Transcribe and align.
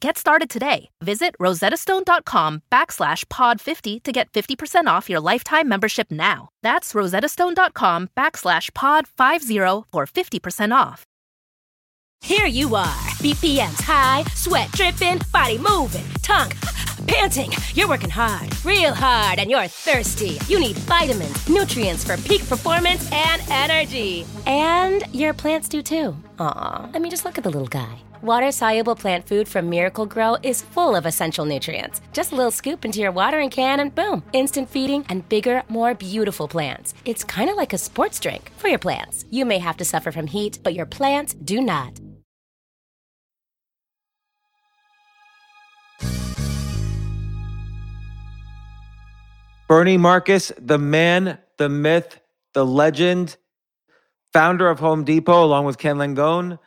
Get 0.00 0.18
started 0.18 0.50
today. 0.50 0.90
Visit 1.02 1.34
rosettastone.com 1.40 2.62
backslash 2.70 3.24
pod50 3.26 4.02
to 4.02 4.12
get 4.12 4.30
50% 4.32 4.86
off 4.86 5.08
your 5.08 5.20
lifetime 5.20 5.68
membership 5.68 6.10
now. 6.10 6.50
That's 6.62 6.92
rosettastone.com 6.92 8.10
backslash 8.16 8.70
pod50 8.72 9.84
for 9.90 10.06
50% 10.06 10.74
off. 10.74 11.04
Here 12.22 12.46
you 12.46 12.74
are, 12.74 12.96
BPM's 13.22 13.80
high, 13.80 14.24
sweat 14.34 14.70
dripping, 14.72 15.20
body 15.32 15.58
moving, 15.58 16.04
tongue 16.22 16.50
panting. 17.06 17.52
You're 17.74 17.88
working 17.88 18.10
hard, 18.10 18.48
real 18.64 18.94
hard, 18.94 19.38
and 19.38 19.50
you're 19.50 19.68
thirsty. 19.68 20.38
You 20.48 20.58
need 20.58 20.76
vitamins, 20.78 21.48
nutrients 21.48 22.04
for 22.04 22.16
peak 22.16 22.46
performance 22.48 23.08
and 23.12 23.42
energy. 23.50 24.26
And 24.46 25.04
your 25.14 25.34
plants 25.34 25.68
do 25.68 25.82
too. 25.82 26.16
Aw, 26.38 26.90
I 26.92 26.98
mean, 26.98 27.10
just 27.10 27.24
look 27.24 27.38
at 27.38 27.44
the 27.44 27.50
little 27.50 27.68
guy. 27.68 27.98
Water 28.22 28.50
soluble 28.50 28.96
plant 28.96 29.28
food 29.28 29.46
from 29.46 29.68
Miracle-Gro 29.68 30.38
is 30.42 30.62
full 30.62 30.96
of 30.96 31.04
essential 31.04 31.44
nutrients. 31.44 32.00
Just 32.12 32.32
a 32.32 32.34
little 32.34 32.50
scoop 32.50 32.84
into 32.84 32.98
your 33.00 33.12
watering 33.12 33.50
can 33.50 33.78
and 33.78 33.94
boom, 33.94 34.22
instant 34.32 34.70
feeding 34.70 35.04
and 35.08 35.28
bigger, 35.28 35.62
more 35.68 35.94
beautiful 35.94 36.48
plants. 36.48 36.94
It's 37.04 37.24
kind 37.24 37.50
of 37.50 37.56
like 37.56 37.72
a 37.74 37.78
sports 37.78 38.18
drink 38.18 38.50
for 38.56 38.68
your 38.68 38.78
plants. 38.78 39.26
You 39.30 39.44
may 39.44 39.58
have 39.58 39.76
to 39.76 39.84
suffer 39.84 40.10
from 40.12 40.26
heat, 40.28 40.60
but 40.62 40.74
your 40.74 40.86
plants 40.86 41.34
do 41.34 41.60
not. 41.60 42.00
Bernie 49.68 49.98
Marcus, 49.98 50.52
the 50.58 50.78
man, 50.78 51.38
the 51.58 51.68
myth, 51.68 52.20
the 52.54 52.64
legend, 52.64 53.36
founder 54.32 54.68
of 54.68 54.78
Home 54.78 55.04
Depot, 55.04 55.44
along 55.44 55.64
with 55.66 55.76
Ken 55.76 55.96
Langone, 55.96 56.58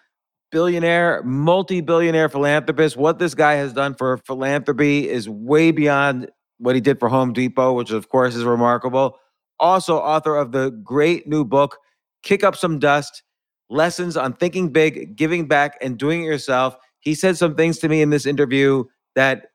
billionaire, 0.51 1.21
multi 1.23 1.81
billionaire 1.81 2.29
philanthropist. 2.29 2.97
What 2.97 3.19
this 3.19 3.35
guy 3.35 3.53
has 3.53 3.73
done 3.73 3.95
for 3.95 4.17
philanthropy 4.17 5.09
is 5.09 5.29
way 5.29 5.71
beyond 5.71 6.29
what 6.57 6.75
he 6.75 6.81
did 6.81 6.99
for 6.99 7.09
Home 7.09 7.33
Depot, 7.33 7.73
which 7.73 7.91
of 7.91 8.09
course 8.09 8.35
is 8.35 8.43
remarkable. 8.43 9.17
Also, 9.59 9.97
author 9.97 10.35
of 10.35 10.51
the 10.51 10.69
great 10.69 11.27
new 11.27 11.43
book, 11.43 11.77
Kick 12.23 12.43
Up 12.43 12.55
Some 12.55 12.79
Dust 12.79 13.23
Lessons 13.69 14.17
on 14.17 14.33
Thinking 14.33 14.69
Big, 14.69 15.15
Giving 15.15 15.47
Back, 15.47 15.77
and 15.81 15.97
Doing 15.97 16.23
It 16.23 16.25
Yourself. 16.25 16.75
He 16.99 17.13
said 17.13 17.37
some 17.37 17.55
things 17.55 17.79
to 17.79 17.89
me 17.89 18.01
in 18.01 18.09
this 18.09 18.25
interview 18.25 18.83
that 19.15 19.47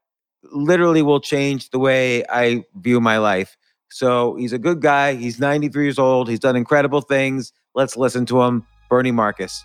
literally 0.52 1.02
will 1.02 1.20
change 1.20 1.70
the 1.70 1.78
way 1.78 2.24
I 2.28 2.64
view 2.76 3.00
my 3.00 3.18
life. 3.18 3.56
So 3.90 4.34
he's 4.36 4.52
a 4.52 4.58
good 4.58 4.80
guy. 4.80 5.14
He's 5.14 5.38
93 5.38 5.84
years 5.84 5.98
old. 5.98 6.28
He's 6.28 6.40
done 6.40 6.56
incredible 6.56 7.00
things. 7.00 7.52
Let's 7.74 7.96
listen 7.96 8.26
to 8.26 8.42
him. 8.42 8.66
Bernie 8.88 9.10
Marcus. 9.10 9.64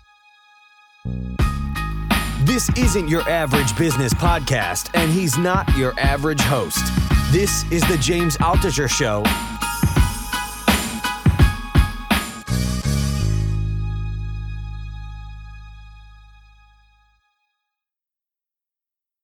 This 1.04 2.68
isn't 2.76 3.08
your 3.08 3.22
average 3.22 3.76
business 3.78 4.12
podcast, 4.12 4.90
and 4.94 5.10
he's 5.10 5.38
not 5.38 5.74
your 5.76 5.98
average 5.98 6.42
host. 6.42 6.84
This 7.32 7.64
is 7.72 7.82
the 7.88 7.96
James 7.96 8.36
Altucher 8.36 8.88
Show. 8.88 9.24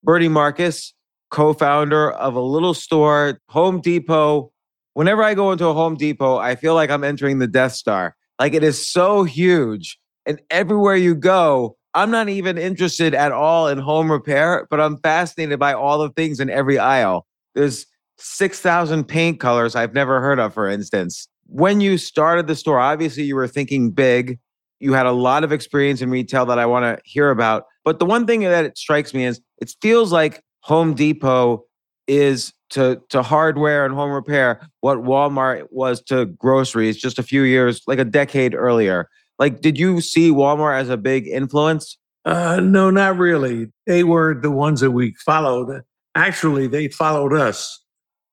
Bernie 0.02 0.28
Marcus, 0.28 0.94
co 1.30 1.52
founder 1.52 2.10
of 2.12 2.36
a 2.36 2.40
little 2.40 2.72
store, 2.72 3.40
Home 3.50 3.82
Depot. 3.82 4.50
Whenever 4.94 5.22
I 5.22 5.34
go 5.34 5.52
into 5.52 5.66
a 5.66 5.74
Home 5.74 5.96
Depot, 5.96 6.38
I 6.38 6.54
feel 6.54 6.74
like 6.74 6.88
I'm 6.88 7.04
entering 7.04 7.38
the 7.38 7.46
Death 7.46 7.72
Star. 7.72 8.16
Like 8.38 8.54
it 8.54 8.62
is 8.62 8.86
so 8.86 9.24
huge. 9.24 9.98
And 10.26 10.40
everywhere 10.50 10.96
you 10.96 11.14
go, 11.14 11.76
I'm 11.94 12.10
not 12.10 12.28
even 12.28 12.58
interested 12.58 13.14
at 13.14 13.32
all 13.32 13.68
in 13.68 13.78
home 13.78 14.10
repair, 14.10 14.66
but 14.70 14.80
I'm 14.80 14.98
fascinated 14.98 15.58
by 15.58 15.72
all 15.72 15.98
the 15.98 16.10
things 16.10 16.40
in 16.40 16.50
every 16.50 16.78
aisle. 16.78 17.26
There's 17.54 17.86
6,000 18.18 19.04
paint 19.04 19.40
colors 19.40 19.74
I've 19.74 19.94
never 19.94 20.20
heard 20.20 20.38
of, 20.38 20.52
for 20.52 20.68
instance. 20.68 21.28
When 21.46 21.80
you 21.80 21.96
started 21.96 22.48
the 22.48 22.56
store, 22.56 22.78
obviously 22.78 23.22
you 23.22 23.36
were 23.36 23.48
thinking 23.48 23.90
big. 23.90 24.38
You 24.80 24.92
had 24.92 25.06
a 25.06 25.12
lot 25.12 25.44
of 25.44 25.52
experience 25.52 26.02
in 26.02 26.10
retail 26.10 26.44
that 26.46 26.58
I 26.58 26.66
want 26.66 26.84
to 26.84 27.00
hear 27.08 27.30
about. 27.30 27.64
But 27.84 27.98
the 27.98 28.04
one 28.04 28.26
thing 28.26 28.40
that 28.40 28.64
it 28.64 28.76
strikes 28.76 29.14
me 29.14 29.24
is 29.24 29.40
it 29.58 29.72
feels 29.80 30.12
like 30.12 30.42
Home 30.60 30.94
Depot 30.94 31.64
is 32.06 32.52
to 32.70 33.00
to 33.08 33.22
hardware 33.22 33.84
and 33.84 33.94
home 33.94 34.10
repair 34.10 34.68
what 34.80 34.98
Walmart 34.98 35.66
was 35.70 36.02
to 36.02 36.26
groceries 36.26 36.96
just 36.96 37.18
a 37.18 37.22
few 37.22 37.42
years, 37.42 37.82
like 37.86 37.98
a 37.98 38.04
decade 38.04 38.54
earlier. 38.54 39.08
Like, 39.38 39.60
did 39.60 39.78
you 39.78 40.00
see 40.00 40.30
Walmart 40.30 40.80
as 40.80 40.88
a 40.88 40.96
big 40.96 41.26
influence? 41.26 41.98
Uh, 42.24 42.60
no, 42.60 42.90
not 42.90 43.18
really. 43.18 43.68
They 43.86 44.02
were 44.02 44.34
the 44.34 44.50
ones 44.50 44.80
that 44.80 44.90
we 44.90 45.14
followed. 45.24 45.82
Actually, 46.14 46.66
they 46.66 46.88
followed 46.88 47.32
us. 47.32 47.84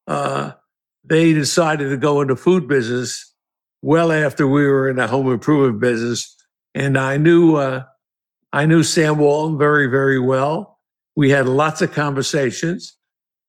Uh, 0.08 0.54
they 1.04 1.34
decided 1.34 1.90
to 1.90 1.98
go 1.98 2.22
into 2.22 2.36
food 2.36 2.68
business 2.68 3.34
well 3.82 4.12
after 4.12 4.48
we 4.48 4.66
were 4.66 4.90
in 4.90 4.96
the 4.96 5.08
home 5.08 5.30
improvement 5.32 5.80
business, 5.80 6.36
and 6.74 6.98
I 6.98 7.18
knew 7.18 7.58
uh, 7.58 7.84
I 8.52 8.66
knew 8.66 8.84
Sam 8.84 9.18
Walton 9.18 9.58
very, 9.58 9.88
very 9.88 10.20
well. 10.20 10.80
We 11.16 11.30
had 11.30 11.48
lots 11.48 11.82
of 11.82 11.92
conversations, 11.92 12.98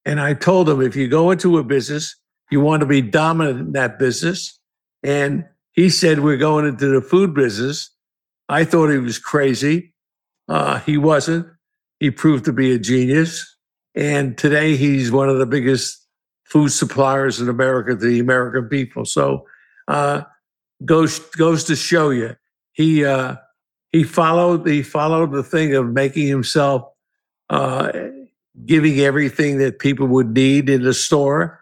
and 0.05 0.21
I 0.21 0.35
told 0.35 0.69
him 0.69 0.83
if 0.83 0.97
you 0.97 1.09
go 1.09 1.31
into 1.31 1.59
a 1.59 1.65
business, 1.65 2.17
you 2.51 2.61
want 2.61 2.81
to 2.81 2.87
be 2.87 3.01
dominant 3.01 3.61
in 3.61 3.73
that 3.73 3.99
business, 3.99 4.59
and 5.03 5.45
he 5.75 5.91
said, 5.91 6.21
We're 6.21 6.37
going 6.37 6.67
into 6.67 6.89
the 6.89 7.01
food 7.01 7.35
business. 7.35 7.91
I 8.49 8.65
thought 8.65 8.89
he 8.89 8.99
was 8.99 9.19
crazy. 9.19 9.95
Uh, 10.49 10.79
he 10.81 10.97
wasn't. 10.97 11.47
He 12.01 12.11
proved 12.11 12.45
to 12.47 12.53
be 12.53 12.73
a 12.73 12.79
genius. 12.79 13.57
And 13.95 14.37
today 14.37 14.77
he's 14.77 15.13
one 15.13 15.29
of 15.29 15.39
the 15.39 15.47
biggest 15.47 16.05
food 16.45 16.71
suppliers 16.71 17.41
in 17.41 17.49
America 17.49 17.91
to 17.91 17.97
the 17.97 18.21
American 18.21 18.69
people. 18.69 19.05
So 19.05 19.47
uh, 19.89 20.23
goes 20.85 21.19
goes 21.19 21.65
to 21.65 21.77
show 21.77 22.11
you 22.11 22.37
he 22.73 23.05
uh, 23.05 23.37
he 23.93 24.03
followed 24.03 24.67
he 24.67 24.83
followed 24.83 25.33
the 25.33 25.43
thing 25.43 25.75
of 25.75 25.87
making 25.87 26.27
himself 26.27 26.83
uh, 27.51 27.93
giving 28.67 29.01
everything 29.01 29.59
that 29.59 29.79
people 29.79 30.07
would 30.09 30.31
need 30.31 30.69
in 30.69 30.83
the 30.83 30.95
store, 30.95 31.61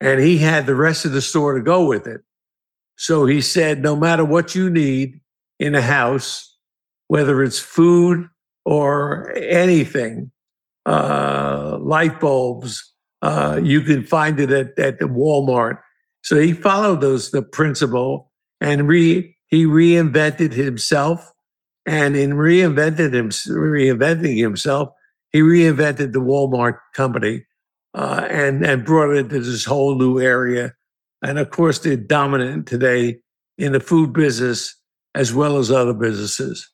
and 0.00 0.20
he 0.20 0.38
had 0.38 0.66
the 0.66 0.74
rest 0.74 1.04
of 1.04 1.12
the 1.12 1.22
store 1.22 1.54
to 1.54 1.62
go 1.62 1.86
with 1.86 2.06
it. 2.06 2.22
So 3.00 3.24
he 3.24 3.40
said, 3.40 3.80
no 3.80 3.96
matter 3.96 4.26
what 4.26 4.54
you 4.54 4.68
need 4.68 5.22
in 5.58 5.74
a 5.74 5.80
house, 5.80 6.54
whether 7.08 7.42
it's 7.42 7.58
food 7.58 8.28
or 8.66 9.32
anything, 9.34 10.30
uh, 10.84 11.78
light 11.80 12.20
bulbs, 12.20 12.92
uh, 13.22 13.58
you 13.64 13.80
can 13.80 14.04
find 14.04 14.38
it 14.38 14.50
at, 14.50 14.78
at 14.78 14.98
the 14.98 15.06
Walmart. 15.06 15.78
So 16.22 16.38
he 16.38 16.52
followed 16.52 17.00
those 17.00 17.30
the 17.30 17.40
principle 17.40 18.30
and 18.60 18.86
re, 18.86 19.34
he 19.46 19.64
reinvented 19.64 20.52
himself. 20.52 21.32
And 21.86 22.14
in 22.16 22.32
reinvented 22.32 23.14
him, 23.14 23.30
reinventing 23.30 24.36
himself, 24.36 24.90
he 25.32 25.40
reinvented 25.40 26.12
the 26.12 26.20
Walmart 26.20 26.76
company 26.92 27.46
uh, 27.94 28.26
and 28.28 28.62
and 28.62 28.84
brought 28.84 29.16
it 29.16 29.20
into 29.20 29.40
this 29.40 29.64
whole 29.64 29.96
new 29.96 30.20
area 30.20 30.74
and 31.22 31.38
of 31.38 31.50
course, 31.50 31.78
they're 31.78 31.96
dominant 31.96 32.66
today 32.66 33.18
in 33.58 33.72
the 33.72 33.80
food 33.80 34.12
business 34.12 34.74
as 35.14 35.34
well 35.34 35.58
as 35.58 35.70
other 35.70 35.92
businesses. 35.92 36.68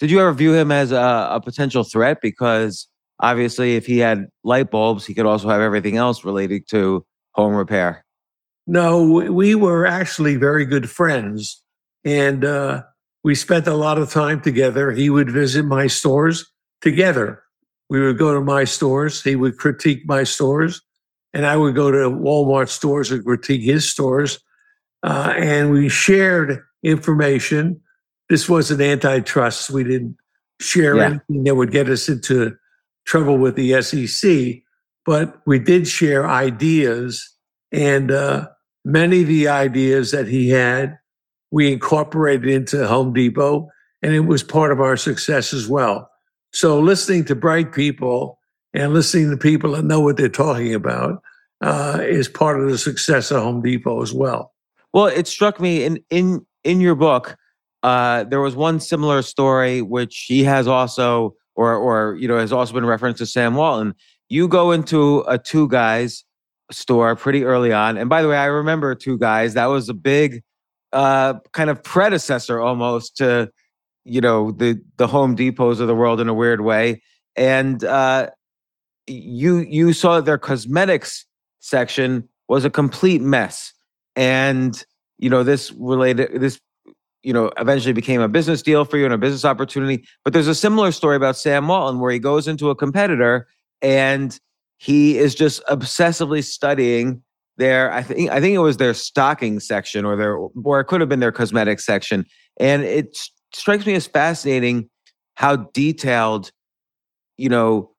Did 0.00 0.10
you 0.10 0.20
ever 0.20 0.32
view 0.32 0.54
him 0.54 0.72
as 0.72 0.90
a, 0.90 1.28
a, 1.30 1.40
potential 1.40 1.84
threat? 1.84 2.18
Because 2.20 2.88
obviously, 3.20 3.76
if 3.76 3.86
he 3.86 3.98
had 3.98 4.26
light 4.42 4.70
bulbs, 4.70 5.06
he 5.06 5.14
could 5.14 5.26
also 5.26 5.48
have 5.48 5.60
everything 5.60 5.96
else 5.96 6.24
related 6.24 6.68
to 6.70 7.04
home 7.34 7.54
repair. 7.54 8.04
No, 8.66 9.04
we 9.04 9.54
were 9.54 9.86
actually 9.86 10.36
very 10.36 10.64
good 10.64 10.90
friends. 10.90 11.62
And 12.04 12.44
uh, 12.44 12.82
we 13.22 13.34
spent 13.34 13.66
a 13.68 13.74
lot 13.74 13.98
of 13.98 14.10
time 14.10 14.40
together. 14.40 14.90
He 14.90 15.10
would 15.10 15.30
visit 15.30 15.64
my 15.64 15.86
stores 15.86 16.50
together. 16.80 17.42
We 17.88 18.00
would 18.00 18.18
go 18.18 18.34
to 18.34 18.40
my 18.40 18.64
stores. 18.64 19.22
He 19.22 19.36
would 19.36 19.58
critique 19.58 20.02
my 20.06 20.24
stores 20.24 20.80
and 21.34 21.46
I 21.46 21.56
would 21.56 21.74
go 21.74 21.90
to 21.90 22.10
Walmart 22.10 22.68
stores 22.68 23.10
and 23.10 23.24
critique 23.24 23.62
his 23.62 23.88
stores, 23.88 24.38
uh, 25.02 25.34
and 25.36 25.70
we 25.70 25.88
shared 25.88 26.62
information. 26.82 27.80
This 28.28 28.48
wasn't 28.48 28.80
antitrust. 28.80 29.70
We 29.70 29.84
didn't 29.84 30.16
share 30.60 30.96
yeah. 30.96 31.04
anything 31.04 31.44
that 31.44 31.54
would 31.54 31.72
get 31.72 31.88
us 31.88 32.08
into 32.08 32.56
trouble 33.06 33.38
with 33.38 33.56
the 33.56 33.82
SEC, 33.82 34.62
but 35.04 35.40
we 35.46 35.58
did 35.58 35.88
share 35.88 36.28
ideas, 36.28 37.36
and 37.72 38.10
uh, 38.10 38.48
many 38.84 39.22
of 39.22 39.28
the 39.28 39.48
ideas 39.48 40.10
that 40.12 40.28
he 40.28 40.50
had, 40.50 40.98
we 41.50 41.72
incorporated 41.72 42.48
into 42.48 42.86
Home 42.86 43.12
Depot. 43.12 43.68
and 44.02 44.14
it 44.14 44.20
was 44.20 44.42
part 44.42 44.72
of 44.72 44.80
our 44.80 44.96
success 44.96 45.52
as 45.52 45.68
well. 45.68 46.10
So 46.52 46.78
listening 46.78 47.24
to 47.26 47.34
bright 47.34 47.72
people 47.72 48.38
and 48.74 48.92
listening 48.92 49.30
to 49.30 49.36
people 49.36 49.72
that 49.72 49.84
know 49.84 50.00
what 50.00 50.16
they're 50.16 50.28
talking 50.28 50.74
about 50.74 51.22
uh, 51.60 51.98
is 52.02 52.28
part 52.28 52.60
of 52.60 52.68
the 52.68 52.78
success 52.78 53.30
of 53.30 53.42
Home 53.42 53.62
Depot 53.62 54.02
as 54.02 54.12
well. 54.12 54.52
Well, 54.92 55.06
it 55.06 55.26
struck 55.26 55.60
me 55.60 55.84
in 55.84 56.02
in 56.10 56.44
in 56.64 56.80
your 56.80 56.94
book. 56.94 57.36
Uh, 57.82 58.24
there 58.24 58.40
was 58.40 58.54
one 58.54 58.78
similar 58.80 59.22
story 59.22 59.82
which 59.82 60.26
he 60.28 60.44
has 60.44 60.68
also, 60.68 61.34
or 61.54 61.74
or 61.74 62.16
you 62.16 62.28
know, 62.28 62.38
has 62.38 62.52
also 62.52 62.74
been 62.74 62.86
referenced 62.86 63.18
to 63.18 63.26
Sam 63.26 63.54
Walton. 63.54 63.94
You 64.28 64.48
go 64.48 64.72
into 64.72 65.24
a 65.28 65.38
two 65.38 65.68
guys 65.68 66.24
store 66.70 67.16
pretty 67.16 67.44
early 67.44 67.72
on, 67.72 67.96
and 67.96 68.08
by 68.08 68.22
the 68.22 68.28
way, 68.28 68.36
I 68.36 68.46
remember 68.46 68.94
two 68.94 69.18
guys. 69.18 69.54
That 69.54 69.66
was 69.66 69.88
a 69.88 69.94
big 69.94 70.42
uh, 70.92 71.34
kind 71.52 71.70
of 71.70 71.82
predecessor 71.82 72.60
almost 72.60 73.16
to 73.18 73.50
you 74.04 74.20
know 74.20 74.50
the 74.50 74.80
the 74.96 75.06
Home 75.06 75.36
Depots 75.36 75.80
of 75.80 75.86
the 75.86 75.94
world 75.94 76.20
in 76.20 76.28
a 76.28 76.34
weird 76.34 76.60
way. 76.60 77.02
And 77.34 77.82
uh, 77.82 78.28
you 79.12 79.58
you 79.58 79.92
saw 79.92 80.20
their 80.20 80.38
cosmetics 80.38 81.24
section 81.60 82.28
was 82.48 82.64
a 82.64 82.70
complete 82.70 83.20
mess, 83.22 83.72
and 84.16 84.84
you 85.18 85.30
know 85.30 85.42
this 85.42 85.72
related 85.72 86.40
this 86.40 86.60
you 87.22 87.32
know 87.32 87.50
eventually 87.58 87.92
became 87.92 88.20
a 88.20 88.28
business 88.28 88.62
deal 88.62 88.84
for 88.84 88.96
you 88.96 89.04
and 89.04 89.14
a 89.14 89.18
business 89.18 89.44
opportunity. 89.44 90.04
But 90.24 90.32
there's 90.32 90.48
a 90.48 90.54
similar 90.54 90.92
story 90.92 91.16
about 91.16 91.36
Sam 91.36 91.68
Walton 91.68 92.00
where 92.00 92.12
he 92.12 92.18
goes 92.18 92.48
into 92.48 92.70
a 92.70 92.74
competitor 92.74 93.46
and 93.80 94.38
he 94.78 95.18
is 95.18 95.34
just 95.34 95.64
obsessively 95.66 96.42
studying 96.42 97.22
their 97.56 97.92
I 97.92 98.02
think 98.02 98.30
I 98.30 98.40
think 98.40 98.54
it 98.54 98.58
was 98.58 98.78
their 98.78 98.94
stocking 98.94 99.60
section 99.60 100.04
or 100.04 100.16
their 100.16 100.36
or 100.36 100.80
it 100.80 100.86
could 100.86 101.00
have 101.00 101.08
been 101.08 101.20
their 101.20 101.32
cosmetics 101.32 101.86
section. 101.86 102.26
And 102.58 102.82
it 102.82 103.16
strikes 103.54 103.86
me 103.86 103.94
as 103.94 104.06
fascinating 104.06 104.88
how 105.34 105.56
detailed, 105.56 106.50
you 107.36 107.48
know, 107.48 107.91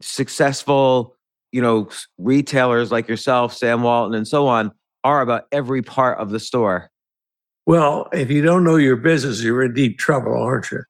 successful, 0.00 1.16
you 1.52 1.62
know, 1.62 1.88
retailers 2.18 2.90
like 2.90 3.08
yourself, 3.08 3.54
Sam 3.54 3.82
Walton, 3.82 4.14
and 4.14 4.26
so 4.26 4.46
on 4.46 4.72
are 5.04 5.20
about 5.20 5.44
every 5.52 5.82
part 5.82 6.18
of 6.18 6.30
the 6.30 6.40
store. 6.40 6.90
Well, 7.66 8.08
if 8.12 8.30
you 8.30 8.42
don't 8.42 8.64
know 8.64 8.76
your 8.76 8.96
business, 8.96 9.42
you're 9.42 9.62
in 9.62 9.74
deep 9.74 9.98
trouble, 9.98 10.34
aren't 10.34 10.70
you? 10.70 10.82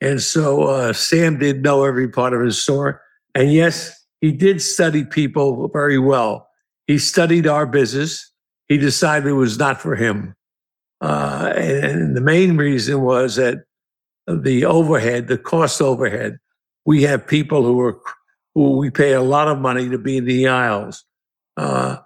And 0.00 0.20
so 0.22 0.62
uh, 0.64 0.92
Sam 0.92 1.38
did 1.38 1.62
know 1.62 1.84
every 1.84 2.08
part 2.08 2.32
of 2.32 2.40
his 2.40 2.60
store. 2.60 3.00
And 3.34 3.52
yes, 3.52 3.94
he 4.20 4.32
did 4.32 4.62
study 4.62 5.04
people 5.04 5.68
very 5.68 5.98
well. 5.98 6.48
He 6.86 6.98
studied 6.98 7.46
our 7.46 7.66
business. 7.66 8.32
He 8.68 8.78
decided 8.78 9.28
it 9.28 9.32
was 9.32 9.58
not 9.58 9.80
for 9.80 9.94
him. 9.94 10.34
Uh, 11.00 11.52
and 11.56 12.16
the 12.16 12.20
main 12.20 12.56
reason 12.56 13.02
was 13.02 13.36
that 13.36 13.58
the 14.26 14.64
overhead, 14.64 15.28
the 15.28 15.38
cost 15.38 15.80
overhead, 15.80 16.38
we 16.84 17.02
have 17.02 17.26
people 17.26 17.62
who 17.62 17.80
are 17.80 18.00
who 18.54 18.76
we 18.76 18.90
pay 18.90 19.12
a 19.12 19.22
lot 19.22 19.48
of 19.48 19.58
money 19.58 19.88
to 19.88 19.98
be 19.98 20.16
in 20.16 20.24
the 20.24 20.48
aisles, 20.48 21.04
uh, 21.56 21.98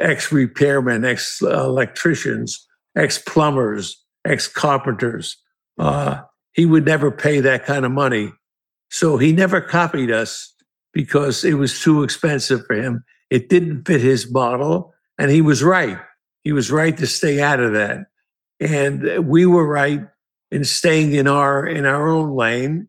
ex 0.00 0.30
repairmen, 0.30 1.06
ex 1.06 1.40
electricians, 1.40 2.66
ex 2.96 3.18
plumbers, 3.18 4.02
ex 4.26 4.48
carpenters. 4.48 5.36
Uh, 5.78 6.20
he 6.52 6.66
would 6.66 6.84
never 6.84 7.10
pay 7.10 7.40
that 7.40 7.64
kind 7.64 7.84
of 7.84 7.92
money, 7.92 8.32
so 8.90 9.16
he 9.16 9.32
never 9.32 9.60
copied 9.60 10.10
us 10.10 10.54
because 10.92 11.44
it 11.44 11.54
was 11.54 11.80
too 11.80 12.02
expensive 12.02 12.64
for 12.66 12.76
him. 12.76 13.04
It 13.30 13.48
didn't 13.48 13.84
fit 13.84 14.00
his 14.00 14.30
model, 14.30 14.94
and 15.18 15.30
he 15.30 15.40
was 15.40 15.62
right. 15.62 15.98
He 16.44 16.52
was 16.52 16.70
right 16.70 16.96
to 16.98 17.06
stay 17.06 17.40
out 17.40 17.58
of 17.58 17.72
that 17.72 18.06
and 18.60 19.28
we 19.28 19.46
were 19.46 19.66
right 19.66 20.00
in 20.50 20.64
staying 20.64 21.12
in 21.12 21.26
our 21.26 21.66
in 21.66 21.84
our 21.84 22.08
own 22.08 22.34
lane 22.34 22.88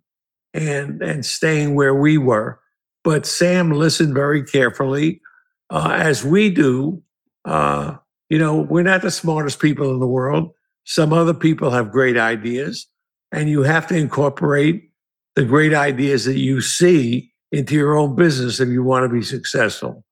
and 0.56 1.02
and 1.02 1.26
staying 1.26 1.76
where 1.76 1.94
we 1.94 2.18
were. 2.18 2.60
But 3.04 3.26
Sam 3.26 3.72
listened 3.72 4.14
very 4.14 4.44
carefully, 4.44 5.22
uh, 5.70 5.96
as 6.00 6.26
we 6.26 6.50
do. 6.50 7.02
Uh, 7.44 7.98
you 8.30 8.40
know, 8.40 8.56
we're 8.56 8.84
not 8.84 9.04
the 9.04 9.12
smartest 9.12 9.60
people 9.60 9.92
in 9.92 10.00
the 10.00 10.08
world. 10.08 10.52
Some 10.86 11.14
other 11.14 11.34
people 11.34 11.70
have 11.72 11.92
great 11.92 12.18
ideas, 12.18 12.88
and 13.32 13.50
you 13.50 13.64
have 13.64 13.86
to 13.88 13.98
incorporate 13.98 14.90
the 15.36 15.44
great 15.44 15.74
ideas 15.74 16.26
that 16.26 16.40
you 16.40 16.62
see 16.62 17.32
into 17.52 17.76
your 17.76 17.96
own 17.96 18.16
business 18.16 18.60
if 18.60 18.70
you 18.70 18.84
want 18.84 19.04
to 19.04 19.10
be 19.10 19.22
successful 19.22 20.04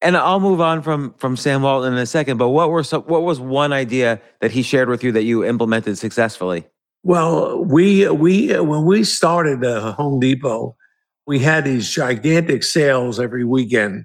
and 0.00 0.16
I'll 0.16 0.40
move 0.40 0.60
on 0.60 0.82
from 0.82 1.14
from 1.14 1.36
Sam 1.36 1.62
Walton 1.62 1.92
in 1.92 1.98
a 1.98 2.06
second. 2.06 2.36
But 2.36 2.50
what 2.50 2.70
were 2.70 2.82
what 2.82 3.22
was 3.22 3.40
one 3.40 3.72
idea 3.72 4.20
that 4.40 4.52
he 4.52 4.62
shared 4.62 4.88
with 4.88 5.02
you 5.02 5.12
that 5.12 5.24
you 5.24 5.44
implemented 5.44 5.98
successfully? 5.98 6.66
Well, 7.04 7.64
we 7.64 8.08
we 8.08 8.58
when 8.58 8.84
we 8.84 9.04
started 9.04 9.64
uh, 9.64 9.92
Home 9.92 10.18
Depot, 10.20 10.76
we 11.26 11.38
had 11.38 11.64
these 11.64 11.90
gigantic 11.90 12.62
sales 12.64 13.20
every 13.20 13.44
weekend, 13.44 14.04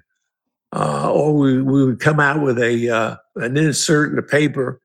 uh, 0.72 1.10
or 1.12 1.36
we 1.36 1.60
we 1.60 1.84
would 1.84 2.00
come 2.00 2.20
out 2.20 2.40
with 2.40 2.58
a 2.58 2.88
uh, 2.88 3.16
an 3.36 3.56
insert 3.56 4.10
in 4.10 4.16
the 4.16 4.22
paper. 4.22 4.80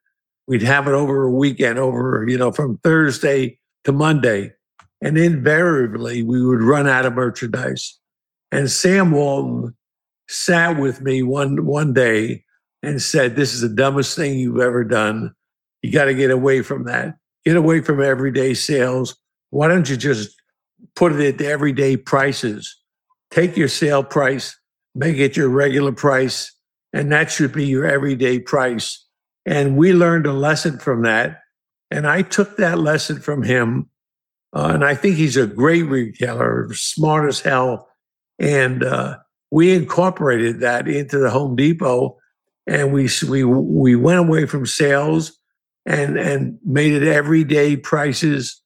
We'd 0.47 0.63
have 0.63 0.88
it 0.88 0.94
over 0.94 1.23
a 1.23 1.31
weekend, 1.31 1.77
over 1.77 2.25
you 2.27 2.38
know 2.38 2.51
from 2.51 2.79
Thursday 2.83 3.59
to 3.83 3.91
Monday, 3.91 4.53
and 5.01 5.17
invariably 5.17 6.23
we 6.23 6.44
would 6.44 6.62
run 6.62 6.88
out 6.88 7.05
of 7.05 7.13
merchandise. 7.13 8.00
And 8.51 8.71
Sam 8.71 9.12
Walton 9.12 9.75
sat 10.27 10.79
with 10.79 11.01
me 11.01 11.21
one 11.21 11.63
one 11.63 11.94
day 11.94 12.44
and 12.81 13.00
said, 13.00 13.35
"This 13.35 13.53
is 13.53 13.62
the 13.62 13.69
dumbest 13.69 14.15
thing 14.15 14.39
you've 14.39 14.59
ever 14.59 14.83
done. 14.83 15.35
You 15.83 15.91
got 15.91 16.05
to 16.05 16.15
get 16.15 16.31
away 16.31 16.63
from 16.63 16.85
that. 16.85 17.19
Get 17.45 17.56
away 17.56 17.81
from 17.81 18.01
everyday 18.01 18.53
sales. 18.53 19.15
Why 19.50 19.68
don't 19.68 19.89
you 19.89 19.97
just 19.97 20.36
put 20.95 21.13
it 21.13 21.27
at 21.27 21.38
the 21.38 21.47
everyday 21.47 21.97
prices? 21.97 22.75
Take 23.31 23.57
your 23.57 23.68
sale 23.68 24.03
price, 24.03 24.57
make 24.95 25.18
it 25.18 25.38
your 25.38 25.50
regular 25.50 25.91
price, 25.91 26.53
and 26.94 27.12
that 27.12 27.31
should 27.31 27.53
be 27.53 27.65
your 27.65 27.86
everyday 27.86 28.39
price." 28.39 29.06
And 29.45 29.77
we 29.77 29.94
learned 29.94 30.25
a 30.25 30.33
lesson 30.33 30.77
from 30.77 31.03
that. 31.03 31.41
And 31.91 32.06
I 32.06 32.21
took 32.21 32.57
that 32.57 32.77
lesson 32.77 33.19
from 33.19 33.41
him. 33.41 33.89
Uh, 34.53 34.71
and 34.74 34.86
I 34.86 34.95
think 34.95 35.15
he's 35.15 35.38
a 35.38 35.47
great 35.47 35.83
retailer, 35.83 36.68
smart 36.74 37.27
as 37.27 37.39
hell. 37.39 37.88
And 38.38 38.83
uh, 38.83 39.18
we 39.51 39.74
incorporated 39.74 40.59
that 40.59 40.88
into 40.88 41.18
the 41.18 41.30
Home 41.30 41.56
Depot, 41.56 42.18
and 42.68 42.94
we 42.94 43.09
we 43.27 43.44
we 43.44 43.95
went 43.95 44.19
away 44.19 44.45
from 44.45 44.65
sales 44.65 45.38
and 45.89 46.18
and 46.18 46.57
made 46.63 46.94
it 46.94 47.03
everyday 47.03 47.75
prices, 47.75 48.62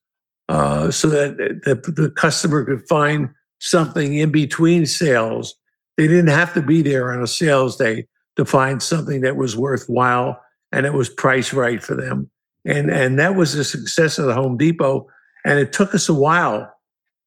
uh, 0.50 0.92
so 0.92 1.10
that 1.10 1.38
the, 1.38 1.76
the 1.92 2.12
customer 2.12 2.64
could 2.64 2.88
find 2.88 3.30
something 3.60 4.14
in 4.14 4.32
between 4.32 4.86
sales. 4.86 5.56
They 5.98 6.08
didn't 6.08 6.28
have 6.28 6.54
to 6.54 6.62
be 6.62 6.84
there 6.84 7.12
on 7.12 7.24
a 7.24 7.28
sales 7.28 7.78
day 7.78 8.08
to 8.36 8.46
find 8.46 8.84
something 8.84 9.22
that 9.22 9.36
was 9.36 9.58
worthwhile 9.58 10.40
and 10.72 10.86
it 10.86 10.94
was 10.94 11.10
priced 11.10 11.54
right 11.54 11.82
for 11.82 11.96
them. 11.96 12.30
And 12.66 12.92
and 12.92 13.18
that 13.18 13.36
was 13.36 13.56
the 13.56 13.64
success 13.64 14.20
of 14.20 14.26
the 14.26 14.36
Home 14.36 14.58
Depot. 14.58 15.08
And 15.46 15.58
it 15.58 15.74
took 15.74 15.96
us 15.96 16.08
a 16.10 16.14
while 16.14 16.72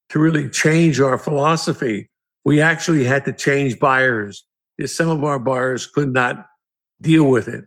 to 0.09 0.19
really 0.19 0.49
change 0.49 1.01
our 1.01 1.17
philosophy 1.17 2.09
we 2.47 2.61
actually 2.61 3.03
had 3.03 3.25
to 3.25 3.33
change 3.33 3.77
buyers. 3.77 4.45
Some 4.85 5.09
of 5.09 5.21
our 5.25 5.37
buyers 5.37 5.85
could 5.85 6.13
not 6.13 6.45
deal 7.01 7.25
with 7.25 7.49
it. 7.49 7.65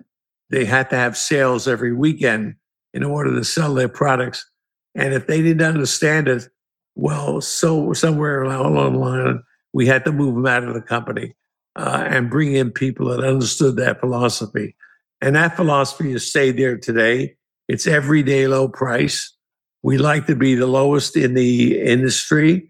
They 0.51 0.65
had 0.65 0.91
to 0.91 0.97
have 0.97 1.17
sales 1.17 1.69
every 1.69 1.95
weekend 1.95 2.57
in 2.93 3.05
order 3.05 3.35
to 3.35 3.45
sell 3.45 3.75
their 3.75 3.89
products. 3.89 4.49
And 4.95 5.15
if 5.15 5.27
they 5.27 5.43
didn't 5.43 5.67
understand 5.67 6.29
it, 6.29 6.49
well, 6.97 7.41
so 7.41 7.93
somewhere 7.93 8.43
along 8.43 8.75
the 8.75 8.99
line, 8.99 9.43
we 9.73 9.87
had 9.87 10.05
to 10.05 10.13
move 10.13 10.35
them 10.35 10.47
out 10.47 10.65
of 10.65 10.75
the 10.75 10.83
company 10.83 11.35
uh, 11.77 12.05
and 12.09 12.31
bring 12.31 12.55
in 12.55 12.73
people 12.73 13.07
that 13.09 13.25
understood 13.25 13.77
that 13.77 14.01
philosophy. 14.01 14.77
And 15.21 15.37
that 15.37 15.57
philosophy 15.57 16.13
has 16.13 16.27
stayed 16.27 16.57
there 16.57 16.77
today. 16.77 17.37
It's 17.69 17.87
everyday 17.87 18.49
low 18.49 18.69
price. 18.69 19.33
We 19.83 19.99
like 19.99 20.27
to 20.27 20.35
be 20.35 20.57
the 20.57 20.67
lowest 20.67 21.17
in 21.17 21.35
the 21.35 21.81
industry 21.81 22.69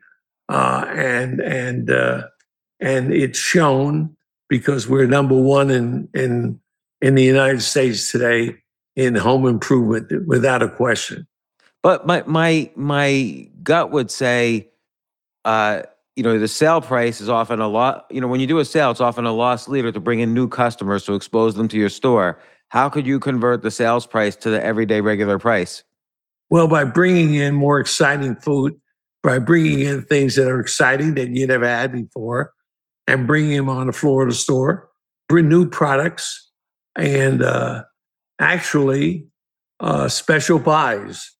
uh, 0.50 0.84
and 0.88 1.40
and 1.40 1.90
uh, 1.90 2.22
and 2.80 3.12
it's 3.12 3.38
shown 3.38 4.16
because 4.48 4.88
we're 4.88 5.06
number 5.06 5.40
one 5.40 5.70
in 5.70 6.08
in 6.12 6.60
in 7.02 7.14
the 7.14 7.22
United 7.22 7.62
States 7.62 8.10
today 8.10 8.56
in 8.96 9.14
home 9.14 9.46
improvement, 9.46 10.26
without 10.26 10.62
a 10.62 10.68
question. 10.68 11.26
But 11.82 12.06
my 12.06 12.22
my 12.26 12.70
my 12.76 13.48
gut 13.62 13.90
would 13.90 14.10
say, 14.10 14.68
uh, 15.44 15.82
you 16.16 16.22
know, 16.22 16.38
the 16.38 16.48
sale 16.48 16.80
price 16.80 17.20
is 17.20 17.28
often 17.28 17.60
a 17.60 17.68
lot. 17.68 18.06
You 18.10 18.20
know, 18.20 18.28
when 18.28 18.40
you 18.40 18.46
do 18.46 18.58
a 18.58 18.64
sale, 18.64 18.90
it's 18.90 19.00
often 19.00 19.24
a 19.24 19.32
loss 19.32 19.68
leader 19.68 19.90
to 19.92 20.00
bring 20.00 20.20
in 20.20 20.34
new 20.34 20.48
customers 20.48 21.04
to 21.06 21.14
expose 21.14 21.54
them 21.54 21.68
to 21.68 21.76
your 21.76 21.88
store. 21.88 22.38
How 22.68 22.88
could 22.88 23.06
you 23.06 23.18
convert 23.18 23.62
the 23.62 23.70
sales 23.70 24.06
price 24.06 24.36
to 24.36 24.50
the 24.50 24.62
everyday 24.62 25.00
regular 25.00 25.38
price? 25.38 25.82
Well, 26.50 26.68
by 26.68 26.84
bringing 26.84 27.34
in 27.34 27.54
more 27.54 27.80
exciting 27.80 28.36
food 28.36 28.78
by 29.22 29.38
bringing 29.38 29.80
in 29.80 30.02
things 30.02 30.36
that 30.36 30.48
are 30.48 30.60
exciting 30.60 31.14
that 31.14 31.28
you 31.30 31.46
never 31.46 31.66
had 31.66 31.92
before 31.92 32.52
and 33.06 33.26
bringing 33.26 33.56
them 33.56 33.68
on 33.68 33.86
the 33.86 33.92
floor 33.92 34.22
of 34.22 34.28
the 34.28 34.34
store, 34.34 34.88
bring 35.28 35.48
new 35.48 35.68
products, 35.68 36.49
and 37.00 37.42
uh, 37.42 37.84
actually 38.38 39.26
uh, 39.80 40.08
special 40.08 40.58
buys. 40.58 41.30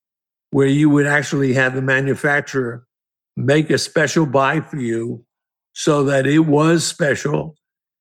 where 0.51 0.67
you 0.67 0.91
would 0.91 1.07
actually 1.07 1.53
have 1.55 1.75
the 1.75 1.83
manufacturer 1.83 2.85
make 3.37 3.71
a 3.71 3.79
special 3.79 4.27
buy 4.27 4.61
for 4.61 4.79
you 4.79 5.25
so 5.75 6.03
that 6.05 6.27
it 6.27 6.41
was 6.41 6.85
special 6.85 7.57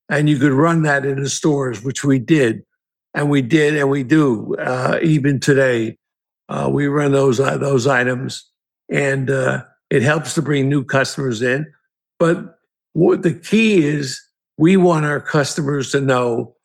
and 0.09 0.27
you 0.27 0.37
could 0.39 0.51
run 0.51 0.81
that 0.83 1.05
in 1.05 1.21
the 1.21 1.29
stores, 1.29 1.83
which 1.83 2.03
we 2.03 2.17
did. 2.19 2.63
And 3.13 3.29
we 3.29 3.41
did, 3.41 3.75
and 3.75 3.89
we 3.89 4.03
do 4.03 4.55
uh, 4.57 4.99
even 5.01 5.39
today. 5.39 5.97
Uh, 6.47 6.69
we 6.71 6.87
run 6.87 7.11
those 7.11 7.39
uh, 7.39 7.57
those 7.57 7.87
items, 7.87 8.47
and 8.89 9.29
uh, 9.29 9.63
it 9.89 10.01
helps 10.01 10.33
to 10.35 10.41
bring 10.41 10.69
new 10.69 10.83
customers 10.83 11.41
in. 11.41 11.71
But 12.19 12.57
what 12.93 13.23
the 13.23 13.33
key 13.33 13.83
is, 13.85 14.19
we 14.57 14.77
want 14.77 15.05
our 15.05 15.19
customers 15.19 15.91
to 15.91 16.01
know 16.01 16.55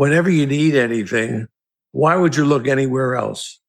whenever 0.00 0.30
you 0.30 0.46
need 0.46 0.74
anything, 0.74 1.46
why 1.92 2.16
would 2.16 2.34
you 2.34 2.42
look 2.42 2.66
anywhere 2.66 3.16
else? 3.16 3.60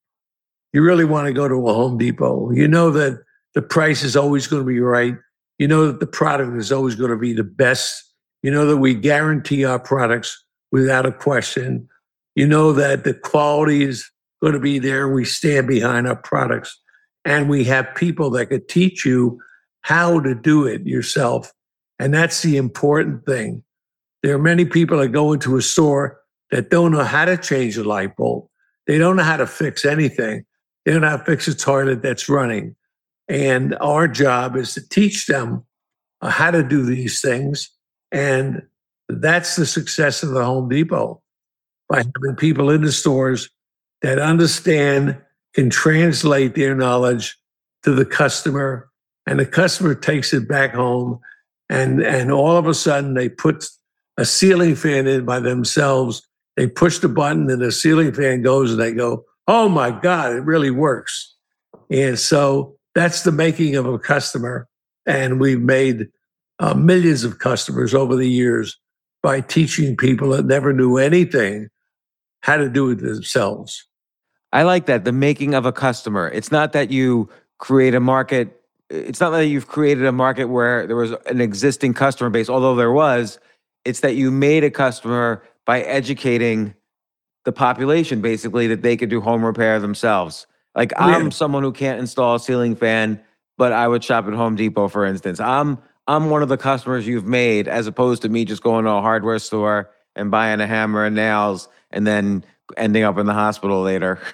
You 0.71 0.81
really 0.81 1.03
want 1.03 1.27
to 1.27 1.33
go 1.33 1.45
to 1.45 1.67
a 1.67 1.73
Home 1.73 1.97
Depot. 1.97 2.51
You 2.51 2.69
know 2.69 2.89
that 2.91 3.21
the 3.53 3.61
price 3.61 4.01
is 4.01 4.15
always 4.15 4.47
going 4.47 4.61
to 4.61 4.65
be 4.65 4.79
right. 4.79 5.15
You 5.59 5.67
know 5.67 5.87
that 5.87 5.99
the 5.99 6.07
product 6.07 6.55
is 6.55 6.71
always 6.71 6.95
going 6.95 7.11
to 7.11 7.17
be 7.17 7.33
the 7.33 7.43
best. 7.43 8.01
You 8.43 8.49
know 8.49 8.65
that 8.65 8.77
we 8.77 8.93
guarantee 8.93 9.65
our 9.65 9.77
products 9.77 10.41
without 10.71 11.05
a 11.05 11.11
question. 11.11 11.89
You 12.35 12.47
know 12.47 12.71
that 12.71 13.03
the 13.03 13.13
quality 13.13 13.83
is 13.83 14.09
going 14.41 14.53
to 14.53 14.59
be 14.59 14.79
there. 14.79 15.09
We 15.09 15.25
stand 15.25 15.67
behind 15.67 16.07
our 16.07 16.15
products. 16.15 16.79
And 17.25 17.49
we 17.49 17.65
have 17.65 17.93
people 17.93 18.29
that 18.29 18.45
could 18.45 18.69
teach 18.69 19.05
you 19.05 19.37
how 19.81 20.21
to 20.21 20.33
do 20.33 20.65
it 20.65 20.87
yourself. 20.87 21.51
And 21.99 22.13
that's 22.13 22.41
the 22.41 22.55
important 22.55 23.25
thing. 23.25 23.65
There 24.23 24.33
are 24.33 24.39
many 24.39 24.63
people 24.63 24.97
that 24.99 25.09
go 25.09 25.33
into 25.33 25.57
a 25.57 25.61
store 25.61 26.20
that 26.51 26.69
don't 26.69 26.91
know 26.91 27.03
how 27.03 27.25
to 27.25 27.37
change 27.37 27.77
a 27.77 27.83
light 27.83 28.15
bulb. 28.15 28.47
They 28.87 28.97
don't 28.97 29.15
know 29.15 29.23
how 29.23 29.37
to 29.37 29.47
fix 29.47 29.85
anything. 29.85 30.45
They 30.85 30.91
don't 30.91 31.01
know 31.01 31.09
how 31.09 31.17
to 31.17 31.23
fix 31.23 31.47
a 31.47 31.55
toilet 31.55 32.01
that's 32.01 32.29
running. 32.29 32.75
And 33.27 33.75
our 33.79 34.07
job 34.07 34.55
is 34.55 34.73
to 34.73 34.87
teach 34.89 35.27
them 35.27 35.63
uh, 36.21 36.29
how 36.29 36.51
to 36.51 36.63
do 36.63 36.83
these 36.83 37.21
things. 37.21 37.69
And 38.11 38.63
that's 39.07 39.55
the 39.55 39.65
success 39.65 40.23
of 40.23 40.31
the 40.31 40.43
Home 40.43 40.69
Depot 40.69 41.21
by 41.87 41.97
having 41.97 42.35
people 42.37 42.69
in 42.69 42.81
the 42.81 42.91
stores 42.91 43.49
that 44.01 44.19
understand, 44.19 45.17
can 45.53 45.69
translate 45.69 46.55
their 46.55 46.73
knowledge 46.75 47.37
to 47.83 47.93
the 47.93 48.05
customer, 48.05 48.89
and 49.27 49.39
the 49.39 49.45
customer 49.45 49.93
takes 49.93 50.33
it 50.33 50.47
back 50.47 50.73
home. 50.73 51.19
And, 51.69 52.01
and 52.01 52.31
all 52.31 52.57
of 52.57 52.67
a 52.67 52.73
sudden, 52.73 53.13
they 53.13 53.29
put 53.29 53.65
a 54.17 54.25
ceiling 54.25 54.75
fan 54.75 55.07
in 55.07 55.25
by 55.25 55.39
themselves. 55.39 56.25
They 56.57 56.67
push 56.67 56.99
the 56.99 57.09
button, 57.09 57.49
and 57.49 57.61
the 57.61 57.71
ceiling 57.71 58.13
fan 58.13 58.41
goes, 58.41 58.71
and 58.71 58.79
they 58.79 58.93
go, 58.93 59.25
Oh 59.47 59.69
my 59.69 59.91
God, 59.91 60.33
it 60.33 60.43
really 60.43 60.71
works. 60.71 61.35
And 61.89 62.17
so 62.17 62.75
that's 62.95 63.23
the 63.23 63.31
making 63.31 63.75
of 63.75 63.85
a 63.85 63.99
customer. 63.99 64.67
And 65.05 65.39
we've 65.39 65.61
made 65.61 66.09
uh, 66.59 66.73
millions 66.73 67.23
of 67.23 67.39
customers 67.39 67.93
over 67.93 68.15
the 68.15 68.29
years 68.29 68.77
by 69.23 69.41
teaching 69.41 69.97
people 69.97 70.29
that 70.29 70.45
never 70.45 70.73
knew 70.73 70.97
anything 70.97 71.69
how 72.41 72.57
to 72.57 72.69
do 72.69 72.89
it 72.89 72.99
themselves. 72.99 73.87
I 74.53 74.63
like 74.63 74.85
that 74.87 75.05
the 75.05 75.11
making 75.11 75.53
of 75.53 75.65
a 75.65 75.71
customer. 75.71 76.29
It's 76.29 76.51
not 76.51 76.73
that 76.73 76.91
you 76.91 77.29
create 77.57 77.95
a 77.95 77.99
market. 77.99 78.61
It's 78.89 79.19
not 79.19 79.29
that 79.31 79.45
you've 79.47 79.67
created 79.67 80.05
a 80.05 80.11
market 80.11 80.45
where 80.45 80.85
there 80.85 80.95
was 80.95 81.11
an 81.27 81.39
existing 81.39 81.93
customer 81.93 82.29
base, 82.29 82.49
although 82.49 82.75
there 82.75 82.91
was. 82.91 83.39
It's 83.85 84.01
that 84.01 84.15
you 84.15 84.29
made 84.29 84.63
a 84.63 84.71
customer 84.71 85.43
by 85.65 85.81
educating 85.81 86.73
the 87.45 87.51
population, 87.51 88.21
basically, 88.21 88.67
that 88.67 88.81
they 88.81 88.97
could 88.97 89.09
do 89.09 89.21
home 89.21 89.43
repair 89.43 89.79
themselves. 89.79 90.47
Like 90.75 90.91
yeah. 90.91 91.05
I'm 91.05 91.31
someone 91.31 91.63
who 91.63 91.71
can't 91.71 91.99
install 91.99 92.35
a 92.35 92.39
ceiling 92.39 92.75
fan, 92.75 93.21
but 93.57 93.71
I 93.71 93.87
would 93.87 94.03
shop 94.03 94.27
at 94.27 94.33
Home 94.33 94.55
Depot, 94.55 94.87
for 94.87 95.05
instance. 95.05 95.39
I'm 95.39 95.77
I'm 96.07 96.29
one 96.29 96.41
of 96.41 96.49
the 96.49 96.57
customers 96.57 97.07
you've 97.07 97.25
made, 97.25 97.67
as 97.67 97.87
opposed 97.87 98.21
to 98.23 98.29
me 98.29 98.45
just 98.45 98.63
going 98.63 98.85
to 98.85 98.91
a 98.91 99.01
hardware 99.01 99.39
store 99.39 99.91
and 100.15 100.31
buying 100.31 100.59
a 100.59 100.67
hammer 100.67 101.05
and 101.05 101.15
nails 101.15 101.69
and 101.91 102.05
then 102.07 102.43
ending 102.77 103.03
up 103.03 103.17
in 103.17 103.25
the 103.25 103.33
hospital 103.33 103.81
later. 103.81 104.19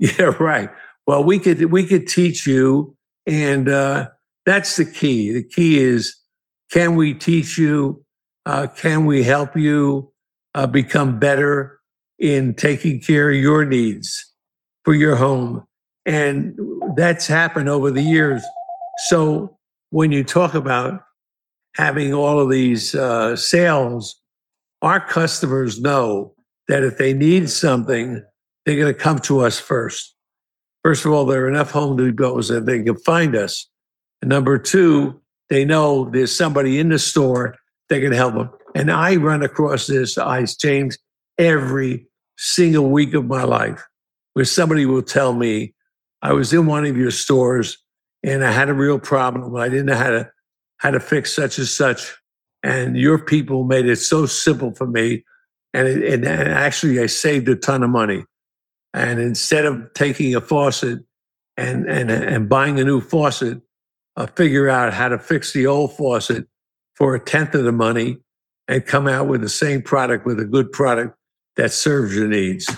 Yeah, 0.00 0.36
right. 0.38 0.70
Well, 1.08 1.24
we 1.24 1.40
could 1.40 1.72
we 1.72 1.84
could 1.84 2.06
teach 2.06 2.46
you, 2.46 2.96
and 3.26 3.68
uh, 3.68 4.10
that's 4.46 4.76
the 4.76 4.84
key. 4.84 5.32
The 5.32 5.42
key 5.42 5.80
is, 5.80 6.16
can 6.70 6.94
we 6.94 7.14
teach 7.14 7.58
you? 7.58 8.04
Uh, 8.46 8.68
can 8.68 9.06
we 9.06 9.24
help 9.24 9.56
you 9.56 10.12
uh, 10.54 10.66
become 10.66 11.18
better 11.18 11.80
in 12.18 12.54
taking 12.54 13.00
care 13.00 13.30
of 13.30 13.36
your 13.36 13.64
needs 13.64 14.32
for 14.84 14.94
your 14.94 15.16
home? 15.16 15.64
And 16.06 16.58
that's 16.96 17.26
happened 17.26 17.68
over 17.68 17.90
the 17.90 18.02
years. 18.02 18.42
So 19.08 19.58
when 19.90 20.12
you 20.12 20.24
talk 20.24 20.54
about 20.54 21.02
having 21.76 22.12
all 22.12 22.40
of 22.40 22.50
these 22.50 22.94
uh, 22.94 23.36
sales, 23.36 24.20
our 24.82 25.00
customers 25.06 25.80
know 25.80 26.34
that 26.68 26.82
if 26.82 26.98
they 26.98 27.12
need 27.12 27.50
something, 27.50 28.22
they're 28.64 28.76
going 28.76 28.92
to 28.92 28.98
come 28.98 29.18
to 29.20 29.40
us 29.40 29.58
first. 29.58 30.14
First 30.84 31.04
of 31.04 31.12
all, 31.12 31.24
there 31.24 31.44
are 31.44 31.48
enough 31.48 31.70
home 31.70 31.96
depots 31.96 32.48
that 32.48 32.66
they 32.66 32.82
can 32.82 32.96
find 32.96 33.34
us. 33.34 33.68
And 34.22 34.28
number 34.28 34.58
two, 34.58 35.20
they 35.48 35.64
know 35.64 36.10
there's 36.10 36.34
somebody 36.34 36.78
in 36.78 36.88
the 36.88 36.98
store 36.98 37.56
that 37.88 38.00
can 38.00 38.12
help 38.12 38.34
them. 38.34 38.50
And 38.78 38.92
I 38.92 39.16
run 39.16 39.42
across 39.42 39.88
this, 39.88 40.16
Ice 40.16 40.54
James, 40.54 40.98
every 41.36 42.06
single 42.36 42.88
week 42.88 43.12
of 43.12 43.26
my 43.26 43.42
life, 43.42 43.84
where 44.34 44.44
somebody 44.44 44.86
will 44.86 45.02
tell 45.02 45.32
me, 45.32 45.74
I 46.22 46.32
was 46.32 46.52
in 46.52 46.66
one 46.66 46.86
of 46.86 46.96
your 46.96 47.10
stores 47.10 47.76
and 48.22 48.44
I 48.44 48.52
had 48.52 48.68
a 48.68 48.74
real 48.74 49.00
problem. 49.00 49.56
I 49.56 49.68
didn't 49.68 49.86
know 49.86 49.96
how 49.96 50.10
to 50.10 50.30
how 50.76 50.92
to 50.92 51.00
fix 51.00 51.34
such 51.34 51.58
and 51.58 51.66
such. 51.66 52.14
And 52.62 52.96
your 52.96 53.18
people 53.18 53.64
made 53.64 53.86
it 53.86 53.96
so 53.96 54.26
simple 54.26 54.72
for 54.72 54.86
me. 54.86 55.24
And, 55.74 55.88
it, 55.88 56.14
and, 56.14 56.24
and 56.24 56.48
actually, 56.48 57.00
I 57.00 57.06
saved 57.06 57.48
a 57.48 57.56
ton 57.56 57.82
of 57.82 57.90
money. 57.90 58.26
And 58.94 59.18
instead 59.18 59.64
of 59.64 59.92
taking 59.94 60.36
a 60.36 60.40
faucet 60.40 61.00
and, 61.56 61.84
and, 61.90 62.12
and 62.12 62.48
buying 62.48 62.78
a 62.78 62.84
new 62.84 63.00
faucet, 63.00 63.60
I 64.14 64.26
figure 64.26 64.68
out 64.68 64.94
how 64.94 65.08
to 65.08 65.18
fix 65.18 65.52
the 65.52 65.66
old 65.66 65.96
faucet 65.96 66.46
for 66.94 67.16
a 67.16 67.20
tenth 67.20 67.56
of 67.56 67.64
the 67.64 67.72
money 67.72 68.18
and 68.68 68.84
come 68.84 69.08
out 69.08 69.26
with 69.26 69.40
the 69.40 69.48
same 69.48 69.82
product 69.82 70.26
with 70.26 70.38
a 70.38 70.44
good 70.44 70.70
product 70.70 71.16
that 71.56 71.72
serves 71.72 72.14
your 72.14 72.28
needs. 72.28 72.70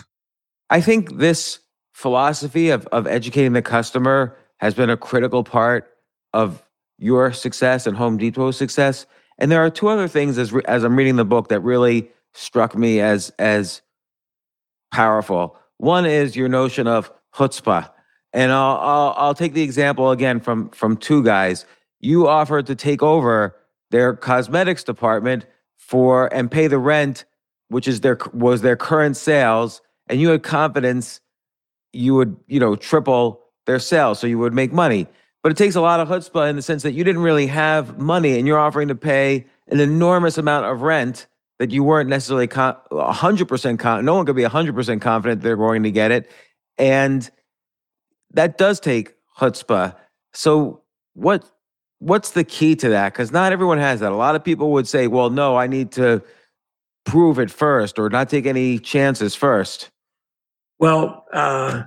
I 0.70 0.80
think 0.80 1.18
this 1.18 1.58
philosophy 1.92 2.70
of, 2.70 2.86
of 2.88 3.06
educating 3.06 3.52
the 3.52 3.62
customer 3.62 4.36
has 4.60 4.72
been 4.74 4.88
a 4.88 4.96
critical 4.96 5.42
part 5.44 5.90
of 6.32 6.62
your 6.98 7.32
success 7.32 7.86
and 7.86 7.96
Home 7.96 8.16
Depot's 8.16 8.56
success. 8.56 9.04
And 9.38 9.50
there 9.50 9.64
are 9.64 9.70
two 9.70 9.88
other 9.88 10.06
things 10.06 10.38
as 10.38 10.52
re- 10.52 10.62
as 10.66 10.84
I'm 10.84 10.96
reading 10.96 11.16
the 11.16 11.24
book 11.24 11.48
that 11.48 11.60
really 11.60 12.10
struck 12.32 12.76
me 12.76 13.00
as 13.00 13.32
as 13.38 13.82
powerful. 14.92 15.56
One 15.78 16.06
is 16.06 16.36
your 16.36 16.48
notion 16.48 16.86
of 16.86 17.10
chutzpah, 17.34 17.90
and 18.32 18.52
I'll 18.52 18.76
I'll, 18.76 19.14
I'll 19.16 19.34
take 19.34 19.54
the 19.54 19.62
example 19.62 20.10
again 20.10 20.40
from 20.40 20.68
from 20.70 20.96
two 20.96 21.24
guys. 21.24 21.64
You 22.00 22.28
offered 22.28 22.66
to 22.66 22.74
take 22.74 23.02
over 23.02 23.56
their 23.90 24.14
cosmetics 24.14 24.84
department 24.84 25.46
for 25.90 26.32
and 26.32 26.48
pay 26.48 26.68
the 26.68 26.78
rent, 26.78 27.24
which 27.68 27.88
is 27.88 28.00
their 28.00 28.16
was 28.32 28.62
their 28.62 28.76
current 28.76 29.16
sales, 29.16 29.82
and 30.08 30.20
you 30.20 30.28
had 30.28 30.44
confidence 30.44 31.20
you 31.92 32.14
would 32.14 32.36
you 32.46 32.60
know 32.60 32.76
triple 32.76 33.40
their 33.66 33.80
sales, 33.80 34.20
so 34.20 34.28
you 34.28 34.38
would 34.38 34.54
make 34.54 34.72
money. 34.72 35.08
But 35.42 35.50
it 35.50 35.58
takes 35.58 35.74
a 35.74 35.80
lot 35.80 35.98
of 35.98 36.08
chutzpah 36.08 36.48
in 36.48 36.54
the 36.54 36.62
sense 36.62 36.84
that 36.84 36.92
you 36.92 37.02
didn't 37.02 37.22
really 37.22 37.48
have 37.48 37.98
money, 37.98 38.38
and 38.38 38.46
you're 38.46 38.58
offering 38.58 38.86
to 38.86 38.94
pay 38.94 39.46
an 39.66 39.80
enormous 39.80 40.38
amount 40.38 40.66
of 40.66 40.82
rent 40.82 41.26
that 41.58 41.72
you 41.72 41.82
weren't 41.82 42.08
necessarily 42.08 42.46
con- 42.46 42.76
100% 42.90 43.78
con- 43.78 44.04
no 44.04 44.14
one 44.14 44.26
could 44.26 44.36
be 44.36 44.42
100% 44.42 45.00
confident 45.00 45.42
they're 45.42 45.56
going 45.56 45.82
to 45.82 45.90
get 45.90 46.10
it 46.10 46.30
and 46.78 47.30
that 48.32 48.56
does 48.56 48.80
take 48.80 49.14
chutzpah 49.38 49.94
so 50.32 50.82
what 51.14 51.44
what's 52.00 52.32
the 52.32 52.44
key 52.44 52.74
to 52.74 52.88
that 52.90 53.12
because 53.12 53.30
not 53.30 53.52
everyone 53.52 53.78
has 53.78 54.00
that 54.00 54.12
a 54.12 54.16
lot 54.16 54.34
of 54.34 54.42
people 54.42 54.72
would 54.72 54.88
say 54.88 55.06
well 55.06 55.30
no 55.30 55.56
i 55.56 55.66
need 55.66 55.92
to 55.92 56.22
prove 57.04 57.38
it 57.38 57.50
first 57.50 57.98
or 57.98 58.10
not 58.10 58.28
take 58.28 58.46
any 58.46 58.78
chances 58.78 59.34
first 59.34 59.90
Well, 60.80 61.26
uh, 61.30 61.82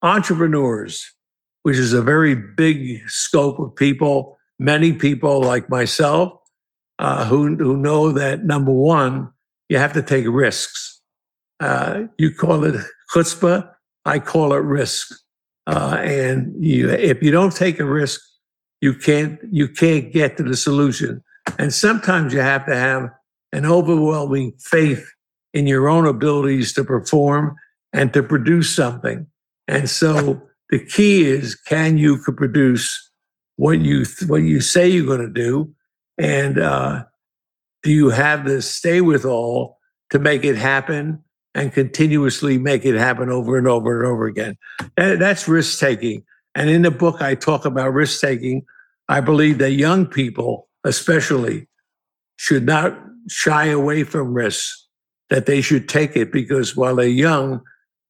entrepreneurs, 0.00 1.14
which 1.62 1.76
is 1.76 1.92
a 1.92 2.00
very 2.00 2.34
big 2.34 3.02
scope 3.06 3.58
of 3.58 3.76
people, 3.76 4.38
many 4.58 4.94
people 4.94 5.42
like 5.42 5.68
myself, 5.68 6.32
uh, 6.98 7.26
who, 7.26 7.54
who 7.56 7.76
know 7.76 8.12
that 8.12 8.44
number 8.44 8.72
one, 8.72 9.30
you 9.68 9.76
have 9.76 9.92
to 9.92 10.02
take 10.02 10.24
risks. 10.26 11.02
Uh, 11.60 12.04
you 12.16 12.32
call 12.34 12.64
it 12.64 12.82
chutzpah, 13.12 13.70
I 14.06 14.20
call 14.20 14.54
it 14.54 14.62
risk. 14.62 15.14
Uh, 15.66 15.98
and 16.00 16.54
you, 16.64 16.88
if 16.88 17.22
you 17.22 17.30
don't 17.30 17.54
take 17.54 17.78
a 17.78 17.84
risk, 17.84 18.22
you 18.80 18.94
can't 18.94 19.38
you 19.50 19.68
can't 19.68 20.12
get 20.12 20.36
to 20.36 20.42
the 20.42 20.56
solution. 20.56 21.22
And 21.58 21.72
sometimes 21.72 22.32
you 22.32 22.40
have 22.40 22.66
to 22.66 22.74
have 22.74 23.10
an 23.52 23.66
overwhelming 23.66 24.52
faith 24.58 25.12
in 25.52 25.66
your 25.66 25.88
own 25.88 26.06
abilities 26.06 26.72
to 26.74 26.84
perform 26.84 27.56
and 27.92 28.12
to 28.12 28.22
produce 28.22 28.74
something. 28.74 29.26
And 29.66 29.90
so 29.90 30.42
the 30.70 30.78
key 30.78 31.26
is 31.26 31.54
can 31.54 31.98
you 31.98 32.18
produce 32.18 33.10
what 33.56 33.80
you 33.80 34.04
what 34.26 34.42
you 34.42 34.60
say 34.60 34.88
you're 34.88 35.06
going 35.06 35.20
to 35.20 35.32
do, 35.32 35.72
and 36.16 36.58
uh, 36.58 37.04
do 37.82 37.90
you 37.90 38.08
have 38.08 38.44
the 38.44 38.62
stay 38.62 39.00
with 39.00 39.24
all 39.24 39.78
to 40.10 40.18
make 40.18 40.44
it 40.44 40.56
happen 40.56 41.22
and 41.54 41.72
continuously 41.72 42.56
make 42.56 42.84
it 42.84 42.94
happen 42.94 43.28
over 43.28 43.58
and 43.58 43.66
over 43.66 43.98
and 43.98 44.10
over 44.10 44.26
again? 44.26 44.56
that's 44.96 45.46
risk 45.46 45.78
taking. 45.78 46.24
And 46.54 46.68
in 46.68 46.82
the 46.82 46.90
book, 46.90 47.20
I 47.20 47.34
talk 47.34 47.64
about 47.64 47.92
risk 47.92 48.20
taking. 48.20 48.64
I 49.08 49.20
believe 49.20 49.58
that 49.58 49.72
young 49.72 50.06
people, 50.06 50.68
especially, 50.84 51.68
should 52.36 52.64
not 52.64 52.98
shy 53.28 53.66
away 53.66 54.04
from 54.04 54.34
risks, 54.34 54.88
that 55.28 55.46
they 55.46 55.60
should 55.60 55.88
take 55.88 56.16
it 56.16 56.32
because 56.32 56.76
while 56.76 56.96
they're 56.96 57.06
young, 57.06 57.60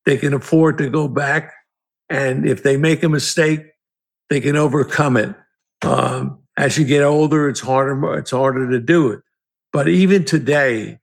they 0.07 0.17
can 0.17 0.33
afford 0.35 0.79
to 0.79 0.89
go 0.89 1.09
back. 1.09 1.53
And 2.09 2.47
if 2.47 2.63
they 2.63 2.77
make 2.77 3.03
a 3.03 3.09
mistake, 3.09 3.61
they 4.31 4.41
can 4.41 4.57
overcome 4.57 5.17
it. 5.17 5.35
Um, 5.83 6.39
as 6.57 6.79
you 6.79 6.85
get 6.85 7.03
older, 7.03 7.49
it's 7.49 7.61
harder, 7.61 8.15
it's 8.15 8.31
harder 8.31 8.71
to 8.71 8.81
do 8.81 9.11
it. 9.11 9.21
But 9.73 9.89
even 9.89 10.25
today, 10.25 10.99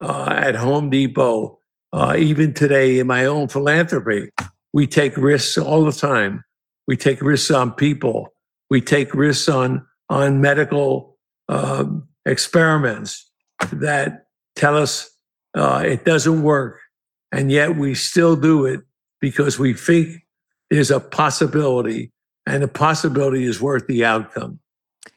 uh, 0.00 0.34
at 0.36 0.54
Home 0.54 0.90
Depot, 0.90 1.58
uh, 1.92 2.14
even 2.18 2.52
today 2.52 2.98
in 2.98 3.06
my 3.06 3.24
own 3.24 3.48
philanthropy, 3.48 4.30
we 4.72 4.86
take 4.86 5.16
risks 5.16 5.56
all 5.58 5.84
the 5.84 5.92
time. 5.92 6.44
We 6.86 6.96
take 6.96 7.20
risks 7.20 7.50
on 7.50 7.72
people. 7.72 8.32
We 8.70 8.80
take 8.80 9.14
risks 9.14 9.48
on 9.48 9.86
on 10.08 10.40
medical 10.40 11.16
um, 11.48 12.06
experiments 12.24 13.28
that 13.72 14.26
tell 14.54 14.76
us 14.76 15.10
uh, 15.54 15.82
it 15.84 16.04
doesn't 16.04 16.42
work, 16.42 16.78
and 17.32 17.50
yet 17.50 17.76
we 17.76 17.94
still 17.94 18.36
do 18.36 18.66
it 18.66 18.80
because 19.20 19.58
we 19.58 19.74
think 19.74 20.22
there's 20.70 20.90
a 20.90 21.00
possibility, 21.00 22.12
and 22.46 22.62
the 22.62 22.68
possibility 22.68 23.44
is 23.44 23.60
worth 23.60 23.86
the 23.86 24.04
outcome. 24.04 24.60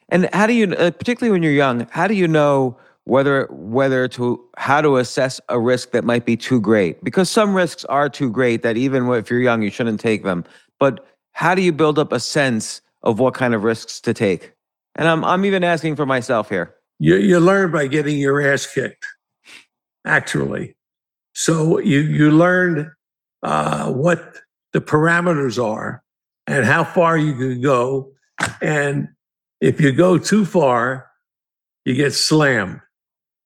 And 0.09 0.29
how 0.33 0.47
do 0.47 0.53
you, 0.53 0.73
uh, 0.73 0.91
particularly 0.91 1.31
when 1.31 1.43
you're 1.43 1.53
young, 1.53 1.87
how 1.91 2.07
do 2.07 2.15
you 2.15 2.27
know 2.27 2.77
whether 3.03 3.47
whether 3.51 4.07
to 4.07 4.43
how 4.57 4.81
to 4.81 4.97
assess 4.97 5.39
a 5.49 5.59
risk 5.59 5.91
that 5.91 6.03
might 6.03 6.25
be 6.25 6.37
too 6.37 6.59
great? 6.59 7.03
Because 7.03 7.29
some 7.29 7.53
risks 7.53 7.85
are 7.85 8.09
too 8.09 8.31
great 8.31 8.63
that 8.63 8.77
even 8.77 9.07
if 9.11 9.29
you're 9.29 9.41
young, 9.41 9.61
you 9.61 9.69
shouldn't 9.69 9.99
take 9.99 10.23
them. 10.23 10.43
But 10.79 11.05
how 11.39 11.55
do 11.55 11.61
you 11.61 11.71
build 11.71 11.97
up 11.97 12.11
a 12.11 12.19
sense 12.19 12.81
of 13.01 13.17
what 13.17 13.33
kind 13.33 13.53
of 13.53 13.63
risks 13.63 14.01
to 14.01 14.13
take? 14.13 14.51
And 14.95 15.07
I'm 15.07 15.23
I'm 15.23 15.45
even 15.45 15.63
asking 15.63 15.95
for 15.95 16.05
myself 16.05 16.49
here. 16.49 16.75
You 16.99 17.15
you 17.15 17.39
learn 17.39 17.71
by 17.71 17.87
getting 17.87 18.17
your 18.17 18.41
ass 18.41 18.67
kicked, 18.67 19.05
actually. 20.05 20.75
So 21.33 21.79
you 21.79 22.01
you 22.01 22.31
learn 22.31 22.91
uh, 23.41 23.89
what 23.89 24.41
the 24.73 24.81
parameters 24.81 25.63
are 25.63 26.03
and 26.45 26.65
how 26.65 26.83
far 26.83 27.17
you 27.17 27.33
can 27.35 27.61
go, 27.61 28.11
and 28.61 29.07
if 29.61 29.79
you 29.79 29.93
go 29.93 30.17
too 30.17 30.43
far, 30.43 31.07
you 31.85 31.93
get 31.95 32.11
slammed. 32.13 32.81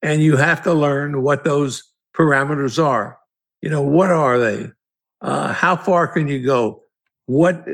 And 0.01 0.23
you 0.23 0.35
have 0.35 0.63
to 0.63 0.73
learn 0.73 1.21
what 1.21 1.43
those 1.43 1.83
parameters 2.17 2.83
are. 2.83 3.19
You 3.62 3.69
know, 3.69 3.83
what 3.83 4.09
are 4.09 4.39
they? 4.39 4.71
Uh, 5.21 5.53
how 5.53 5.75
far 5.75 6.07
can 6.07 6.27
you 6.27 6.43
go? 6.43 6.83
What 7.25 7.65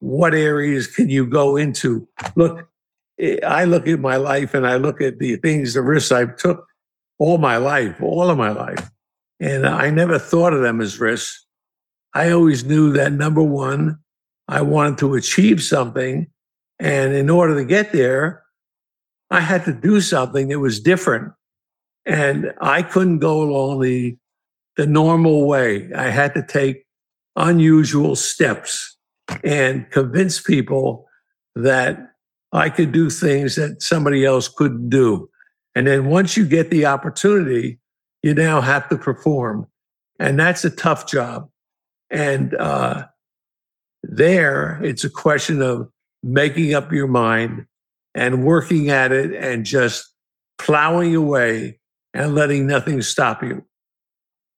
what 0.00 0.34
areas 0.34 0.86
can 0.86 1.08
you 1.08 1.26
go 1.26 1.56
into? 1.56 2.08
Look, 2.34 2.68
eh, 3.18 3.38
I 3.46 3.64
look 3.64 3.86
at 3.86 4.00
my 4.00 4.16
life 4.16 4.52
and 4.54 4.66
I 4.66 4.76
look 4.76 5.00
at 5.00 5.18
the 5.18 5.36
things, 5.36 5.74
the 5.74 5.82
risks 5.82 6.10
I've 6.10 6.36
took 6.36 6.66
all 7.18 7.38
my 7.38 7.56
life, 7.56 8.02
all 8.02 8.30
of 8.30 8.36
my 8.36 8.50
life. 8.50 8.90
And 9.38 9.66
I 9.66 9.90
never 9.90 10.18
thought 10.18 10.52
of 10.52 10.62
them 10.62 10.80
as 10.80 10.98
risks. 10.98 11.46
I 12.14 12.30
always 12.30 12.64
knew 12.64 12.92
that 12.92 13.12
number 13.12 13.42
one, 13.42 13.98
I 14.48 14.62
wanted 14.62 14.98
to 14.98 15.14
achieve 15.14 15.62
something 15.62 16.26
and 16.82 17.14
in 17.14 17.30
order 17.30 17.54
to 17.54 17.64
get 17.64 17.92
there, 17.92 18.42
I 19.30 19.38
had 19.38 19.64
to 19.66 19.72
do 19.72 20.00
something 20.00 20.48
that 20.48 20.58
was 20.58 20.80
different. 20.80 21.32
And 22.04 22.52
I 22.60 22.82
couldn't 22.82 23.20
go 23.20 23.40
along 23.42 23.82
the, 23.82 24.16
the 24.76 24.86
normal 24.88 25.46
way. 25.46 25.92
I 25.94 26.08
had 26.08 26.34
to 26.34 26.44
take 26.44 26.81
unusual 27.36 28.16
steps 28.16 28.96
and 29.44 29.90
convince 29.90 30.40
people 30.40 31.06
that 31.54 31.98
I 32.52 32.68
could 32.68 32.92
do 32.92 33.08
things 33.08 33.56
that 33.56 33.82
somebody 33.82 34.24
else 34.24 34.48
couldn't 34.48 34.90
do. 34.90 35.28
And 35.74 35.86
then 35.86 36.06
once 36.06 36.36
you 36.36 36.46
get 36.46 36.70
the 36.70 36.86
opportunity, 36.86 37.78
you 38.22 38.34
now 38.34 38.60
have 38.60 38.88
to 38.90 38.98
perform. 38.98 39.66
And 40.18 40.38
that's 40.38 40.64
a 40.64 40.70
tough 40.70 41.06
job. 41.06 41.48
And 42.10 42.54
uh, 42.54 43.06
there, 44.02 44.78
it's 44.82 45.04
a 45.04 45.10
question 45.10 45.62
of 45.62 45.88
making 46.22 46.74
up 46.74 46.92
your 46.92 47.08
mind 47.08 47.66
and 48.14 48.44
working 48.44 48.90
at 48.90 49.12
it 49.12 49.32
and 49.32 49.64
just 49.64 50.06
plowing 50.58 51.16
away 51.16 51.80
and 52.12 52.34
letting 52.34 52.66
nothing 52.66 53.00
stop 53.00 53.42
you. 53.42 53.64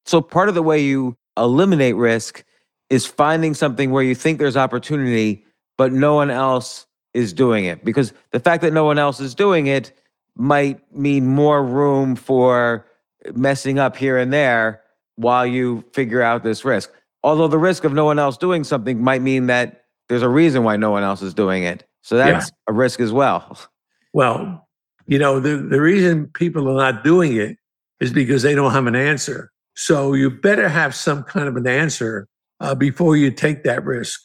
So, 0.05 0.21
part 0.21 0.49
of 0.49 0.55
the 0.55 0.63
way 0.63 0.83
you 0.83 1.17
eliminate 1.37 1.97
risk 1.97 2.45
is 2.91 3.07
finding 3.07 3.55
something 3.55 3.91
where 3.91 4.03
you 4.03 4.15
think 4.15 4.39
there's 4.39 4.57
opportunity, 4.57 5.45
but 5.77 5.93
no 5.93 6.15
one 6.15 6.31
else 6.31 6.87
is 7.13 7.33
doing 7.33 7.65
it. 7.65 7.85
Because 7.85 8.13
the 8.33 8.41
fact 8.41 8.63
that 8.63 8.73
no 8.73 8.85
one 8.85 8.99
else 8.99 9.21
is 9.21 9.35
doing 9.35 9.67
it 9.67 9.93
might 10.37 10.81
mean 10.95 11.27
more 11.27 11.65
room 11.65 12.17
for 12.17 12.87
messing 13.35 13.79
up 13.79 13.97
here 13.97 14.19
and 14.19 14.33
there 14.33 14.83
while 15.17 15.47
you 15.47 15.85
figure 15.93 16.23
out 16.23 16.43
this 16.43 16.65
risk. 16.65 16.91
Although 17.23 17.49
the 17.49 17.59
risk 17.59 17.85
of 17.85 17.93
no 17.93 18.05
one 18.05 18.19
else 18.19 18.37
doing 18.37 18.65
something 18.65 19.03
might 19.03 19.23
mean 19.23 19.47
that 19.47 19.85
there's 20.09 20.23
a 20.23 20.29
reason 20.29 20.65
why 20.65 20.77
no 20.77 20.91
one 20.91 21.03
else 21.03 21.23
is 21.23 21.33
doing 21.33 21.63
it. 21.63 21.85
So 22.03 22.17
that's 22.17 22.49
yeah. 22.49 22.55
a 22.69 22.73
risk 22.73 23.01
as 23.01 23.13
well. 23.13 23.59
Well, 24.17 24.69
you 25.09 25.19
know, 25.19 25.41
the, 25.41 25.57
the 25.57 25.81
reason 25.81 26.29
people 26.35 26.71
are 26.71 26.93
not 26.93 27.03
doing 27.03 27.35
it 27.35 27.59
is 27.99 28.13
because 28.13 28.43
they 28.43 28.55
don't 28.55 28.71
have 28.71 28.87
an 28.87 28.95
answer. 28.95 29.51
So 29.75 30.15
you 30.15 30.31
better 30.31 30.69
have 30.69 30.95
some 30.95 31.25
kind 31.25 31.49
of 31.49 31.57
an 31.57 31.67
answer 31.67 32.29
uh, 32.61 32.75
before 32.75 33.17
you 33.17 33.31
take 33.31 33.65
that 33.65 33.85
risk. 33.85 34.21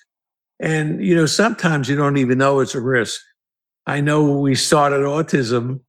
And, 0.60 1.04
you 1.04 1.16
know, 1.16 1.26
sometimes 1.26 1.90
you 1.90 1.96
don't 1.96 2.18
even 2.18 2.38
know 2.38 2.60
it's 2.60 2.76
a 2.76 2.82
risk. 2.82 3.22
I 3.86 4.02
know 4.02 4.40
we 4.40 4.56
started 4.56 5.02
autism, 5.02 5.82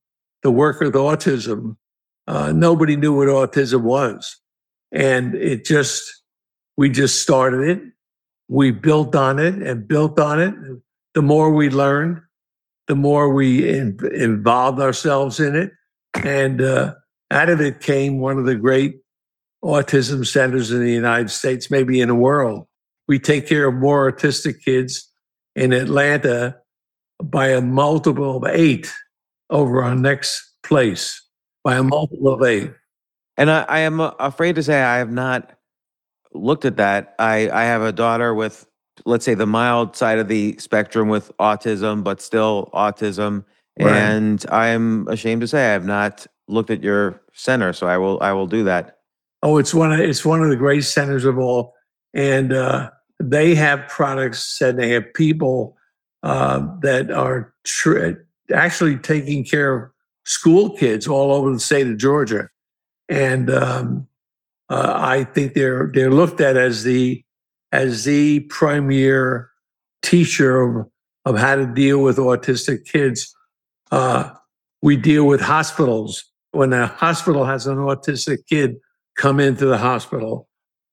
the 0.42 0.50
work 0.50 0.80
with 0.80 0.94
autism, 0.94 1.76
uh, 2.26 2.52
nobody 2.52 2.96
knew 2.96 3.14
what 3.16 3.28
autism 3.28 3.82
was. 3.82 4.36
And 4.92 5.34
it 5.34 5.64
just, 5.64 6.02
we 6.76 6.88
just 6.88 7.20
started 7.20 7.68
it 7.68 7.82
we 8.50 8.72
built 8.72 9.14
on 9.14 9.38
it 9.38 9.54
and 9.54 9.86
built 9.86 10.18
on 10.18 10.40
it. 10.40 10.54
The 11.14 11.22
more 11.22 11.52
we 11.52 11.70
learned, 11.70 12.20
the 12.88 12.96
more 12.96 13.32
we 13.32 13.66
in, 13.68 13.96
involved 14.12 14.80
ourselves 14.80 15.38
in 15.38 15.54
it. 15.54 15.70
And 16.24 16.60
uh, 16.60 16.94
out 17.30 17.48
of 17.48 17.60
it 17.60 17.80
came 17.80 18.18
one 18.18 18.38
of 18.38 18.46
the 18.46 18.56
great 18.56 18.96
autism 19.64 20.26
centers 20.26 20.70
in 20.70 20.82
the 20.82 20.92
United 20.92 21.30
States, 21.30 21.70
maybe 21.70 22.00
in 22.00 22.08
the 22.08 22.14
world. 22.14 22.66
We 23.08 23.18
take 23.18 23.46
care 23.46 23.68
of 23.68 23.74
more 23.74 24.10
autistic 24.10 24.62
kids 24.64 25.10
in 25.54 25.72
Atlanta 25.72 26.56
by 27.22 27.48
a 27.48 27.60
multiple 27.60 28.38
of 28.38 28.44
eight 28.54 28.92
over 29.50 29.82
our 29.82 29.94
next 29.94 30.54
place, 30.62 31.20
by 31.64 31.76
a 31.76 31.82
multiple 31.82 32.32
of 32.32 32.42
eight. 32.42 32.72
And 33.36 33.50
I, 33.50 33.62
I 33.68 33.78
am 33.80 34.00
uh, 34.00 34.12
afraid 34.18 34.54
to 34.56 34.62
say 34.62 34.80
I 34.80 34.98
have 34.98 35.10
not 35.10 35.52
looked 36.32 36.64
at 36.64 36.76
that. 36.76 37.14
I 37.18 37.50
I 37.50 37.64
have 37.64 37.82
a 37.82 37.92
daughter 37.92 38.34
with 38.34 38.66
let's 39.04 39.24
say 39.24 39.34
the 39.34 39.46
mild 39.46 39.96
side 39.96 40.18
of 40.18 40.28
the 40.28 40.56
spectrum 40.58 41.08
with 41.08 41.36
autism, 41.38 42.04
but 42.04 42.20
still 42.20 42.70
autism. 42.74 43.44
Right. 43.78 43.92
And 43.92 44.44
I'm 44.50 45.08
ashamed 45.08 45.40
to 45.40 45.48
say 45.48 45.68
I 45.68 45.72
have 45.72 45.86
not 45.86 46.26
looked 46.48 46.70
at 46.70 46.82
your 46.82 47.22
center, 47.32 47.72
so 47.72 47.86
I 47.86 47.96
will 47.98 48.18
I 48.20 48.32
will 48.32 48.46
do 48.46 48.64
that. 48.64 48.99
Oh, 49.42 49.56
it's 49.58 49.72
one 49.72 49.92
of 49.92 50.00
it's 50.00 50.24
one 50.24 50.42
of 50.42 50.50
the 50.50 50.56
great 50.56 50.84
centers 50.84 51.24
of 51.24 51.38
all, 51.38 51.74
and 52.12 52.52
uh, 52.52 52.90
they 53.18 53.54
have 53.54 53.88
products 53.88 54.60
and 54.60 54.78
they 54.78 54.90
have 54.90 55.12
people 55.14 55.76
uh, 56.22 56.66
that 56.82 57.10
are 57.10 57.54
tr- 57.64 58.10
actually 58.54 58.96
taking 58.98 59.44
care 59.44 59.74
of 59.74 59.90
school 60.24 60.76
kids 60.76 61.06
all 61.08 61.32
over 61.32 61.52
the 61.52 61.60
state 61.60 61.86
of 61.86 61.96
Georgia, 61.96 62.48
and 63.08 63.50
um, 63.50 64.06
uh, 64.68 64.92
I 64.96 65.24
think 65.24 65.54
they're 65.54 65.90
they're 65.94 66.10
looked 66.10 66.40
at 66.40 66.56
as 66.56 66.84
the 66.84 67.24
as 67.72 68.04
the 68.04 68.40
premier 68.40 69.50
teacher 70.02 70.60
of, 70.60 70.86
of 71.24 71.38
how 71.38 71.56
to 71.56 71.66
deal 71.66 72.02
with 72.02 72.18
autistic 72.18 72.84
kids. 72.84 73.34
Uh, 73.90 74.30
we 74.82 74.96
deal 74.96 75.26
with 75.26 75.40
hospitals. 75.40 76.24
When 76.52 76.72
a 76.72 76.88
hospital 76.88 77.44
has 77.44 77.66
an 77.66 77.76
autistic 77.76 78.38
kid 78.48 78.76
come 79.20 79.38
into 79.38 79.66
the 79.66 79.76
hospital, 79.76 80.48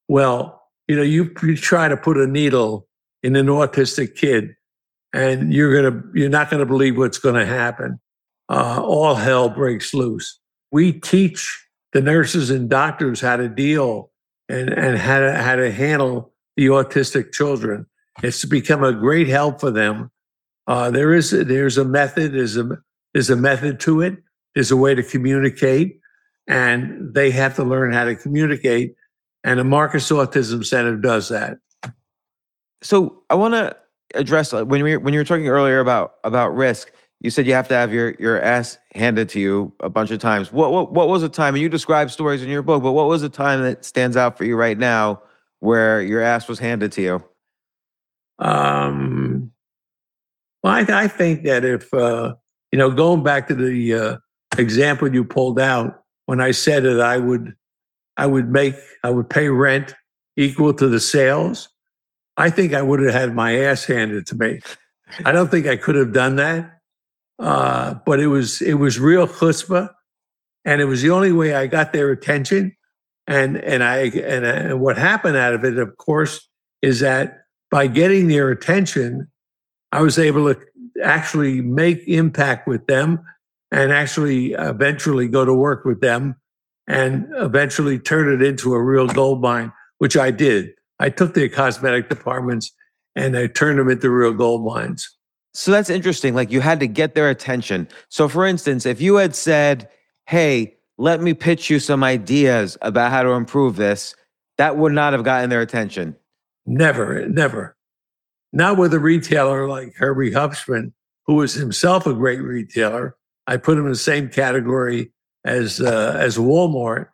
well, 0.10 0.62
you 0.88 0.98
know, 0.98 1.02
you, 1.02 1.34
you 1.42 1.56
try 1.56 1.88
to 1.88 1.96
put 1.96 2.18
a 2.18 2.28
needle 2.28 2.86
in 3.24 3.38
an 3.38 3.48
autistic 3.48 4.16
kid, 4.16 4.54
and 5.14 5.54
you're 5.54 5.74
gonna 5.74 6.04
you're 6.14 6.30
not 6.30 6.52
gonna 6.52 6.66
believe 6.66 6.98
what's 6.98 7.18
gonna 7.18 7.46
happen. 7.46 8.00
Uh, 8.50 8.82
all 8.84 9.16
hell 9.16 9.50
breaks 9.50 9.94
loose. 9.94 10.40
We 10.72 10.92
teach 10.92 11.66
the 11.94 12.02
nurses 12.02 12.50
and 12.50 12.70
doctors 12.70 13.22
how 13.22 13.38
to 13.38 13.48
deal 13.48 14.12
and, 14.50 14.70
and 14.70 14.98
how, 14.98 15.20
to, 15.20 15.34
how 15.34 15.56
to 15.56 15.72
handle 15.72 16.34
the 16.58 16.68
autistic 16.68 17.34
children. 17.34 17.86
It's 18.24 18.44
become 18.46 18.84
a 18.84 18.94
great 18.94 19.28
help 19.28 19.60
for 19.62 19.72
them. 19.72 20.12
Uh, 20.68 20.92
there 20.92 21.14
is 21.14 21.32
there's 21.32 21.78
a 21.78 21.86
method. 21.86 22.34
There's 22.34 22.58
a 22.58 22.78
there's 23.14 23.30
a 23.30 23.38
method 23.38 23.80
to 23.82 24.02
it. 24.02 24.18
There's 24.54 24.72
a 24.72 24.78
way 24.78 24.96
to 24.96 25.04
communicate, 25.04 26.00
and 26.48 27.14
they 27.14 27.32
have 27.32 27.56
to 27.56 27.64
learn 27.64 27.94
how 27.94 28.06
to 28.06 28.16
communicate. 28.16 28.96
And 29.44 29.60
the 29.60 29.64
Marcus 29.64 30.10
Autism 30.10 30.66
Center 30.66 30.98
does 30.98 31.30
that. 31.30 31.58
So 32.82 33.24
I 33.30 33.36
want 33.36 33.54
to 33.54 33.76
address 34.16 34.54
when 34.54 34.84
we 34.84 34.98
when 34.98 35.14
you 35.14 35.20
were 35.20 35.26
talking 35.26 35.48
earlier 35.48 35.80
about 35.80 36.16
about 36.24 36.56
risk. 36.56 36.92
You 37.20 37.32
said 37.32 37.48
you 37.48 37.54
have 37.54 37.68
to 37.70 37.74
have 37.74 37.92
your 37.92 38.16
your 38.20 38.42
ass 38.42 38.78
handed 38.94 39.30
to 39.30 39.40
you 39.40 39.74
a 39.80 39.90
bunch 39.90 40.12
of 40.12 40.20
times. 40.20 40.52
What 40.52 40.72
what 40.72 40.94
what 40.94 41.08
was 41.08 41.24
a 41.24 41.30
time? 41.30 41.56
And 41.56 41.62
you 41.62 41.70
describe 41.70 42.12
stories 42.12 42.44
in 42.44 42.50
your 42.50 42.62
book, 42.62 42.84
but 42.84 42.92
what 42.92 43.08
was 43.08 43.24
a 43.24 43.30
time 43.30 43.62
that 43.64 43.86
stands 43.86 44.16
out 44.16 44.38
for 44.38 44.44
you 44.44 44.56
right 44.56 44.78
now 44.78 45.22
where 45.60 46.02
your 46.02 46.22
ass 46.22 46.48
was 46.48 46.60
handed 46.60 46.92
to 46.94 47.02
you? 47.02 47.24
Um, 48.40 49.52
well, 50.64 50.74
I, 50.74 51.04
I 51.06 51.08
think 51.08 51.44
that 51.44 51.66
if 51.66 51.92
uh, 51.94 52.36
you 52.72 52.78
know, 52.78 52.92
going 52.92 53.24
back 53.24 53.48
to 53.48 53.56
the 53.56 53.94
uh, 53.94 54.18
example 54.58 55.12
you 55.12 55.24
pulled 55.24 55.60
out, 55.60 56.04
when 56.28 56.40
I 56.40 56.52
said 56.52 56.84
that 56.84 57.02
I 57.02 57.18
would, 57.18 57.56
I 58.16 58.28
would 58.28 58.50
make, 58.50 58.76
I 59.04 59.10
would 59.10 59.30
pay 59.30 59.50
rent 59.50 59.96
equal 60.38 60.74
to 60.76 60.88
the 60.88 61.00
sales. 61.00 61.68
I 62.38 62.52
think 62.52 62.74
I 62.74 62.84
would 62.84 63.00
have 63.00 63.14
had 63.14 63.34
my 63.34 63.58
ass 63.58 63.84
handed 63.84 64.28
to 64.28 64.36
me. 64.36 64.60
I 65.26 65.32
don't 65.32 65.50
think 65.50 65.66
I 65.66 65.76
could 65.76 65.96
have 65.96 66.14
done 66.14 66.36
that. 66.36 66.78
Uh, 67.40 67.96
but 68.06 68.20
it 68.20 68.28
was 68.28 68.62
it 68.62 68.76
was 68.76 69.00
real 69.00 69.28
chutzpah, 69.28 69.90
and 70.66 70.82
it 70.82 70.86
was 70.86 71.02
the 71.02 71.12
only 71.12 71.32
way 71.32 71.54
I 71.54 71.68
got 71.68 71.94
their 71.94 72.12
attention. 72.12 72.76
And 73.28 73.58
and 73.58 73.84
I 73.84 73.98
and, 74.06 74.46
and 74.46 74.80
what 74.80 74.98
happened 74.98 75.38
out 75.38 75.54
of 75.54 75.64
it, 75.64 75.78
of 75.78 75.98
course, 75.98 76.48
is 76.82 77.00
that 77.02 77.44
by 77.70 77.88
getting 77.88 78.28
their 78.28 78.50
attention, 78.50 79.28
I 79.92 80.02
was 80.02 80.18
able 80.18 80.54
to 80.54 80.60
actually 81.04 81.62
make 81.62 82.08
impact 82.08 82.68
with 82.68 82.88
them, 82.88 83.24
and 83.72 83.92
actually 83.92 84.54
eventually 84.54 85.28
go 85.28 85.46
to 85.46 85.54
work 85.54 85.86
with 85.86 86.02
them, 86.02 86.36
and 86.88 87.28
eventually 87.36 88.00
turn 88.00 88.34
it 88.34 88.46
into 88.46 88.74
a 88.74 88.82
real 88.82 89.08
gold 89.08 89.42
mine, 89.42 89.72
which 89.98 90.16
I 90.16 90.32
did. 90.32 90.72
I 91.00 91.10
took 91.10 91.34
their 91.34 91.50
cosmetic 91.50 92.10
departments 92.10 92.72
and 93.16 93.38
I 93.38 93.48
turned 93.48 93.80
them 93.80 93.90
into 93.90 94.10
real 94.10 94.34
gold 94.34 94.66
mines. 94.66 95.16
So 95.54 95.72
that's 95.72 95.90
interesting. 95.90 96.34
Like 96.34 96.52
you 96.52 96.62
had 96.62 96.80
to 96.80 96.88
get 96.88 97.16
their 97.16 97.30
attention. 97.30 97.88
So, 98.10 98.28
for 98.30 98.46
instance, 98.46 98.86
if 98.86 99.02
you 99.02 99.16
had 99.16 99.36
said, 99.36 99.90
Hey, 100.28 100.78
let 100.98 101.22
me 101.22 101.34
pitch 101.34 101.70
you 101.70 101.80
some 101.80 102.04
ideas 102.04 102.78
about 102.82 103.12
how 103.12 103.24
to 103.24 103.30
improve 103.32 103.76
this, 103.76 104.16
that 104.58 104.78
would 104.78 104.94
not 104.94 105.14
have 105.14 105.24
gotten 105.24 105.50
their 105.50 105.62
attention. 105.62 106.16
Never, 106.66 107.28
never. 107.28 107.76
Not 108.52 108.78
with 108.78 108.94
a 108.94 109.00
retailer 109.00 109.68
like 109.68 109.94
Herbie 109.96 110.32
Hubschman, 110.32 110.94
who 111.26 111.36
was 111.36 111.54
himself 111.54 112.06
a 112.06 112.14
great 112.14 112.42
retailer. 112.42 113.16
I 113.48 113.58
put 113.58 113.78
him 113.78 113.86
in 113.86 113.92
the 113.92 113.98
same 113.98 114.30
category 114.30 115.12
as 115.46 115.80
uh, 115.82 116.16
as 116.20 116.38
Walmart. 116.38 117.08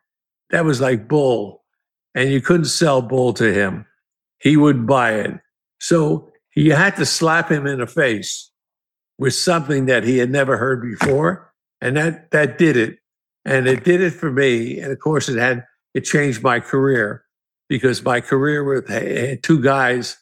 That 0.49 0.65
was 0.65 0.81
like 0.81 1.07
bull, 1.07 1.63
and 2.15 2.29
you 2.29 2.41
couldn't 2.41 2.65
sell 2.65 3.01
bull 3.01 3.33
to 3.33 3.53
him. 3.53 3.85
He 4.39 4.57
would 4.57 4.85
buy 4.85 5.13
it. 5.13 5.39
So 5.79 6.31
you 6.55 6.73
had 6.73 6.95
to 6.97 7.05
slap 7.05 7.49
him 7.49 7.65
in 7.65 7.79
the 7.79 7.87
face 7.87 8.51
with 9.17 9.33
something 9.33 9.85
that 9.85 10.03
he 10.03 10.17
had 10.17 10.29
never 10.29 10.57
heard 10.57 10.81
before. 10.81 11.51
And 11.81 11.97
that, 11.97 12.31
that 12.31 12.57
did 12.57 12.77
it. 12.77 12.99
And 13.45 13.67
it 13.67 13.83
did 13.83 14.01
it 14.01 14.11
for 14.11 14.31
me. 14.31 14.79
And 14.79 14.91
of 14.91 14.99
course, 14.99 15.29
it 15.29 15.37
had, 15.37 15.65
it 15.93 16.01
changed 16.01 16.43
my 16.43 16.59
career 16.59 17.25
because 17.67 18.03
my 18.03 18.21
career 18.21 18.63
with 18.63 19.41
two 19.41 19.61
guys 19.61 20.17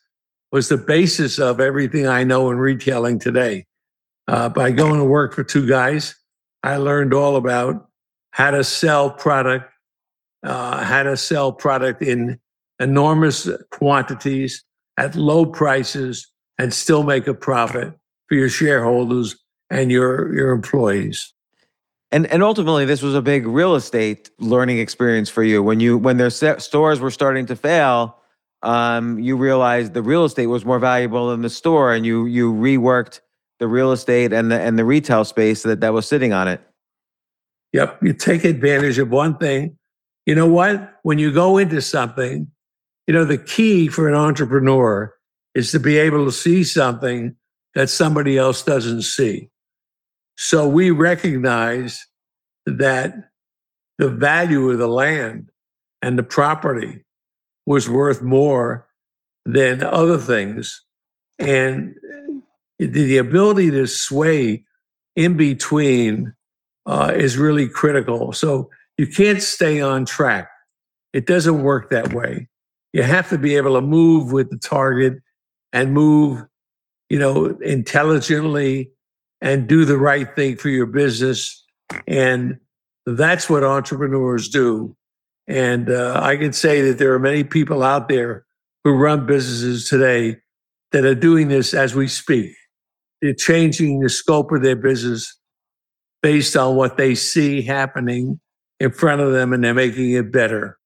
was 0.52 0.70
the 0.70 0.78
basis 0.78 1.40
of 1.40 1.60
everything 1.60 2.08
I 2.08 2.24
know 2.24 2.50
in 2.50 2.58
retailing 2.58 3.20
today. 3.20 3.66
Uh, 4.32 4.48
by 4.48 4.72
going 4.72 4.98
to 4.98 5.04
work 5.04 5.34
for 5.34 5.44
two 5.44 5.68
guys, 5.68 6.16
I 6.64 6.78
learned 6.78 7.14
all 7.14 7.36
about 7.36 7.90
how 8.32 8.52
to 8.52 8.64
sell 8.64 9.10
product, 9.10 9.70
uh, 10.42 10.86
how 10.86 11.04
to 11.04 11.18
sell 11.18 11.52
product 11.52 12.02
in 12.02 12.40
enormous 12.80 13.50
quantities 13.72 14.64
at 14.96 15.16
low 15.16 15.46
prices 15.46 16.32
and 16.58 16.74
still 16.74 17.04
make 17.04 17.28
a 17.28 17.34
profit 17.34 17.94
for 18.30 18.36
your 18.36 18.48
shareholders 18.48 19.36
and 19.70 19.92
your 19.92 20.34
your 20.34 20.52
employees. 20.52 21.34
And 22.10 22.26
and 22.28 22.42
ultimately, 22.42 22.86
this 22.86 23.02
was 23.02 23.16
a 23.16 23.22
big 23.22 23.46
real 23.46 23.76
estate 23.76 24.30
learning 24.40 24.78
experience 24.78 25.30
for 25.30 25.44
you. 25.44 25.62
When 25.62 25.82
you 25.82 25.98
when 25.98 26.16
their 26.16 26.30
stores 26.30 27.02
were 27.02 27.12
starting 27.12 27.48
to 27.48 27.58
fail, 27.58 28.16
um, 28.64 29.20
you 29.20 29.36
realized 29.36 29.94
the 29.94 30.02
real 30.02 30.24
estate 30.24 30.48
was 30.48 30.64
more 30.64 30.80
valuable 30.80 31.32
than 31.32 31.42
the 31.42 31.50
store, 31.50 31.94
and 31.94 32.06
you 32.06 32.28
you 32.28 32.54
reworked 32.54 33.20
the 33.62 33.68
real 33.68 33.92
estate 33.92 34.34
and 34.34 34.52
the 34.52 34.60
and 34.60 34.78
the 34.78 34.84
retail 34.84 35.24
space 35.24 35.62
that 35.64 35.82
that 35.82 35.94
was 35.94 36.08
sitting 36.08 36.34
on 36.34 36.48
it. 36.48 36.60
Yep, 37.74 38.00
you 38.02 38.12
take 38.12 38.44
advantage 38.44 38.98
of 38.98 39.12
one 39.12 39.38
thing. 39.38 39.78
You 40.26 40.34
know 40.34 40.48
what? 40.48 41.00
When 41.04 41.20
you 41.20 41.32
go 41.32 41.60
into 41.60 41.80
something, 41.80 42.48
you 43.06 43.14
know, 43.14 43.24
the 43.24 43.38
key 43.38 43.88
for 43.88 44.10
an 44.10 44.16
entrepreneur 44.16 45.14
is 45.54 45.72
to 45.72 45.80
be 45.80 45.98
able 45.98 46.26
to 46.26 46.32
see 46.32 46.64
something 46.64 47.36
that 47.76 47.90
somebody 47.90 48.36
else 48.36 48.64
doesn't 48.64 49.04
see. 49.04 49.50
So 50.38 50.68
we 50.68 50.90
recognize 50.90 52.06
that 52.66 53.14
the 54.00 54.10
value 54.10 54.72
of 54.72 54.80
the 54.80 54.88
land 54.88 55.52
and 56.02 56.18
the 56.18 56.24
property 56.24 57.06
was 57.68 57.88
worth 57.88 58.24
more 58.24 58.88
than 59.46 59.84
other 59.84 60.18
things. 60.18 60.84
And 61.38 61.96
the 62.88 63.18
ability 63.18 63.72
to 63.72 63.88
sway 63.88 64.64
in 65.16 65.38
between 65.38 66.34
uh, 66.86 67.14
is 67.16 67.38
really 67.38 67.68
critical. 67.68 68.34
So 68.34 68.70
you 68.98 69.08
can't 69.08 69.42
stay 69.42 69.82
on 69.82 70.06
track. 70.06 70.50
It 71.14 71.26
doesn't 71.26 71.64
work 71.64 71.90
that 71.92 72.14
way 72.14 72.48
you 72.94 73.04
have 73.04 73.30
to 73.30 73.38
be 73.38 73.56
able 73.56 73.76
to 73.76 73.82
move 73.82 74.32
with 74.32 74.50
the 74.50 74.58
target 74.58 75.22
and 75.74 75.94
move, 75.94 76.46
you 77.10 77.20
know, 77.20 77.46
intelligently 77.62 78.92
and 79.40 79.68
do 79.68 79.86
the 79.86 79.98
right 79.98 80.36
thing 80.36 80.58
for 80.58 80.70
your 80.70 80.86
business. 80.86 81.64
And 82.08 82.60
that's 83.06 83.50
what 83.50 83.64
entrepreneurs 83.64 84.50
do. 84.50 84.96
And 85.48 85.90
uh, 85.90 86.20
I 86.22 86.38
can 86.38 86.54
say 86.54 86.82
that 86.82 86.98
there 86.98 87.14
are 87.14 87.20
many 87.20 87.44
people 87.44 87.82
out 87.84 88.08
there 88.08 88.46
who 88.84 88.94
run 88.94 89.26
businesses 89.26 89.90
today 89.90 90.38
that 90.92 91.06
are 91.06 91.16
doing 91.16 91.48
this 91.48 91.74
as 91.74 91.96
we 91.96 92.08
speak. 92.08 92.56
They're 93.22 93.36
changing 93.36 94.00
the 94.00 94.10
scope 94.10 94.52
of 94.52 94.64
their 94.64 94.76
business 94.76 95.38
based 96.24 96.58
on 96.58 96.76
what 96.76 96.98
they 96.98 97.14
see 97.14 97.62
happening 97.62 98.40
in 98.80 98.92
front 98.92 99.22
of 99.22 99.32
them 99.32 99.54
and 99.54 99.64
they're 99.64 99.76
making 99.76 100.12
it 100.12 100.32
better. 100.32 100.80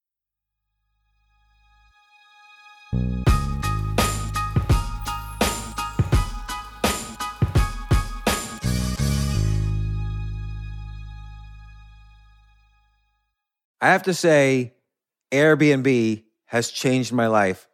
I 13.81 13.89
have 13.89 14.03
to 14.03 14.13
say, 14.13 14.73
Airbnb 15.31 16.23
has 16.47 16.69
changed 16.69 17.13
my 17.13 17.27
life. 17.27 17.67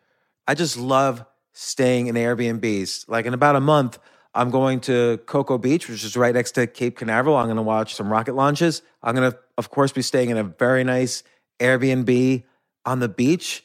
I 0.45 0.53
just 0.53 0.77
love 0.77 1.25
staying 1.53 2.07
in 2.07 2.15
Airbnbs. 2.15 3.07
Like 3.07 3.25
in 3.25 3.33
about 3.33 3.55
a 3.55 3.61
month, 3.61 3.97
I'm 4.33 4.49
going 4.49 4.79
to 4.81 5.19
Cocoa 5.25 5.57
Beach, 5.57 5.89
which 5.89 6.03
is 6.03 6.15
right 6.15 6.33
next 6.33 6.51
to 6.53 6.67
Cape 6.67 6.97
Canaveral. 6.97 7.35
I'm 7.35 7.47
going 7.47 7.57
to 7.57 7.61
watch 7.61 7.95
some 7.95 8.11
rocket 8.11 8.33
launches. 8.33 8.81
I'm 9.03 9.15
going 9.15 9.31
to, 9.31 9.37
of 9.57 9.69
course, 9.69 9.91
be 9.91 10.01
staying 10.01 10.29
in 10.29 10.37
a 10.37 10.43
very 10.43 10.83
nice 10.83 11.23
Airbnb 11.59 12.43
on 12.85 12.99
the 12.99 13.09
beach. 13.09 13.63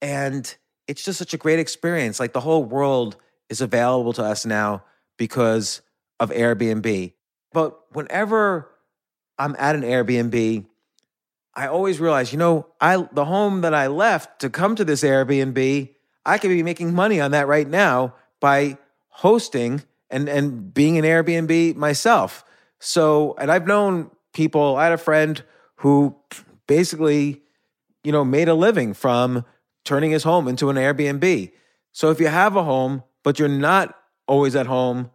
And 0.00 0.54
it's 0.86 1.04
just 1.04 1.18
such 1.18 1.34
a 1.34 1.36
great 1.36 1.58
experience. 1.58 2.20
Like 2.20 2.32
the 2.32 2.40
whole 2.40 2.64
world 2.64 3.16
is 3.48 3.60
available 3.60 4.12
to 4.14 4.22
us 4.22 4.46
now 4.46 4.84
because 5.16 5.82
of 6.20 6.30
Airbnb. 6.30 7.12
But 7.52 7.78
whenever 7.94 8.70
I'm 9.38 9.56
at 9.58 9.74
an 9.74 9.82
Airbnb, 9.82 10.66
I 11.54 11.66
always 11.68 12.00
realize, 12.00 12.32
you 12.32 12.38
know, 12.38 12.66
I 12.80 13.06
the 13.12 13.24
home 13.24 13.60
that 13.60 13.74
I 13.74 13.86
left 13.86 14.40
to 14.40 14.50
come 14.50 14.74
to 14.76 14.84
this 14.84 15.02
Airbnb, 15.02 15.88
I 16.26 16.38
could 16.38 16.48
be 16.48 16.62
making 16.62 16.94
money 16.94 17.20
on 17.20 17.30
that 17.30 17.46
right 17.46 17.68
now 17.68 18.14
by 18.40 18.78
hosting 19.08 19.82
and 20.14 20.28
and 20.28 20.72
being 20.72 20.96
an 20.96 21.04
Airbnb 21.04 21.74
myself. 21.74 22.44
So, 22.78 23.34
and 23.38 23.50
I've 23.50 23.66
known 23.66 24.10
people, 24.32 24.76
I 24.76 24.84
had 24.84 24.92
a 24.92 24.98
friend 24.98 25.42
who 25.76 26.16
basically, 26.66 27.42
you 28.04 28.12
know, 28.12 28.24
made 28.24 28.48
a 28.48 28.54
living 28.54 28.94
from 28.94 29.44
turning 29.84 30.12
his 30.12 30.22
home 30.22 30.46
into 30.48 30.70
an 30.70 30.76
Airbnb. 30.76 31.50
So 31.92 32.10
if 32.10 32.20
you 32.20 32.28
have 32.28 32.56
a 32.56 32.62
home, 32.62 33.02
but 33.22 33.38
you're 33.38 33.48
not 33.48 33.96
always 34.26 34.54
at 34.54 34.66
home, 34.66 35.10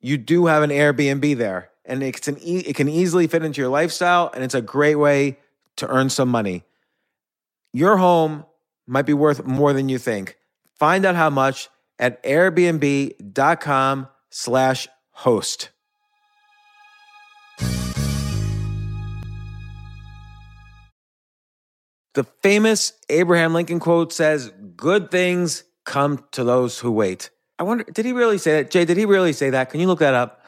you 0.00 0.18
do 0.18 0.46
have 0.46 0.62
an 0.62 0.70
Airbnb 0.70 1.36
there. 1.36 1.70
And 1.84 2.02
it 2.02 2.20
can, 2.20 2.36
it 2.40 2.76
can 2.76 2.88
easily 2.88 3.26
fit 3.26 3.44
into 3.44 3.60
your 3.60 3.70
lifestyle, 3.70 4.30
and 4.34 4.42
it's 4.42 4.54
a 4.54 4.62
great 4.62 4.94
way 4.94 5.38
to 5.76 5.86
earn 5.88 6.08
some 6.08 6.30
money. 6.30 6.64
Your 7.72 7.98
home 7.98 8.46
might 8.86 9.06
be 9.06 9.12
worth 9.14 9.44
more 9.44 9.72
than 9.72 9.88
you 9.88 9.98
think. 9.98 10.38
Find 10.76 11.04
out 11.04 11.14
how 11.14 11.30
much 11.30 11.68
at 11.98 12.22
airbnb.com 12.22 14.08
slash 14.36 14.88
host. 15.12 15.70
The 22.14 22.24
famous 22.42 22.94
Abraham 23.08 23.54
Lincoln 23.54 23.78
quote 23.78 24.12
says, 24.12 24.50
Good 24.76 25.12
things 25.12 25.62
come 25.84 26.24
to 26.32 26.42
those 26.42 26.80
who 26.80 26.90
wait. 26.90 27.30
I 27.60 27.62
wonder, 27.62 27.84
did 27.84 28.04
he 28.04 28.12
really 28.12 28.38
say 28.38 28.62
that? 28.62 28.72
Jay, 28.72 28.84
did 28.84 28.96
he 28.96 29.04
really 29.04 29.32
say 29.32 29.50
that? 29.50 29.70
Can 29.70 29.78
you 29.78 29.86
look 29.86 30.00
that 30.00 30.14
up? 30.14 30.44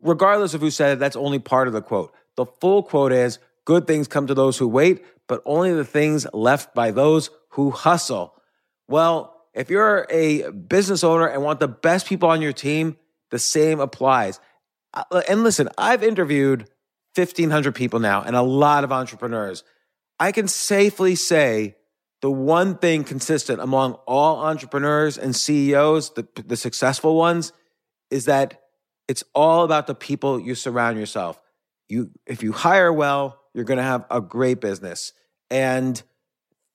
Regardless 0.00 0.54
of 0.54 0.62
who 0.62 0.70
said 0.70 0.94
it, 0.94 0.98
that's 0.98 1.16
only 1.16 1.38
part 1.38 1.68
of 1.68 1.74
the 1.74 1.82
quote. 1.82 2.14
The 2.36 2.46
full 2.46 2.82
quote 2.82 3.12
is, 3.12 3.38
Good 3.66 3.86
things 3.86 4.08
come 4.08 4.26
to 4.28 4.34
those 4.34 4.56
who 4.56 4.66
wait, 4.66 5.04
but 5.26 5.42
only 5.44 5.74
the 5.74 5.84
things 5.84 6.26
left 6.32 6.74
by 6.74 6.92
those 6.92 7.28
who 7.50 7.72
hustle. 7.72 8.40
Well, 8.88 9.44
if 9.52 9.68
you're 9.68 10.06
a 10.08 10.50
business 10.50 11.04
owner 11.04 11.26
and 11.26 11.42
want 11.42 11.60
the 11.60 11.68
best 11.68 12.06
people 12.06 12.30
on 12.30 12.40
your 12.40 12.54
team, 12.54 12.96
the 13.30 13.38
same 13.38 13.80
applies. 13.80 14.40
Uh, 14.94 15.22
and 15.28 15.42
listen, 15.42 15.68
I've 15.76 16.02
interviewed 16.02 16.68
1,500 17.14 17.74
people 17.74 18.00
now 18.00 18.22
and 18.22 18.36
a 18.36 18.42
lot 18.42 18.84
of 18.84 18.92
entrepreneurs. 18.92 19.64
I 20.18 20.32
can 20.32 20.48
safely 20.48 21.14
say 21.14 21.76
the 22.20 22.30
one 22.30 22.78
thing 22.78 23.04
consistent 23.04 23.60
among 23.60 23.94
all 24.06 24.44
entrepreneurs 24.44 25.18
and 25.18 25.34
CEOs, 25.34 26.14
the, 26.14 26.26
the 26.46 26.56
successful 26.56 27.16
ones, 27.16 27.52
is 28.10 28.24
that 28.24 28.62
it's 29.06 29.24
all 29.34 29.64
about 29.64 29.86
the 29.86 29.94
people 29.94 30.40
you 30.40 30.54
surround 30.54 30.98
yourself. 30.98 31.40
You, 31.88 32.10
if 32.26 32.42
you 32.42 32.52
hire 32.52 32.92
well, 32.92 33.40
you're 33.54 33.64
going 33.64 33.78
to 33.78 33.84
have 33.84 34.04
a 34.10 34.20
great 34.20 34.60
business. 34.60 35.12
And, 35.50 36.00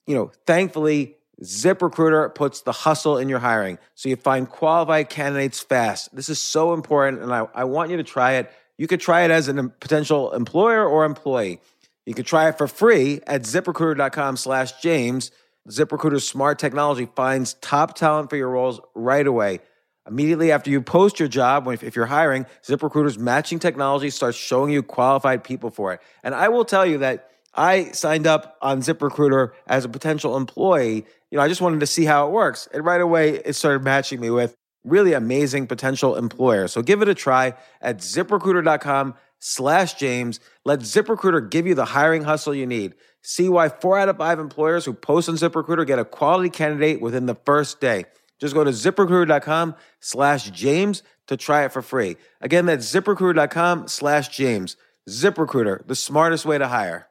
you 0.08 0.16
know, 0.16 0.32
thankfully, 0.48 1.18
ZipRecruiter 1.44 2.34
puts 2.34 2.62
the 2.62 2.72
hustle 2.72 3.18
in 3.18 3.30
your 3.30 3.40
hiring 3.40 3.78
so 3.96 4.10
you 4.10 4.16
find 4.16 4.50
qualified 4.50 5.10
candidates 5.10 5.60
fast. 5.60 6.16
This 6.16 6.30
is 6.30 6.40
so 6.40 6.74
important, 6.74 7.22
and 7.22 7.34
I, 7.34 7.48
I 7.54 7.66
want 7.66 7.92
you 7.92 7.98
to 7.98 8.04
try 8.04 8.34
it. 8.34 8.52
You 8.78 8.88
could 8.88 9.02
try 9.02 9.24
it 9.24 9.32
as 9.32 9.48
a 9.48 9.54
potential 9.54 10.32
employer 10.32 10.88
or 10.88 11.06
employee. 11.06 11.60
You 12.06 12.14
can 12.14 12.26
try 12.26 12.50
it 12.50 12.58
for 12.58 12.68
free 12.68 13.22
at 13.28 13.44
ziprecruiter.com 13.44 14.38
slash 14.38 14.74
James. 14.82 15.32
ZipRecruiter's 15.70 16.28
smart 16.28 16.60
technology 16.60 17.08
finds 17.16 17.54
top 17.56 17.96
talent 17.96 18.30
for 18.30 18.36
your 18.36 18.50
roles 18.50 18.82
right 18.96 19.26
away. 19.26 19.60
Immediately 20.06 20.52
after 20.52 20.70
you 20.70 20.82
post 20.82 21.20
your 21.20 21.30
job, 21.30 21.66
if 21.68 21.96
you're 21.96 22.06
hiring, 22.06 22.46
ZipRecruiter's 22.68 23.18
matching 23.18 23.60
technology 23.60 24.10
starts 24.10 24.38
showing 24.38 24.72
you 24.72 24.84
qualified 24.84 25.44
people 25.44 25.70
for 25.70 25.94
it. 25.94 26.02
And 26.24 26.36
I 26.36 26.50
will 26.50 26.66
tell 26.66 26.86
you 26.86 26.98
that 27.00 27.30
I 27.54 27.92
signed 27.92 28.28
up 28.28 28.58
on 28.62 28.82
ZipRecruiter 28.82 29.52
as 29.68 29.86
a 29.86 29.90
potential 29.90 30.36
employee. 30.36 31.06
You 31.34 31.38
know, 31.38 31.44
I 31.46 31.48
just 31.48 31.62
wanted 31.62 31.80
to 31.80 31.88
see 31.88 32.06
how 32.06 32.28
it 32.28 32.32
works. 32.32 32.70
And 32.72 32.86
right 32.86 33.02
away, 33.02 33.42
it 33.44 33.54
started 33.54 33.84
matching 33.84 34.20
me 34.20 34.30
with 34.30 34.56
really 34.84 35.14
amazing 35.14 35.66
potential 35.66 36.16
employers. 36.16 36.72
So 36.72 36.84
give 36.84 37.02
it 37.02 37.10
a 37.10 37.16
try 37.16 37.56
at 37.82 37.98
ziprecruiter.com 37.98 39.16
slash 39.40 39.96
James. 39.96 40.40
Let 40.64 40.82
ZipRecruiter 40.82 41.50
give 41.50 41.66
you 41.66 41.74
the 41.74 41.86
hiring 41.86 42.24
hustle 42.26 42.54
you 42.54 42.68
need. 42.68 42.94
See 43.24 43.50
why 43.50 43.70
four 43.70 43.98
out 43.98 44.10
of 44.10 44.18
five 44.18 44.38
employers 44.38 44.86
who 44.86 44.94
post 44.94 45.28
on 45.28 45.34
ZipRecruiter 45.34 45.88
get 45.88 45.98
a 45.98 46.06
quality 46.06 46.52
candidate 46.52 47.02
within 47.02 47.26
the 47.26 47.34
first 47.34 47.82
day. 47.82 48.06
Just 48.40 48.54
go 48.54 48.64
to 48.64 48.70
ziprecruiter.com 48.70 49.74
slash 50.02 50.52
James 50.52 51.02
to 51.26 51.36
try 51.36 51.66
it 51.66 51.72
for 51.72 51.82
free. 51.82 52.16
Again, 52.42 52.68
that's 52.68 52.94
ziprecruiter.com 52.94 53.88
slash 53.88 54.28
James. 54.30 54.78
ZipRecruiter, 55.10 55.88
the 55.88 55.96
smartest 55.96 56.46
way 56.46 56.60
to 56.60 56.68
hire. 56.68 57.08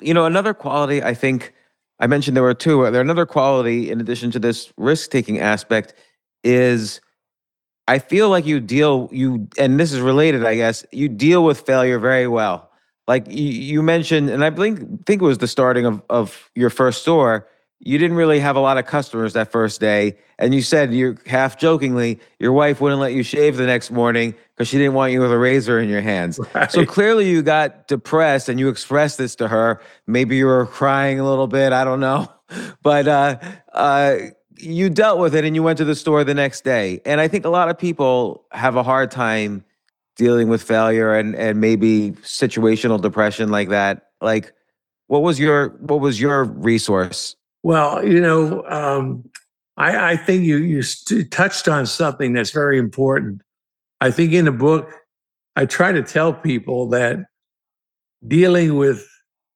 You 0.00 0.14
know, 0.14 0.26
another 0.26 0.54
quality 0.54 1.02
I 1.02 1.14
think 1.14 1.52
I 1.98 2.06
mentioned 2.06 2.36
there 2.36 2.42
were 2.42 2.54
two. 2.54 2.90
There 2.90 3.00
another 3.00 3.26
quality 3.26 3.90
in 3.90 4.00
addition 4.00 4.30
to 4.32 4.38
this 4.38 4.72
risk 4.76 5.10
taking 5.10 5.38
aspect 5.38 5.94
is 6.42 7.00
I 7.88 7.98
feel 7.98 8.30
like 8.30 8.46
you 8.46 8.60
deal 8.60 9.08
you 9.12 9.48
and 9.58 9.78
this 9.78 9.92
is 9.92 10.00
related, 10.00 10.44
I 10.44 10.56
guess. 10.56 10.84
You 10.92 11.08
deal 11.08 11.44
with 11.44 11.60
failure 11.60 11.98
very 11.98 12.28
well. 12.28 12.70
Like 13.08 13.26
you, 13.28 13.44
you 13.44 13.82
mentioned, 13.82 14.30
and 14.30 14.44
I 14.44 14.50
think 14.50 15.06
think 15.06 15.22
it 15.22 15.24
was 15.24 15.38
the 15.38 15.48
starting 15.48 15.86
of 15.86 16.02
of 16.08 16.50
your 16.54 16.70
first 16.70 17.02
store 17.02 17.48
you 17.84 17.98
didn't 17.98 18.16
really 18.16 18.38
have 18.38 18.54
a 18.54 18.60
lot 18.60 18.78
of 18.78 18.86
customers 18.86 19.32
that 19.32 19.50
first 19.50 19.80
day. 19.80 20.16
And 20.38 20.54
you 20.54 20.62
said 20.62 20.94
you're 20.94 21.16
half 21.26 21.58
jokingly, 21.58 22.20
your 22.38 22.52
wife 22.52 22.80
wouldn't 22.80 23.00
let 23.00 23.12
you 23.12 23.24
shave 23.24 23.56
the 23.56 23.66
next 23.66 23.90
morning 23.90 24.36
because 24.54 24.68
she 24.68 24.78
didn't 24.78 24.94
want 24.94 25.12
you 25.12 25.20
with 25.20 25.32
a 25.32 25.38
razor 25.38 25.80
in 25.80 25.88
your 25.88 26.00
hands. 26.00 26.38
Right. 26.54 26.70
So 26.70 26.86
clearly 26.86 27.28
you 27.28 27.42
got 27.42 27.88
depressed 27.88 28.48
and 28.48 28.60
you 28.60 28.68
expressed 28.68 29.18
this 29.18 29.34
to 29.36 29.48
her. 29.48 29.80
Maybe 30.06 30.36
you 30.36 30.46
were 30.46 30.66
crying 30.66 31.18
a 31.18 31.28
little 31.28 31.48
bit. 31.48 31.72
I 31.72 31.84
don't 31.84 32.00
know. 32.00 32.32
But 32.82 33.08
uh, 33.08 33.38
uh, 33.72 34.16
you 34.58 34.90
dealt 34.90 35.18
with 35.18 35.34
it 35.34 35.46
and 35.46 35.56
you 35.56 35.62
went 35.62 35.78
to 35.78 35.86
the 35.86 35.94
store 35.94 36.22
the 36.22 36.34
next 36.34 36.64
day. 36.64 37.00
And 37.06 37.18
I 37.18 37.26
think 37.26 37.46
a 37.46 37.48
lot 37.48 37.70
of 37.70 37.78
people 37.78 38.44
have 38.52 38.76
a 38.76 38.82
hard 38.82 39.10
time 39.10 39.64
dealing 40.16 40.50
with 40.50 40.62
failure 40.62 41.14
and, 41.14 41.34
and 41.34 41.62
maybe 41.62 42.10
situational 42.24 43.00
depression 43.00 43.50
like 43.50 43.70
that. 43.70 44.08
Like, 44.20 44.52
what 45.06 45.22
was 45.22 45.40
your 45.40 45.70
what 45.80 46.00
was 46.00 46.20
your 46.20 46.44
resource 46.44 47.36
well, 47.62 48.04
you 48.04 48.20
know, 48.20 48.64
um, 48.66 49.24
I, 49.76 50.12
I, 50.12 50.16
think 50.16 50.44
you 50.44 50.56
you 50.56 50.82
st- 50.82 51.30
touched 51.30 51.68
on 51.68 51.86
something 51.86 52.32
that's 52.32 52.50
very 52.50 52.78
important. 52.78 53.42
I 54.00 54.10
think 54.10 54.32
in 54.32 54.44
the 54.44 54.52
book, 54.52 54.92
I 55.56 55.66
try 55.66 55.92
to 55.92 56.02
tell 56.02 56.32
people 56.32 56.88
that 56.90 57.18
dealing 58.26 58.76
with 58.76 59.06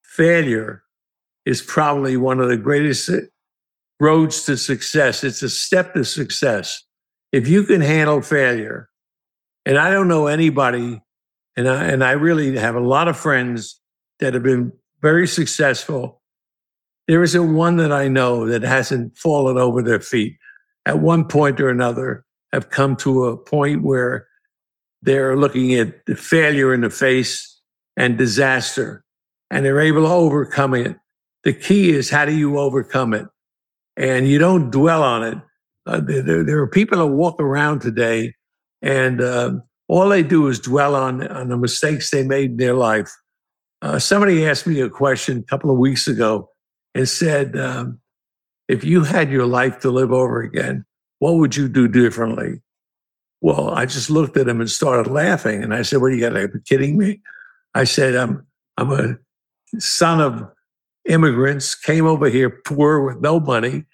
failure 0.03 0.83
is 1.45 1.63
probably 1.63 2.17
one 2.17 2.41
of 2.41 2.49
the 2.49 2.57
greatest 2.57 3.11
roads 4.01 4.45
to 4.45 4.57
success. 4.57 5.25
It's 5.25 5.43
a 5.43 5.51
step 5.51 5.95
to 5.95 6.05
success. 6.05 6.83
If 7.33 7.49
you 7.49 7.65
can 7.65 7.81
handle 7.81 8.23
failure, 8.23 8.89
and 9.65 9.79
I 9.79 9.91
don't 9.91 10.09
know 10.09 10.27
anybody, 10.27 11.03
and 11.57 11.69
I, 11.69 11.85
and 11.87 12.05
I 12.05 12.13
really 12.13 12.57
have 12.57 12.77
a 12.77 12.81
lot 12.81 13.09
of 13.09 13.17
friends 13.17 13.81
that 14.21 14.35
have 14.35 14.43
been 14.43 14.73
very 15.03 15.27
successful 15.27 16.23
there 17.09 17.23
isn't 17.23 17.55
one 17.55 17.77
that 17.77 17.93
I 17.93 18.09
know 18.09 18.47
that 18.47 18.63
hasn't 18.63 19.17
fallen 19.17 19.59
over 19.59 19.83
their 19.83 20.01
feet 20.01 20.37
at 20.87 21.01
one 21.01 21.25
point 21.25 21.61
or 21.61 21.69
another, 21.69 22.25
have 22.53 22.71
come 22.71 22.97
to 22.97 23.25
a 23.25 23.37
point 23.37 23.83
where 23.83 24.27
they're 25.03 25.37
looking 25.37 25.75
at 25.75 26.07
the 26.07 26.15
failure 26.17 26.73
in 26.73 26.81
the 26.81 26.91
face 26.91 27.61
and 27.97 28.17
disaster, 28.17 29.05
and 29.51 29.65
they're 29.65 29.81
able 29.81 30.03
to 30.03 30.13
overcome 30.13 30.75
it. 30.75 30.97
The 31.45 31.53
key 31.53 31.91
is 31.91 32.09
how 32.09 32.25
do 32.25 32.35
you 32.35 32.59
overcome 32.59 33.15
it? 33.15 33.27
And 33.97 34.29
you 34.29 34.39
don't 34.39 34.71
dwell 34.71 35.03
on 35.03 35.25
it. 35.25 35.39
Uh, 35.87 36.01
there, 36.01 36.43
there, 36.43 36.59
are 36.59 36.67
people 36.67 36.99
that 36.99 37.07
walk 37.07 37.41
around 37.41 37.81
today 37.81 38.35
and 38.83 39.21
uh, 39.21 39.53
all 39.89 40.09
they 40.09 40.23
do 40.23 40.49
is 40.49 40.59
dwell 40.59 40.97
on, 40.97 41.27
on 41.29 41.49
the 41.49 41.57
mistakes 41.57 42.11
they 42.11 42.25
made 42.25 42.53
in 42.53 42.57
their 42.57 42.75
life. 42.75 43.11
Uh, 43.83 43.99
somebody 43.99 44.47
asked 44.47 44.67
me 44.67 44.81
a 44.81 44.91
question 44.91 45.39
a 45.39 45.43
couple 45.43 45.71
of 45.71 45.79
weeks 45.79 46.09
ago 46.09 46.49
and 46.97 47.09
said, 47.09 47.57
um, 47.59 48.01
if 48.69 48.83
you 48.83 49.05
had 49.05 49.31
your 49.31 49.47
life 49.47 49.81
to 49.81 49.91
live 49.91 50.13
over 50.13 50.41
again, 50.41 50.85
what 51.19 51.35
would 51.35 51.55
you 51.55 51.69
do 51.69 51.89
differently? 51.89 52.63
Well, 53.43 53.71
I 53.71 53.85
just 53.85 54.09
looked 54.09 54.37
at 54.39 54.49
him 54.49 54.61
and 54.61 54.71
started 54.71 55.11
laughing. 55.11 55.63
And 55.63 55.75
I 55.75 55.83
said, 55.83 56.01
What 56.01 56.07
are 56.07 56.15
you 56.15 56.21
got 56.21 56.31
to 56.31 56.49
be 56.49 56.59
kidding 56.61 56.97
me? 56.97 57.21
I 57.75 57.85
said, 57.85 58.17
I'm, 58.17 58.47
I'm 58.79 58.91
a 58.93 59.17
son 59.79 60.21
of 60.23 60.49
immigrants, 61.07 61.75
came 61.75 62.07
over 62.07 62.31
here 62.31 62.51
poor 62.65 63.05
with 63.05 63.21
no 63.21 63.41
money, 63.41 63.85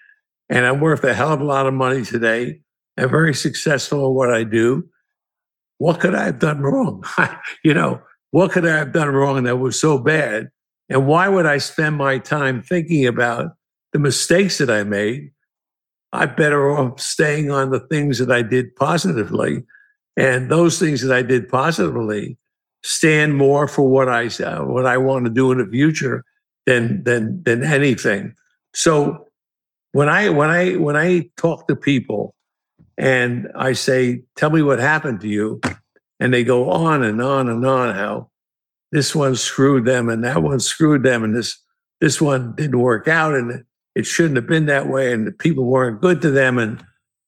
and 0.49 0.65
I'm 0.65 0.79
worth 0.79 1.03
a 1.03 1.13
hell 1.13 1.33
of 1.33 1.41
a 1.41 1.45
lot 1.45 1.67
of 1.67 1.73
money 1.73 2.05
today. 2.05 2.61
I'm 2.97 3.09
very 3.09 3.33
successful 3.33 4.05
at 4.07 4.13
what 4.13 4.33
I 4.33 4.45
do. 4.45 4.87
What 5.77 5.99
could 5.99 6.15
I 6.15 6.25
have 6.25 6.39
done 6.39 6.61
wrong? 6.61 7.03
you 7.65 7.73
know, 7.73 8.01
what 8.31 8.51
could 8.51 8.65
I 8.65 8.77
have 8.77 8.93
done 8.93 9.09
wrong 9.09 9.43
that 9.43 9.57
was 9.57 9.79
so 9.79 9.97
bad 9.97 10.49
and 10.89 11.07
why 11.07 11.27
would 11.27 11.45
I 11.45 11.57
spend 11.57 11.97
my 11.97 12.17
time 12.17 12.61
thinking 12.61 13.05
about 13.05 13.53
the 13.93 13.99
mistakes 13.99 14.57
that 14.57 14.69
I 14.69 14.83
made? 14.83 15.31
I'm 16.11 16.35
better 16.35 16.69
off 16.71 16.99
staying 16.99 17.49
on 17.51 17.71
the 17.71 17.79
things 17.79 18.19
that 18.19 18.31
I 18.31 18.43
did 18.43 18.75
positively. 18.75 19.63
And 20.15 20.51
those 20.51 20.77
things 20.77 21.01
that 21.01 21.15
I 21.15 21.23
did 21.23 21.49
positively 21.49 22.37
stand 22.83 23.35
more 23.35 23.67
for 23.67 23.89
what 23.89 24.09
I 24.09 24.27
uh, 24.27 24.63
what 24.63 24.85
I 24.85 24.97
want 24.97 25.25
to 25.25 25.31
do 25.31 25.51
in 25.51 25.57
the 25.57 25.65
future 25.65 26.23
than 26.67 27.03
than 27.03 27.41
than 27.43 27.63
anything. 27.63 28.35
So 28.75 29.27
when 29.93 30.09
I 30.09 30.29
when 30.29 30.49
I 30.49 30.75
when 30.75 30.95
I 30.95 31.29
talk 31.37 31.67
to 31.67 31.75
people 31.75 32.35
and 32.97 33.47
I 33.55 33.73
say, 33.73 34.21
"Tell 34.35 34.51
me 34.51 34.61
what 34.61 34.77
happened 34.77 35.21
to 35.21 35.27
you," 35.27 35.61
and 36.19 36.31
they 36.31 36.43
go 36.43 36.69
on 36.69 37.01
and 37.01 37.21
on 37.21 37.49
and 37.49 37.65
on 37.65 37.95
how 37.95 38.29
this 38.93 39.13
one 39.13 39.35
screwed 39.35 39.83
them 39.83 40.07
and 40.07 40.23
that 40.23 40.41
one 40.41 40.61
screwed 40.61 41.03
them 41.03 41.25
and 41.25 41.35
this 41.35 41.61
this 41.99 42.21
one 42.21 42.55
didn't 42.55 42.79
work 42.79 43.09
out 43.09 43.33
and 43.33 43.65
it 43.95 44.05
shouldn't 44.05 44.37
have 44.37 44.47
been 44.47 44.67
that 44.67 44.87
way 44.87 45.11
and 45.11 45.27
the 45.27 45.31
people 45.31 45.65
weren't 45.65 46.01
good 46.01 46.21
to 46.21 46.31
them 46.31 46.57
and 46.57 46.81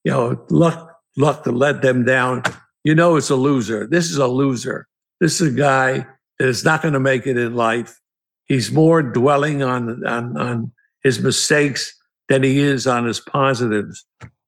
you 0.06 0.12
know 0.12 0.41
luck 0.49 0.97
luck 1.17 1.43
to 1.43 1.51
let 1.51 1.82
them 1.82 2.06
down 2.06 2.41
you 2.86 2.95
know 2.95 3.17
it's 3.17 3.30
a 3.30 3.36
loser 3.36 3.86
this 3.86 4.10
is 4.10 4.17
a 4.17 4.28
loser 4.28 4.88
this 5.19 5.41
is 5.41 5.54
a 5.54 5.58
guy 5.58 6.06
that 6.39 6.47
is 6.47 6.63
not 6.63 6.82
going 6.82 6.93
to 6.93 6.99
make 6.99 7.25
it 7.28 7.38
in 7.38 7.56
life. 7.56 7.99
He's 8.45 8.71
more 8.71 9.01
dwelling 9.01 9.63
on, 9.63 10.06
on, 10.06 10.38
on 10.38 10.71
his 11.04 11.19
mistakes 11.19 11.95
than 12.28 12.43
he 12.43 12.60
is 12.60 12.88
on 12.88 13.06
his 13.06 13.19
positives. 13.19 14.06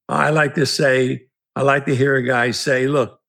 I 0.10 0.30
like 0.30 0.56
to 0.56 0.66
say, 0.66 1.26
I 1.56 1.62
like 1.62 1.86
to 1.86 1.96
hear 1.96 2.16
a 2.16 2.24
guy 2.24 2.52
say, 2.52 2.88
look, 2.88 3.20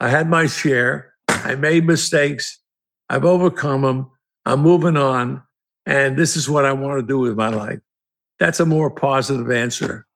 I 0.00 0.08
had 0.08 0.28
my 0.28 0.46
share. 0.46 1.14
I 1.28 1.54
made 1.54 1.86
mistakes. 1.86 2.60
I've 3.12 3.26
overcome 3.26 3.82
them. 3.82 4.10
I'm 4.46 4.60
moving 4.60 4.96
on. 4.96 5.42
And 5.84 6.16
this 6.16 6.34
is 6.34 6.48
what 6.48 6.64
I 6.64 6.72
want 6.72 6.98
to 6.98 7.06
do 7.06 7.18
with 7.18 7.36
my 7.36 7.50
life. 7.50 7.80
That's 8.38 8.58
a 8.58 8.64
more 8.64 8.90
positive 8.90 9.50
answer. 9.50 10.06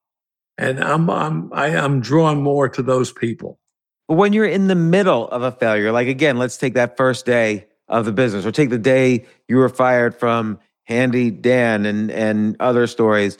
And 0.57 0.83
I'm, 0.83 1.11
I'm, 1.11 1.53
I, 1.53 1.67
i 1.67 1.85
am 1.85 2.01
drawn 2.01 2.43
more 2.43 2.71
to 2.71 2.83
those 2.83 3.13
people. 3.13 3.61
But 4.09 4.15
when 4.15 4.33
you're 4.33 4.47
in 4.47 4.69
the 4.69 4.75
middle 4.75 5.29
of 5.29 5.43
a 5.43 5.53
failure, 5.53 5.93
like 5.93 6.09
again, 6.09 6.39
let's 6.39 6.57
take 6.57 6.73
that 6.73 6.97
first 6.97 7.27
day 7.27 7.67
of 7.87 8.07
the 8.07 8.13
business 8.13 8.47
or 8.47 8.53
take 8.53 8.71
the 8.71 8.79
day 8.79 9.27
you 9.47 9.59
were 9.59 9.69
fired 9.69 10.15
from 10.15 10.59
Handy 10.85 11.31
Dan 11.31 11.85
and, 11.85 12.11
and 12.11 12.57
other 12.61 12.87
stories. 12.87 13.37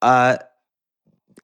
Uh, 0.00 0.38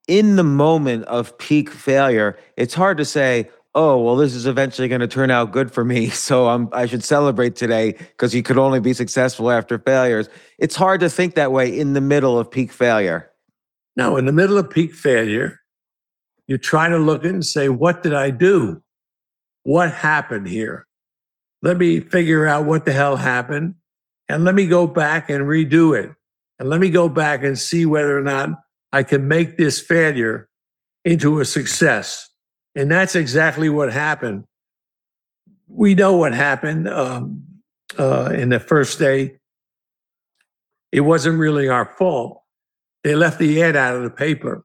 in 0.09 0.37
the 0.37 0.45
moment 0.45 1.05
of 1.05 1.37
peak 1.37 1.69
failure, 1.69 2.39
it's 2.57 2.73
hard 2.73 2.97
to 2.97 3.05
say, 3.05 3.51
oh, 3.75 4.01
well, 4.03 4.17
this 4.17 4.35
is 4.35 4.47
eventually 4.47 4.89
going 4.89 5.01
to 5.01 5.09
turn 5.09 5.31
out 5.31 5.51
good 5.53 5.73
for 5.73 5.85
me. 5.85 6.11
So 6.23 6.49
I'm, 6.49 6.69
I 6.73 6.87
should 6.87 7.03
celebrate 7.03 7.57
today 7.57 7.93
because 7.93 8.35
you 8.35 8.43
could 8.43 8.59
only 8.59 8.81
be 8.81 8.93
successful 8.93 9.51
after 9.51 9.79
failures. 9.79 10.29
It's 10.59 10.77
hard 10.77 11.01
to 11.01 11.11
think 11.11 11.35
that 11.35 11.53
way 11.53 11.77
in 11.77 11.95
the 11.95 12.01
middle 12.01 12.39
of 12.39 12.51
peak 12.51 12.71
failure. 12.73 13.31
Now, 13.97 14.17
in 14.17 14.25
the 14.25 14.33
middle 14.33 14.57
of 14.57 14.71
peak 14.71 14.95
failure, 14.95 15.61
you 16.47 16.59
try 16.59 16.89
to 16.89 16.99
look 16.99 17.25
and 17.25 17.45
say, 17.45 17.69
what 17.69 18.03
did 18.03 18.15
I 18.15 18.31
do? 18.31 18.83
What 19.65 19.93
happened 19.93 20.49
here? 20.49 20.87
Let 21.61 21.77
me 21.77 22.01
figure 22.01 22.47
out 22.47 22.67
what 22.67 22.85
the 22.85 22.93
hell 22.93 23.17
happened 23.17 23.75
and 24.29 24.45
let 24.45 24.55
me 24.55 24.67
go 24.67 24.87
back 24.87 25.29
and 25.29 25.45
redo 25.45 25.99
it. 25.99 26.11
And 26.59 26.69
let 26.71 26.81
me 26.81 26.91
go 26.91 27.09
back 27.09 27.43
and 27.43 27.59
see 27.59 27.85
whether 27.87 28.17
or 28.17 28.23
not 28.23 28.51
I 28.93 29.03
can 29.03 29.27
make 29.27 29.57
this 29.57 29.81
failure 29.81 30.49
into 31.05 31.41
a 31.41 31.45
success. 31.45 32.29
And 32.75 32.91
that's 32.91 33.15
exactly 33.15 33.69
what 33.69 33.93
happened. 33.93 34.45
We 35.69 35.95
know 35.95 36.17
what 36.17 36.35
happened 36.35 36.89
um, 36.89 37.45
uh, 37.99 38.33
in 38.35 38.49
the 38.49 38.61
first 38.61 38.99
day. 38.99 39.39
It 40.91 41.01
wasn't 41.01 41.39
really 41.39 41.69
our 41.69 41.87
fault. 41.97 42.43
They 43.05 43.15
left 43.15 43.39
the 43.39 43.63
ad 43.63 43.77
out 43.77 43.97
of 43.97 44.03
the 44.03 44.11
paper, 44.11 44.65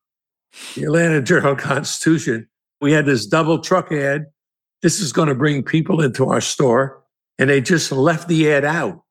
the 0.75 0.83
Atlanta 0.83 1.21
Journal 1.23 1.55
Constitution. 1.55 2.47
We 2.81 2.91
had 2.91 3.05
this 3.05 3.25
double 3.25 3.59
truck 3.59 3.91
ad. 3.91 4.27
This 4.81 4.99
is 4.99 5.11
going 5.11 5.29
to 5.29 5.35
bring 5.35 5.63
people 5.63 6.01
into 6.01 6.27
our 6.27 6.41
store. 6.41 7.03
And 7.39 7.49
they 7.49 7.61
just 7.61 7.91
left 7.91 8.27
the 8.27 8.51
ad 8.51 8.65
out. 8.65 9.03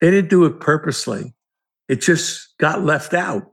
They 0.00 0.10
didn't 0.10 0.30
do 0.30 0.44
it 0.44 0.60
purposely. 0.60 1.34
It 1.88 2.00
just 2.00 2.56
got 2.58 2.82
left 2.82 3.14
out. 3.14 3.52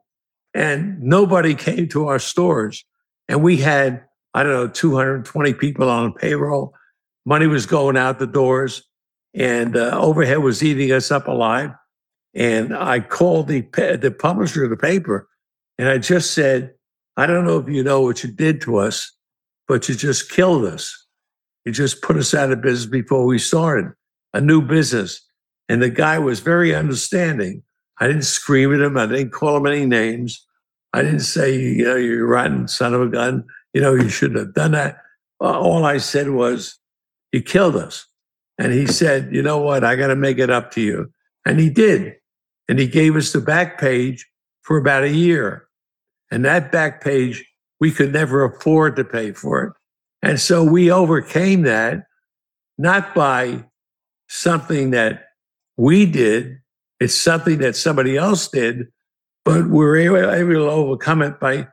And 0.53 1.01
nobody 1.01 1.55
came 1.55 1.88
to 1.89 2.07
our 2.07 2.19
stores. 2.19 2.86
And 3.27 3.41
we 3.41 3.57
had, 3.57 4.05
I 4.33 4.43
don't 4.43 4.53
know, 4.53 4.67
220 4.67 5.53
people 5.53 5.89
on 5.89 6.13
payroll. 6.13 6.73
Money 7.25 7.47
was 7.47 7.65
going 7.65 7.97
out 7.97 8.19
the 8.19 8.27
doors, 8.27 8.83
and 9.33 9.77
uh, 9.77 9.97
overhead 9.99 10.39
was 10.39 10.63
eating 10.63 10.91
us 10.91 11.11
up 11.11 11.27
alive. 11.27 11.71
And 12.33 12.75
I 12.75 12.99
called 12.99 13.47
the, 13.47 13.61
the 13.61 14.15
publisher 14.17 14.63
of 14.63 14.69
the 14.69 14.77
paper, 14.77 15.27
and 15.77 15.87
I 15.87 15.97
just 15.97 16.33
said, 16.33 16.73
I 17.15 17.27
don't 17.27 17.45
know 17.45 17.59
if 17.59 17.69
you 17.69 17.83
know 17.83 18.01
what 18.01 18.23
you 18.23 18.31
did 18.31 18.61
to 18.61 18.77
us, 18.77 19.11
but 19.67 19.87
you 19.87 19.95
just 19.95 20.31
killed 20.31 20.65
us. 20.65 21.07
You 21.65 21.71
just 21.71 22.01
put 22.01 22.17
us 22.17 22.33
out 22.33 22.51
of 22.51 22.61
business 22.61 22.89
before 22.89 23.25
we 23.25 23.39
started 23.39 23.93
a 24.33 24.41
new 24.41 24.61
business. 24.61 25.21
And 25.69 25.81
the 25.81 25.89
guy 25.89 26.19
was 26.19 26.39
very 26.39 26.75
understanding. 26.75 27.63
I 27.99 28.07
didn't 28.07 28.23
scream 28.23 28.73
at 28.73 28.81
him. 28.81 28.97
I 28.97 29.05
didn't 29.05 29.31
call 29.31 29.57
him 29.57 29.67
any 29.67 29.85
names. 29.85 30.45
I 30.93 31.01
didn't 31.01 31.21
say, 31.21 31.57
you 31.57 31.85
know, 31.85 31.95
you're 31.95 32.27
rotten 32.27 32.67
son 32.67 32.93
of 32.93 33.01
a 33.01 33.07
gun. 33.07 33.45
You 33.73 33.81
know, 33.81 33.93
you 33.93 34.09
shouldn't 34.09 34.39
have 34.39 34.53
done 34.53 34.71
that. 34.71 34.97
All 35.39 35.83
I 35.83 35.97
said 35.97 36.29
was, 36.29 36.79
you 37.31 37.41
killed 37.41 37.75
us. 37.75 38.05
And 38.57 38.71
he 38.71 38.86
said, 38.86 39.33
you 39.33 39.41
know 39.41 39.57
what? 39.57 39.83
I 39.83 39.95
got 39.95 40.07
to 40.07 40.15
make 40.15 40.38
it 40.38 40.49
up 40.49 40.71
to 40.71 40.81
you. 40.81 41.12
And 41.45 41.59
he 41.59 41.69
did. 41.69 42.15
And 42.69 42.79
he 42.79 42.88
gave 42.88 43.15
us 43.15 43.33
the 43.33 43.41
back 43.41 43.79
page 43.79 44.29
for 44.62 44.77
about 44.77 45.03
a 45.03 45.09
year. 45.09 45.67
And 46.31 46.45
that 46.45 46.71
back 46.71 47.03
page, 47.03 47.45
we 47.79 47.91
could 47.91 48.13
never 48.13 48.45
afford 48.45 48.95
to 48.95 49.03
pay 49.03 49.31
for 49.31 49.63
it. 49.63 49.73
And 50.21 50.39
so 50.39 50.63
we 50.63 50.89
overcame 50.89 51.63
that, 51.63 52.05
not 52.77 53.13
by 53.13 53.65
something 54.29 54.91
that 54.91 55.25
we 55.75 56.05
did, 56.05 56.59
it's 56.99 57.15
something 57.15 57.57
that 57.57 57.75
somebody 57.75 58.15
else 58.15 58.47
did, 58.47 58.88
but 59.43 59.67
we're 59.67 59.97
able, 59.97 60.31
able 60.31 60.53
to 60.53 60.69
overcome 60.69 61.21
it 61.21 61.39
by 61.39 61.67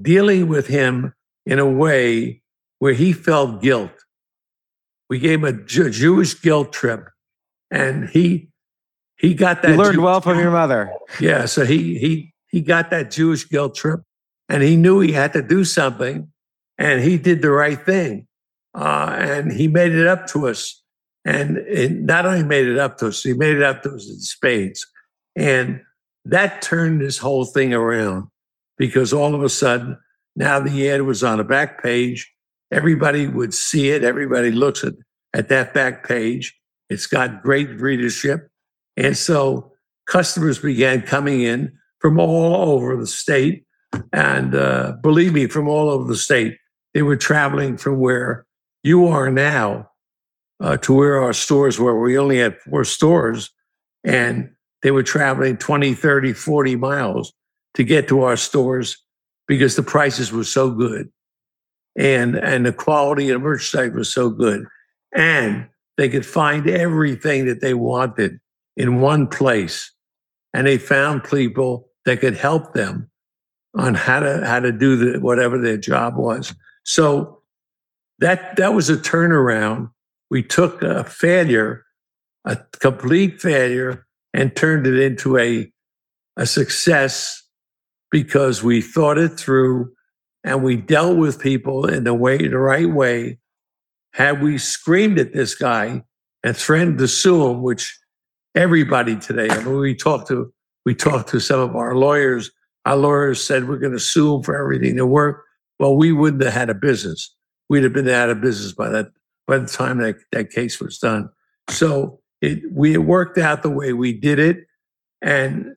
dealing 0.00 0.48
with 0.48 0.66
him 0.66 1.14
in 1.46 1.58
a 1.58 1.66
way 1.66 2.42
where 2.78 2.94
he 2.94 3.12
felt 3.12 3.62
guilt. 3.62 3.92
We 5.08 5.18
gave 5.18 5.40
him 5.40 5.44
a 5.44 5.52
Jew- 5.52 5.90
Jewish 5.90 6.40
guilt 6.40 6.72
trip, 6.72 7.08
and 7.70 8.08
he 8.08 8.48
he 9.18 9.34
got 9.34 9.62
that. 9.62 9.72
You 9.72 9.76
learned 9.76 10.02
well 10.02 10.20
from 10.20 10.38
your 10.38 10.50
mother. 10.50 10.92
Yeah, 11.20 11.44
so 11.46 11.64
he 11.64 11.98
he 11.98 12.34
he 12.48 12.60
got 12.60 12.90
that 12.90 13.10
Jewish 13.10 13.48
guilt 13.48 13.74
trip, 13.74 14.00
and 14.48 14.62
he 14.62 14.76
knew 14.76 15.00
he 15.00 15.12
had 15.12 15.32
to 15.34 15.42
do 15.42 15.64
something, 15.64 16.32
and 16.78 17.02
he 17.02 17.18
did 17.18 17.42
the 17.42 17.50
right 17.50 17.80
thing, 17.84 18.26
uh, 18.74 19.14
and 19.18 19.52
he 19.52 19.68
made 19.68 19.92
it 19.92 20.06
up 20.06 20.26
to 20.28 20.48
us. 20.48 20.80
And 21.24 21.58
it 21.58 21.92
not 21.92 22.26
only 22.26 22.42
made 22.42 22.66
it 22.66 22.78
up 22.78 22.98
to 22.98 23.08
us, 23.08 23.22
he 23.22 23.32
made 23.32 23.56
it 23.56 23.62
up 23.62 23.82
to 23.84 23.94
us 23.94 24.08
in 24.08 24.20
spades. 24.20 24.86
And 25.36 25.80
that 26.26 26.60
turned 26.60 27.00
this 27.00 27.18
whole 27.18 27.44
thing 27.44 27.72
around 27.72 28.28
because 28.76 29.12
all 29.12 29.34
of 29.34 29.42
a 29.42 29.48
sudden, 29.48 29.98
now 30.36 30.60
the 30.60 30.90
ad 30.90 31.02
was 31.02 31.22
on 31.22 31.40
a 31.40 31.44
back 31.44 31.82
page. 31.82 32.32
Everybody 32.72 33.26
would 33.26 33.54
see 33.54 33.90
it. 33.90 34.02
Everybody 34.02 34.50
looks 34.50 34.82
at, 34.84 34.94
at 35.32 35.48
that 35.48 35.74
back 35.74 36.06
page. 36.06 36.58
It's 36.90 37.06
got 37.06 37.42
great 37.42 37.80
readership. 37.80 38.48
And 38.96 39.16
so 39.16 39.72
customers 40.06 40.58
began 40.58 41.02
coming 41.02 41.42
in 41.42 41.72
from 42.00 42.18
all 42.18 42.70
over 42.70 42.96
the 42.96 43.06
state. 43.06 43.64
And 44.12 44.54
uh, 44.54 44.94
believe 45.02 45.32
me, 45.32 45.46
from 45.46 45.68
all 45.68 45.88
over 45.88 46.08
the 46.08 46.16
state, 46.16 46.58
they 46.94 47.02
were 47.02 47.16
traveling 47.16 47.76
from 47.76 47.98
where 48.00 48.46
you 48.82 49.06
are 49.06 49.30
now 49.30 49.90
uh, 50.60 50.76
to 50.78 50.92
where 50.92 51.22
our 51.22 51.32
stores 51.32 51.78
were. 51.78 52.00
We 52.00 52.18
only 52.18 52.38
had 52.38 52.60
four 52.60 52.84
stores, 52.84 53.50
and 54.02 54.50
they 54.82 54.90
were 54.90 55.02
traveling 55.02 55.56
20, 55.56 55.94
30, 55.94 56.32
40 56.32 56.76
miles 56.76 57.32
to 57.74 57.84
get 57.84 58.08
to 58.08 58.22
our 58.22 58.36
stores 58.36 59.03
because 59.46 59.76
the 59.76 59.82
prices 59.82 60.32
were 60.32 60.44
so 60.44 60.70
good. 60.70 61.10
And 61.96 62.36
and 62.36 62.66
the 62.66 62.72
quality 62.72 63.30
of 63.30 63.40
the 63.40 63.44
merchandise 63.46 63.92
was 63.92 64.12
so 64.12 64.30
good. 64.30 64.66
And 65.14 65.68
they 65.96 66.08
could 66.08 66.26
find 66.26 66.68
everything 66.68 67.46
that 67.46 67.60
they 67.60 67.74
wanted 67.74 68.40
in 68.76 69.00
one 69.00 69.28
place. 69.28 69.92
And 70.52 70.66
they 70.66 70.78
found 70.78 71.24
people 71.24 71.88
that 72.04 72.20
could 72.20 72.36
help 72.36 72.74
them 72.74 73.10
on 73.76 73.94
how 73.94 74.20
to 74.20 74.44
how 74.44 74.60
to 74.60 74.72
do 74.72 74.96
the, 74.96 75.20
whatever 75.20 75.58
their 75.58 75.76
job 75.76 76.16
was. 76.16 76.54
So 76.84 77.42
that 78.18 78.56
that 78.56 78.74
was 78.74 78.90
a 78.90 78.96
turnaround. 78.96 79.90
We 80.30 80.42
took 80.42 80.82
a 80.82 81.04
failure, 81.04 81.84
a 82.44 82.56
complete 82.80 83.40
failure, 83.40 84.06
and 84.32 84.54
turned 84.54 84.86
it 84.86 84.98
into 84.98 85.38
a, 85.38 85.72
a 86.36 86.46
success 86.46 87.43
because 88.14 88.62
we 88.62 88.80
thought 88.80 89.18
it 89.18 89.30
through 89.30 89.90
and 90.44 90.62
we 90.62 90.76
dealt 90.76 91.16
with 91.16 91.40
people 91.40 91.84
in 91.84 92.04
the 92.04 92.14
way, 92.14 92.38
the 92.46 92.56
right 92.56 92.88
way. 92.88 93.40
Had 94.12 94.40
we 94.40 94.56
screamed 94.56 95.18
at 95.18 95.32
this 95.32 95.56
guy 95.56 96.04
and 96.44 96.56
threatened 96.56 96.98
to 96.98 97.08
sue 97.08 97.50
him, 97.50 97.60
which 97.60 97.98
everybody 98.54 99.16
today, 99.16 99.50
I 99.50 99.64
mean, 99.64 99.80
we 99.80 99.96
talked 99.96 100.28
to 100.28 100.54
we 100.86 100.94
talked 100.94 101.28
to 101.30 101.40
some 101.40 101.58
of 101.58 101.74
our 101.74 101.96
lawyers. 101.96 102.52
Our 102.86 102.94
lawyers 102.94 103.42
said 103.42 103.68
we're 103.68 103.78
going 103.78 103.94
to 103.94 103.98
sue 103.98 104.36
him 104.36 104.44
for 104.44 104.56
everything 104.56 104.96
to 104.98 105.06
work. 105.06 105.42
Well, 105.80 105.96
we 105.96 106.12
wouldn't 106.12 106.44
have 106.44 106.52
had 106.52 106.70
a 106.70 106.74
business. 106.74 107.34
We'd 107.68 107.82
have 107.82 107.94
been 107.94 108.08
out 108.08 108.30
of 108.30 108.40
business 108.40 108.72
by 108.72 108.90
that 108.90 109.08
by 109.48 109.58
the 109.58 109.66
time 109.66 109.98
that, 109.98 110.18
that 110.30 110.50
case 110.50 110.78
was 110.78 110.98
done. 110.98 111.30
So 111.68 112.20
it 112.40 112.62
we 112.70 112.96
worked 112.96 113.38
out 113.38 113.64
the 113.64 113.70
way 113.70 113.92
we 113.92 114.12
did 114.12 114.38
it. 114.38 114.66
And 115.20 115.74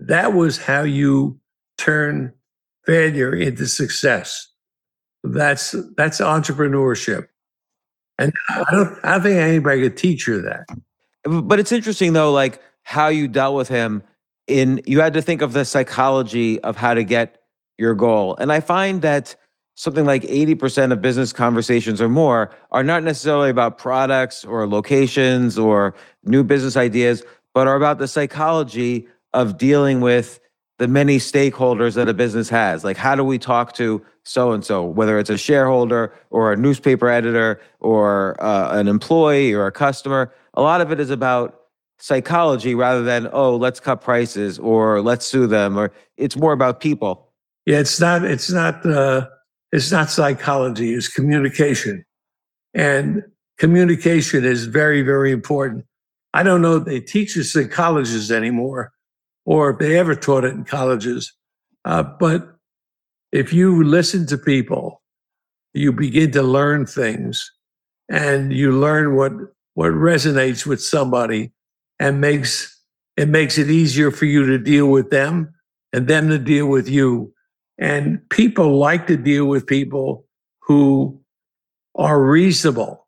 that 0.00 0.32
was 0.32 0.58
how 0.58 0.82
you 0.82 1.38
turn 1.78 2.32
failure 2.84 3.34
into 3.34 3.66
success. 3.66 4.48
That's 5.24 5.74
that's 5.96 6.20
entrepreneurship. 6.20 7.26
And 8.18 8.32
I 8.48 8.64
don't 8.70 8.98
I 9.04 9.12
don't 9.12 9.22
think 9.22 9.36
anybody 9.36 9.82
could 9.82 9.96
teach 9.96 10.26
you 10.26 10.40
that. 10.42 10.66
But 11.24 11.58
it's 11.58 11.72
interesting 11.72 12.12
though, 12.12 12.32
like 12.32 12.62
how 12.82 13.08
you 13.08 13.28
dealt 13.28 13.56
with 13.56 13.68
him 13.68 14.02
in 14.46 14.80
you 14.86 15.00
had 15.00 15.14
to 15.14 15.22
think 15.22 15.42
of 15.42 15.52
the 15.52 15.64
psychology 15.64 16.60
of 16.60 16.76
how 16.76 16.94
to 16.94 17.02
get 17.02 17.42
your 17.78 17.94
goal. 17.94 18.36
And 18.36 18.52
I 18.52 18.60
find 18.60 19.02
that 19.02 19.34
something 19.74 20.06
like 20.06 20.22
80% 20.22 20.92
of 20.92 21.02
business 21.02 21.32
conversations 21.32 22.00
or 22.00 22.08
more 22.08 22.50
are 22.70 22.82
not 22.82 23.02
necessarily 23.02 23.50
about 23.50 23.76
products 23.76 24.44
or 24.44 24.66
locations 24.66 25.58
or 25.58 25.94
new 26.24 26.42
business 26.42 26.76
ideas, 26.76 27.22
but 27.52 27.66
are 27.66 27.76
about 27.76 27.98
the 27.98 28.08
psychology 28.08 29.06
of 29.34 29.58
dealing 29.58 30.00
with 30.00 30.40
the 30.78 30.88
many 30.88 31.18
stakeholders 31.18 31.94
that 31.94 32.08
a 32.08 32.14
business 32.14 32.48
has. 32.48 32.84
Like, 32.84 32.96
how 32.96 33.14
do 33.14 33.24
we 33.24 33.38
talk 33.38 33.72
to 33.74 34.04
so 34.24 34.52
and 34.52 34.64
so, 34.64 34.84
whether 34.84 35.18
it's 35.18 35.30
a 35.30 35.38
shareholder 35.38 36.12
or 36.30 36.52
a 36.52 36.56
newspaper 36.56 37.08
editor 37.08 37.60
or 37.80 38.42
uh, 38.42 38.78
an 38.78 38.88
employee 38.88 39.52
or 39.52 39.66
a 39.66 39.72
customer? 39.72 40.32
A 40.54 40.62
lot 40.62 40.80
of 40.80 40.90
it 40.90 41.00
is 41.00 41.10
about 41.10 41.60
psychology 41.98 42.74
rather 42.74 43.02
than, 43.02 43.28
oh, 43.32 43.56
let's 43.56 43.80
cut 43.80 44.02
prices 44.02 44.58
or 44.58 45.00
let's 45.00 45.26
sue 45.26 45.46
them, 45.46 45.78
or 45.78 45.92
it's 46.16 46.36
more 46.36 46.52
about 46.52 46.80
people. 46.80 47.32
Yeah, 47.64 47.78
it's 47.78 47.98
not, 47.98 48.24
it's 48.24 48.50
not, 48.50 48.84
uh, 48.84 49.26
it's 49.72 49.90
not 49.90 50.10
psychology, 50.10 50.92
it's 50.92 51.08
communication. 51.08 52.04
And 52.74 53.22
communication 53.58 54.44
is 54.44 54.66
very, 54.66 55.02
very 55.02 55.32
important. 55.32 55.86
I 56.34 56.42
don't 56.42 56.60
know 56.60 56.76
if 56.76 56.84
they 56.84 57.00
teach 57.00 57.38
us 57.38 57.56
in 57.56 57.70
colleges 57.70 58.30
anymore 58.30 58.92
or 59.46 59.70
if 59.70 59.78
they 59.78 59.98
ever 59.98 60.14
taught 60.14 60.44
it 60.44 60.52
in 60.52 60.64
colleges. 60.64 61.32
Uh, 61.84 62.02
but 62.02 62.56
if 63.32 63.52
you 63.52 63.82
listen 63.84 64.26
to 64.26 64.36
people, 64.36 65.00
you 65.72 65.92
begin 65.92 66.32
to 66.32 66.42
learn 66.42 66.84
things 66.84 67.50
and 68.10 68.52
you 68.52 68.72
learn 68.72 69.14
what, 69.14 69.32
what 69.74 69.92
resonates 69.92 70.66
with 70.66 70.82
somebody 70.82 71.52
and 71.98 72.20
makes 72.20 72.72
it 73.16 73.28
makes 73.28 73.56
it 73.56 73.70
easier 73.70 74.10
for 74.10 74.26
you 74.26 74.44
to 74.44 74.58
deal 74.58 74.88
with 74.88 75.10
them 75.10 75.54
and 75.92 76.06
them 76.06 76.28
to 76.28 76.38
deal 76.38 76.66
with 76.66 76.86
you. 76.86 77.32
And 77.78 78.20
people 78.28 78.76
like 78.76 79.06
to 79.06 79.16
deal 79.16 79.46
with 79.46 79.66
people 79.66 80.26
who 80.60 81.18
are 81.94 82.20
reasonable 82.22 83.06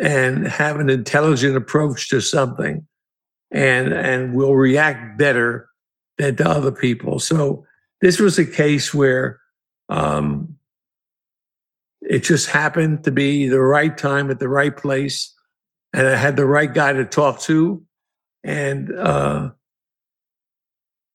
and 0.00 0.46
have 0.46 0.80
an 0.80 0.88
intelligent 0.88 1.54
approach 1.54 2.08
to 2.08 2.20
something 2.20 2.86
and 3.50 3.92
and 3.92 4.34
will 4.34 4.54
react 4.54 5.18
better 5.18 5.68
than 6.18 6.36
to 6.36 6.48
other 6.48 6.72
people. 6.72 7.18
So 7.18 7.64
this 8.00 8.20
was 8.20 8.38
a 8.38 8.46
case 8.46 8.92
where 8.92 9.40
um, 9.88 10.56
it 12.00 12.20
just 12.20 12.48
happened 12.48 13.04
to 13.04 13.10
be 13.10 13.48
the 13.48 13.60
right 13.60 13.96
time 13.96 14.30
at 14.30 14.38
the 14.38 14.48
right 14.48 14.76
place, 14.76 15.34
and 15.92 16.06
I 16.06 16.16
had 16.16 16.36
the 16.36 16.46
right 16.46 16.72
guy 16.72 16.92
to 16.92 17.04
talk 17.04 17.40
to. 17.42 17.82
And 18.42 18.92
uh, 18.92 19.50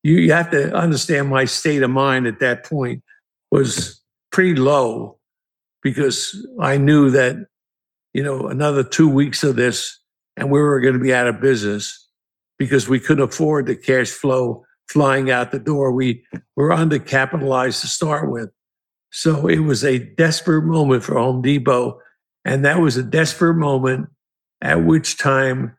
you, 0.03 0.15
you 0.15 0.31
have 0.31 0.49
to 0.51 0.73
understand 0.73 1.29
my 1.29 1.45
state 1.45 1.83
of 1.83 1.91
mind 1.91 2.25
at 2.25 2.39
that 2.39 2.65
point 2.65 3.03
was 3.51 4.01
pretty 4.31 4.55
low 4.55 5.17
because 5.81 6.45
I 6.59 6.77
knew 6.77 7.09
that 7.11 7.47
you 8.13 8.23
know 8.23 8.47
another 8.47 8.83
two 8.83 9.09
weeks 9.09 9.43
of 9.43 9.55
this 9.55 9.99
and 10.37 10.49
we 10.49 10.59
were 10.59 10.79
going 10.79 10.93
to 10.93 10.99
be 10.99 11.13
out 11.13 11.27
of 11.27 11.41
business 11.41 12.07
because 12.59 12.87
we 12.87 12.99
couldn't 12.99 13.23
afford 13.23 13.65
the 13.65 13.75
cash 13.75 14.09
flow 14.09 14.63
flying 14.89 15.31
out 15.31 15.51
the 15.51 15.59
door. 15.59 15.91
We 15.91 16.23
were 16.55 16.69
undercapitalized 16.69 17.81
to 17.81 17.87
start 17.87 18.29
with. 18.29 18.51
So 19.11 19.47
it 19.47 19.59
was 19.59 19.83
a 19.83 19.99
desperate 19.99 20.63
moment 20.63 21.03
for 21.03 21.17
Home 21.17 21.41
Depot. 21.41 21.99
And 22.45 22.63
that 22.65 22.79
was 22.79 22.97
a 22.97 23.03
desperate 23.03 23.55
moment 23.55 24.09
at 24.61 24.83
which 24.83 25.17
time 25.17 25.75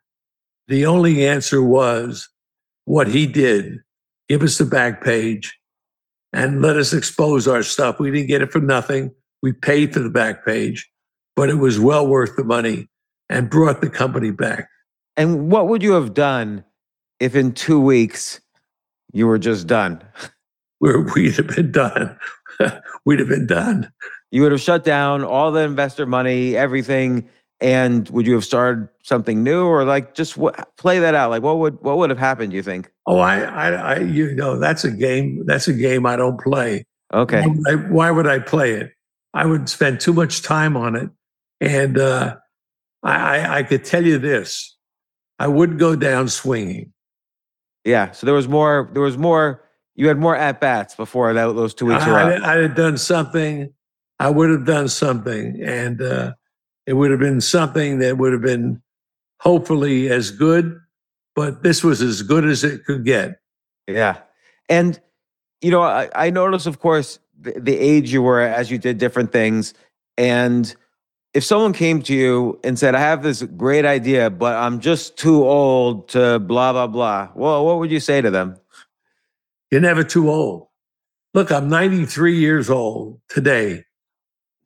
the 0.67 0.85
only 0.85 1.27
answer 1.27 1.61
was 1.61 2.29
what 2.85 3.07
he 3.07 3.27
did 3.27 3.79
give 4.29 4.41
us 4.41 4.57
the 4.57 4.65
back 4.65 5.03
page 5.03 5.57
and 6.33 6.61
let 6.61 6.77
us 6.77 6.93
expose 6.93 7.47
our 7.47 7.63
stuff. 7.63 7.99
We 7.99 8.11
didn't 8.11 8.27
get 8.27 8.41
it 8.41 8.51
for 8.51 8.61
nothing. 8.61 9.11
We 9.41 9.53
paid 9.53 9.93
for 9.93 9.99
the 9.99 10.09
back 10.09 10.45
page, 10.45 10.89
but 11.35 11.49
it 11.49 11.55
was 11.55 11.79
well 11.79 12.07
worth 12.07 12.35
the 12.37 12.43
money 12.43 12.87
and 13.29 13.49
brought 13.49 13.81
the 13.81 13.89
company 13.89 14.31
back. 14.31 14.69
And 15.17 15.51
what 15.51 15.67
would 15.67 15.83
you 15.83 15.93
have 15.93 16.13
done 16.13 16.63
if 17.21 17.35
in 17.35 17.53
two 17.53 17.79
weeks 17.79 18.41
you 19.13 19.27
were 19.27 19.37
just 19.37 19.67
done? 19.67 20.01
Where 20.79 20.99
we'd 20.99 21.35
have 21.35 21.47
been 21.47 21.71
done. 21.71 22.17
we'd 23.05 23.19
have 23.19 23.29
been 23.29 23.45
done. 23.45 23.91
You 24.31 24.41
would 24.41 24.51
have 24.51 24.61
shut 24.61 24.83
down 24.83 25.23
all 25.23 25.51
the 25.51 25.61
investor 25.61 26.07
money, 26.07 26.57
everything, 26.57 27.29
and 27.59 28.09
would 28.09 28.25
you 28.25 28.33
have 28.33 28.43
started 28.43 28.89
something 29.03 29.43
new, 29.43 29.65
or 29.65 29.83
like 29.83 30.15
just 30.15 30.35
w- 30.35 30.55
play 30.77 30.97
that 30.99 31.13
out? 31.13 31.29
Like, 31.29 31.43
what 31.43 31.59
would 31.59 31.79
what 31.81 31.97
would 31.97 32.09
have 32.09 32.17
happened? 32.17 32.53
You 32.53 32.63
think? 32.63 32.91
Oh, 33.05 33.19
I, 33.19 33.41
I, 33.41 33.69
I, 33.69 33.99
you 33.99 34.33
know, 34.33 34.57
that's 34.57 34.83
a 34.83 34.89
game. 34.89 35.43
That's 35.45 35.67
a 35.67 35.73
game 35.73 36.07
I 36.07 36.15
don't 36.15 36.41
play. 36.41 36.85
Okay. 37.13 37.41
Why 37.41 37.47
would 37.47 37.67
I, 37.67 37.75
why 37.91 38.11
would 38.11 38.27
I 38.27 38.39
play 38.39 38.71
it? 38.71 38.91
I 39.33 39.45
would 39.45 39.69
spend 39.69 39.99
too 39.99 40.13
much 40.13 40.41
time 40.41 40.75
on 40.75 40.95
it, 40.95 41.09
and 41.59 41.99
uh, 41.99 42.37
I, 43.03 43.37
I, 43.37 43.57
I 43.59 43.63
could 43.63 43.85
tell 43.85 44.03
you 44.03 44.17
this: 44.17 44.75
I 45.37 45.47
would 45.47 45.77
go 45.77 45.95
down 45.95 46.27
swinging. 46.29 46.90
Yeah. 47.83 48.11
So 48.11 48.25
there 48.25 48.35
was 48.35 48.47
more. 48.47 48.89
There 48.93 49.01
was 49.01 49.17
more. 49.17 49.63
You 49.95 50.07
had 50.07 50.17
more 50.17 50.35
at 50.35 50.59
bats 50.61 50.95
before 50.95 51.33
that, 51.33 51.45
those 51.55 51.73
two 51.73 51.85
weeks 51.87 52.05
were 52.05 52.13
I. 52.13 52.53
I 52.53 52.61
had 52.61 52.75
done 52.75 52.97
something. 52.97 53.73
I 54.19 54.29
would 54.29 54.49
have 54.49 54.65
done 54.65 54.87
something, 54.87 55.61
and 55.63 56.01
uh, 56.01 56.33
it 56.85 56.93
would 56.93 57.11
have 57.11 57.19
been 57.19 57.41
something 57.41 57.99
that 57.99 58.17
would 58.17 58.33
have 58.33 58.41
been 58.41 58.81
hopefully 59.39 60.09
as 60.09 60.31
good. 60.31 60.79
But 61.33 61.63
this 61.63 61.81
was 61.81 62.01
as 62.01 62.23
good 62.23 62.43
as 62.43 62.65
it 62.65 62.83
could 62.83 63.05
get. 63.05 63.39
Yeah. 63.87 64.17
And, 64.67 64.99
you 65.61 65.71
know, 65.71 65.81
I, 65.81 66.09
I 66.13 66.29
noticed, 66.29 66.67
of 66.67 66.79
course, 66.79 67.19
the, 67.39 67.57
the 67.57 67.77
age 67.77 68.11
you 68.11 68.21
were 68.21 68.41
as 68.41 68.69
you 68.69 68.77
did 68.77 68.97
different 68.97 69.31
things. 69.31 69.73
And 70.17 70.75
if 71.33 71.43
someone 71.43 71.73
came 71.73 72.01
to 72.03 72.13
you 72.13 72.59
and 72.63 72.77
said, 72.77 72.93
I 72.93 72.99
have 72.99 73.23
this 73.23 73.41
great 73.43 73.85
idea, 73.85 74.29
but 74.29 74.55
I'm 74.55 74.79
just 74.79 75.17
too 75.17 75.45
old 75.45 76.09
to 76.09 76.39
blah, 76.39 76.73
blah, 76.73 76.87
blah, 76.87 77.29
well, 77.35 77.65
what 77.65 77.79
would 77.79 77.91
you 77.91 77.99
say 77.99 78.21
to 78.21 78.29
them? 78.29 78.57
You're 79.69 79.81
never 79.81 80.03
too 80.03 80.29
old. 80.29 80.67
Look, 81.33 81.51
I'm 81.51 81.69
93 81.69 82.37
years 82.37 82.69
old 82.69 83.21
today, 83.29 83.85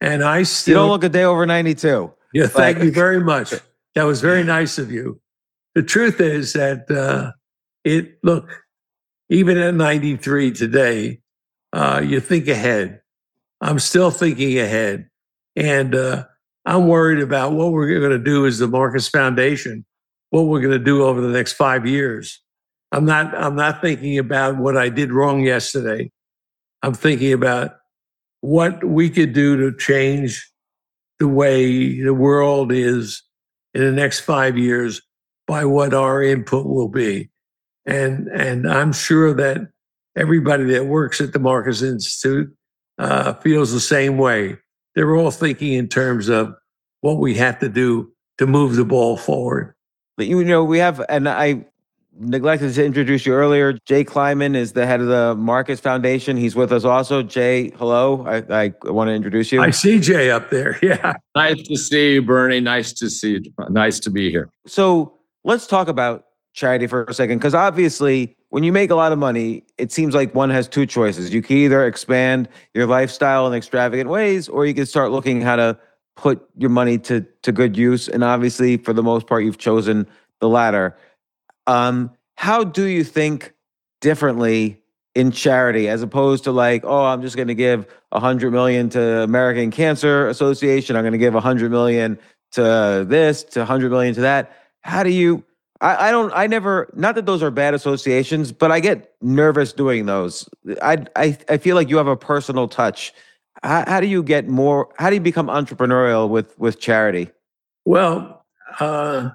and 0.02 0.24
I 0.24 0.42
still. 0.44 0.72
You 0.72 0.76
don't 0.76 0.90
look 0.90 1.04
a 1.04 1.10
day 1.10 1.24
over 1.24 1.46
92. 1.46 2.12
Yeah, 2.34 2.48
thank 2.48 2.80
you 2.80 2.92
very 2.92 3.20
much. 3.24 3.54
That 3.94 4.04
was 4.04 4.20
very 4.20 4.44
nice 4.44 4.80
of 4.80 4.92
you. 4.92 5.22
The 5.76 5.84
truth 5.84 6.20
is 6.20 6.54
that 6.54 6.90
uh, 6.90 7.34
it 7.84 8.18
look 8.24 8.66
even 9.30 9.58
at 9.58 9.76
93 9.76 10.52
today, 10.52 11.22
uh, 11.72 12.02
you 12.04 12.20
think 12.20 12.48
ahead. 12.48 13.02
I'm 13.62 13.80
still 13.80 14.10
thinking 14.10 14.58
ahead, 14.58 15.10
and 15.56 15.94
uh, 15.94 16.26
I'm 16.66 16.88
worried 16.88 17.22
about 17.22 17.54
what 17.54 17.72
we're 17.72 18.00
going 18.00 18.12
to 18.12 18.20
do 18.20 18.46
as 18.46 18.60
the 18.60 18.68
Marcus 18.68 19.08
Foundation, 19.08 19.86
what 20.32 20.44
we're 20.44 20.62
going 20.62 20.78
to 20.78 20.84
do 20.84 21.04
over 21.04 21.22
the 21.22 21.30
next 21.30 21.54
five 21.54 21.86
years. 21.86 22.42
I'm 22.92 23.06
not. 23.06 23.36
I'm 23.36 23.56
not 23.56 23.82
thinking 23.82 24.18
about 24.18 24.58
what 24.58 24.78
I 24.78 24.90
did 24.90 25.12
wrong 25.12 25.42
yesterday. 25.42 26.12
I'm 26.82 26.94
thinking 26.94 27.34
about 27.34 27.78
what 28.42 28.84
we 28.84 29.10
could 29.10 29.34
do 29.34 29.58
to 29.58 29.78
change 29.78 30.50
the 31.20 31.28
way 31.28 32.02
the 32.02 32.14
world 32.14 32.72
is 32.72 33.24
in 33.74 33.82
the 33.82 33.92
next 33.92 34.22
five 34.22 34.58
years 34.58 35.02
by 35.48 35.66
what 35.66 35.94
our 35.94 36.22
input 36.22 36.66
will 36.66 36.88
be. 36.88 37.30
And, 37.86 38.28
and 38.28 38.70
I'm 38.70 38.94
sure 38.94 39.34
that 39.34 39.68
everybody 40.16 40.66
that 40.66 40.86
works 40.86 41.22
at 41.22 41.34
the 41.34 41.40
Marcus 41.40 41.82
Institute 41.82 42.56
uh, 42.98 43.34
feels 43.34 43.72
the 43.72 43.80
same 43.80 44.18
way. 44.18 44.58
They're 44.96 45.16
all 45.16 45.32
thinking 45.32 45.74
in 45.74 45.88
terms 45.88 46.30
of 46.30 46.56
what 47.02 47.18
we 47.18 47.36
have 47.36 47.60
to 47.60 47.70
do 47.70 48.12
to 48.38 48.48
move 48.48 48.76
the 48.76 48.86
ball 48.86 49.18
forward. 49.18 49.76
But 50.18 50.28
you 50.28 50.44
know, 50.44 50.64
we 50.64 50.80
have, 50.80 51.04
and 51.10 51.28
I 51.28 51.66
neglected 52.18 52.74
to 52.74 52.86
introduce 52.86 53.26
you 53.26 53.34
earlier. 53.34 53.74
Jay 53.86 54.06
Kaiman 54.06 54.56
is 54.56 54.72
the 54.72 54.86
head 54.86 55.02
of 55.02 55.08
the 55.08 55.36
Marcus 55.36 55.80
Foundation. 55.80 56.38
He's 56.38 56.56
with 56.56 56.72
us 56.72 56.86
also. 56.86 57.22
Jay, 57.22 57.72
hello. 57.72 58.26
I, 58.26 58.74
I 58.84 58.92
want 58.92 59.10
to 59.10 59.14
introduce 59.14 59.52
you. 59.52 59.62
I 59.62 59.72
see 59.72 60.00
Jay 60.00 60.32
up 60.32 60.50
there. 60.50 60.80
Yeah. 60.86 61.14
Nice 61.36 61.64
to 61.64 61.78
see 61.78 62.14
you, 62.14 62.22
Bernie. 62.22 62.60
Nice 62.60 62.94
to 62.94 63.10
see 63.10 63.32
you. 63.34 63.54
Nice 63.70 64.00
to 64.02 64.12
be 64.12 64.30
here. 64.30 64.50
So 64.68 65.18
let's 65.44 65.66
talk 65.66 65.88
about 65.88 66.26
charity 66.54 66.86
for 66.86 67.06
a 67.06 67.14
second, 67.14 67.40
because 67.40 67.56
obviously, 67.56 68.38
when 68.56 68.64
you 68.64 68.72
make 68.72 68.90
a 68.90 68.96
lot 68.96 69.12
of 69.12 69.20
money, 69.20 69.66
it 69.78 69.92
seems 69.92 70.16
like 70.16 70.34
one 70.34 70.50
has 70.50 70.70
two 70.70 70.86
choices. 70.86 71.34
You 71.34 71.42
can 71.42 71.58
either 71.58 71.86
expand 71.86 72.48
your 72.74 72.88
lifestyle 72.88 73.48
in 73.48 73.54
extravagant 73.54 74.10
ways, 74.10 74.48
or 74.48 74.66
you 74.66 74.74
can 74.74 74.86
start 74.86 75.12
looking 75.12 75.42
how 75.42 75.58
to 75.58 75.78
put 76.16 76.48
your 76.56 76.70
money 76.70 76.98
to 77.00 77.26
to 77.42 77.52
good 77.52 77.76
use. 77.76 78.08
And 78.08 78.24
obviously, 78.24 78.78
for 78.78 78.94
the 78.94 79.04
most 79.04 79.28
part, 79.28 79.44
you've 79.44 79.58
chosen 79.58 80.08
the 80.40 80.48
latter. 80.48 80.96
Um, 81.68 82.12
how 82.38 82.64
do 82.64 82.86
you 82.86 83.04
think 83.04 83.52
differently 84.00 84.82
in 85.16 85.32
charity 85.32 85.90
as 85.90 86.02
opposed 86.02 86.46
to 86.46 86.54
like, 86.54 86.86
oh, 86.86 87.04
I'm 87.04 87.24
just 87.24 87.36
going 87.36 87.50
to 87.50 87.56
give 87.56 87.86
a 88.14 88.22
hundred 88.22 88.52
million 88.52 88.88
to 88.92 89.24
American 89.24 89.70
Cancer 89.70 90.30
Association. 90.30 90.96
I'm 90.96 91.04
going 91.04 91.12
to 91.12 91.18
give 91.18 91.36
a 91.36 91.42
hundred 91.42 91.72
million 91.72 92.20
to 92.54 93.06
this, 93.06 93.44
to 93.44 93.66
hundred 93.66 93.92
million 93.92 94.16
to 94.16 94.22
that. 94.22 94.56
How 94.80 95.04
do 95.04 95.10
you? 95.10 95.44
I, 95.86 96.08
I 96.08 96.12
don't. 96.12 96.32
I 96.34 96.48
never. 96.48 96.90
Not 96.96 97.14
that 97.14 97.28
those 97.28 97.44
are 97.44 97.52
bad 97.52 97.76
associations, 97.76 98.52
but 98.52 98.72
I 98.72 98.80
get 98.80 99.14
nervous 99.22 99.72
doing 99.72 100.08
those. 100.08 100.50
I 100.82 101.06
I 101.16 101.38
I 101.48 101.58
feel 101.58 101.76
like 101.76 101.90
you 101.90 101.98
have 101.98 102.08
a 102.08 102.18
personal 102.18 102.68
touch. 102.68 103.14
how, 103.62 103.84
how 103.86 104.00
do 104.00 104.08
you 104.08 104.24
get 104.24 104.48
more? 104.48 104.90
How 104.98 105.10
do 105.10 105.16
you 105.16 105.22
become 105.22 105.46
entrepreneurial 105.46 106.28
with 106.28 106.58
with 106.58 106.80
charity? 106.80 107.30
Well, 107.86 108.44
uh, 108.80 109.30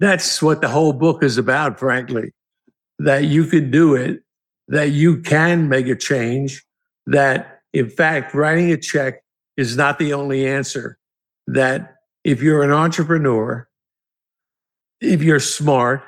that's 0.00 0.42
what 0.42 0.60
the 0.60 0.68
whole 0.68 0.92
book 0.92 1.22
is 1.22 1.38
about, 1.38 1.78
frankly. 1.78 2.32
That 2.98 3.26
you 3.26 3.44
can 3.44 3.70
do 3.70 3.94
it, 3.94 4.20
that 4.66 4.90
you 4.90 5.20
can 5.22 5.68
make 5.68 5.86
a 5.86 5.94
change, 5.94 6.64
that 7.06 7.60
in 7.72 7.88
fact, 7.88 8.34
writing 8.34 8.72
a 8.72 8.76
check 8.76 9.22
is 9.56 9.76
not 9.76 10.00
the 10.00 10.12
only 10.12 10.44
answer. 10.44 10.98
That 11.46 11.98
if 12.24 12.42
you're 12.42 12.64
an 12.64 12.72
entrepreneur, 12.72 13.68
if 15.00 15.22
you're 15.22 15.40
smart, 15.40 16.02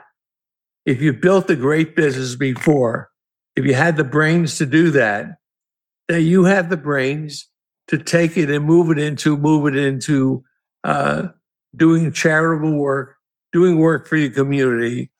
if 0.84 1.00
you 1.02 1.12
built 1.12 1.50
a 1.50 1.56
great 1.56 1.96
business 1.96 2.36
before, 2.36 3.10
if 3.56 3.64
you 3.64 3.74
had 3.74 3.96
the 3.96 4.04
brains 4.04 4.58
to 4.58 4.66
do 4.66 4.90
that, 4.92 5.38
that 6.08 6.22
you 6.22 6.44
have 6.44 6.70
the 6.70 6.76
brains 6.76 7.48
to 7.88 7.98
take 7.98 8.36
it 8.36 8.50
and 8.50 8.64
move 8.64 8.90
it 8.90 8.98
into 8.98 9.36
move 9.36 9.66
it 9.66 9.76
into 9.76 10.44
uh, 10.84 11.28
doing 11.74 12.12
charitable 12.12 12.76
work, 12.76 13.16
doing 13.52 13.78
work 13.78 14.06
for 14.06 14.16
your 14.16 14.30
community. 14.30 15.10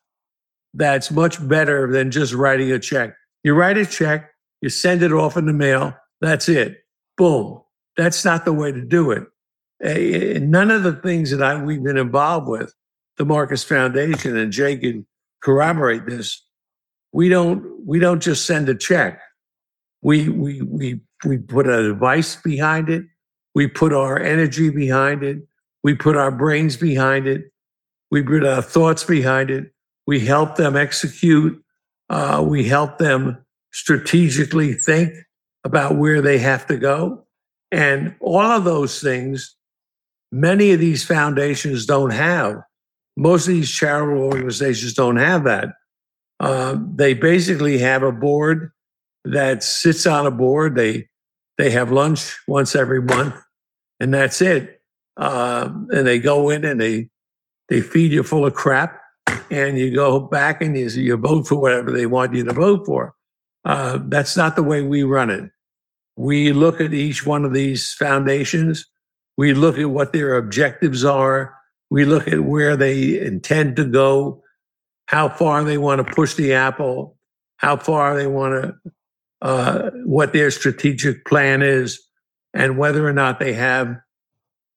That's 0.75 1.11
much 1.11 1.47
better 1.49 1.91
than 1.91 2.11
just 2.11 2.35
writing 2.35 2.71
a 2.71 2.79
check. 2.79 3.15
You 3.43 3.55
write 3.55 3.79
a 3.79 3.87
check, 3.87 4.31
you 4.61 4.69
send 4.69 5.03
it 5.03 5.13
off 5.13 5.37
in 5.37 5.47
the 5.47 5.53
mail. 5.53 5.97
That's 6.21 6.49
it. 6.49 6.79
Boom. 7.17 7.63
That's 7.97 8.25
not 8.25 8.45
the 8.45 8.53
way 8.53 8.73
to 8.73 8.83
do 8.83 9.11
it. 9.11 9.25
None 10.43 10.71
of 10.71 10.83
the 10.83 10.95
things 10.95 11.31
that 11.31 11.43
I, 11.43 11.63
we've 11.63 11.83
been 11.83 11.99
involved 11.99 12.49
with, 12.49 12.75
the 13.17 13.25
Marcus 13.25 13.65
Foundation, 13.65 14.37
and 14.37 14.53
Jay 14.53 14.77
can 14.77 15.07
corroborate 15.43 16.07
this. 16.07 16.43
We 17.13 17.29
don't 17.29 17.65
we 17.87 17.99
don't 17.99 18.23
just 18.23 18.47
send 18.47 18.69
a 18.69 18.75
check. 18.75 19.21
We 20.03 20.29
we 20.29 20.63
we 20.63 21.01
we 21.25 21.39
put 21.39 21.67
a 21.67 21.83
device 21.83 22.37
behind 22.37 22.89
it. 22.89 23.05
We 23.55 23.67
put 23.67 23.93
our 23.93 24.19
energy 24.19 24.71
behind 24.71 25.23
it. 25.23 25.39
We 25.83 25.95
put 25.95 26.17
our 26.17 26.31
brains 26.31 26.77
behind 26.77 27.27
it. 27.27 27.53
We 28.11 28.23
put 28.23 28.45
our 28.45 28.63
thoughts 28.63 29.05
behind 29.05 29.51
it. 29.51 29.73
We 30.07 30.21
help 30.21 30.57
them 30.57 30.77
execute. 30.77 31.63
Uh, 32.09 32.45
we 32.47 32.65
help 32.69 32.99
them 32.99 33.45
strategically 33.73 34.75
think 34.75 35.13
about 35.65 35.97
where 35.97 36.21
they 36.21 36.39
have 36.39 36.67
to 36.67 36.77
go. 36.77 37.25
And 37.73 38.15
all 38.21 38.41
of 38.41 38.65
those 38.65 39.01
things, 39.01 39.57
many 40.31 40.73
of 40.73 40.81
these 40.81 41.05
foundations 41.05 41.87
don't 41.87 42.13
have. 42.13 42.63
Most 43.17 43.49
of 43.49 43.55
these 43.55 43.71
charitable 43.71 44.23
organizations 44.23 44.95
don't 44.95 45.17
have 45.17 45.45
that. 45.45 45.71
Uh, 46.39 46.77
they 46.95 47.15
basically 47.15 47.79
have 47.79 48.03
a 48.03 48.13
board 48.13 48.71
that 49.25 49.63
sits 49.63 50.07
on 50.07 50.27
a 50.27 50.31
board. 50.31 50.77
They 50.77 51.09
they 51.59 51.71
have 51.71 51.91
lunch 51.91 52.39
once 52.47 52.77
every 52.77 53.01
month, 53.01 53.35
and 54.01 54.13
that's 54.13 54.43
it. 54.43 54.81
Uh, 55.17 55.71
and 55.91 56.07
they 56.07 56.19
go 56.19 56.51
in 56.51 56.65
and 56.65 56.81
they 56.81 57.09
they 57.69 57.81
feed 57.81 58.13
you 58.13 58.23
full 58.23 58.45
of 58.45 58.55
crap, 58.55 59.01
and 59.51 59.79
you 59.79 59.95
go 59.95 60.21
back 60.21 60.61
and 60.61 60.77
you, 60.77 60.89
you 60.89 61.17
vote 61.17 61.49
for 61.49 61.57
whatever 61.57 61.91
they 61.91 62.07
want 62.07 62.35
you 62.35 62.45
to 62.45 62.53
vote 62.53 62.85
for. 62.85 63.15
Uh, 63.65 63.99
that's 64.05 64.37
not 64.37 64.55
the 64.57 64.63
way 64.63 64.83
we 64.83 65.03
run 65.03 65.31
it. 65.31 65.51
We 66.17 66.53
look 66.53 66.81
at 66.81 66.95
each 66.95 67.27
one 67.27 67.45
of 67.45 67.53
these 67.53 67.93
foundations. 67.93 68.87
We 69.37 69.55
look 69.55 69.79
at 69.79 69.91
what 69.91 70.13
their 70.13 70.37
objectives 70.37 71.05
are. 71.05 71.56
We 71.91 72.05
look 72.05 72.29
at 72.29 72.41
where 72.41 72.77
they 72.77 73.21
intend 73.21 73.77
to 73.77 73.85
go, 73.85 74.43
how 75.07 75.29
far 75.29 75.63
they 75.65 75.79
want 75.79 76.07
to 76.07 76.15
push 76.15 76.35
the 76.35 76.53
apple, 76.55 77.17
how 77.59 77.77
far 77.77 78.17
they 78.17 78.27
want 78.27 78.63
to, 78.63 78.93
uh, 79.43 79.91
what 80.05 80.33
their 80.33 80.51
strategic 80.51 81.25
plan 81.25 81.63
is, 81.63 82.01
and 82.53 82.79
whether 82.79 83.07
or 83.07 83.13
not 83.13 83.39
they 83.39 83.53
have 83.53 83.97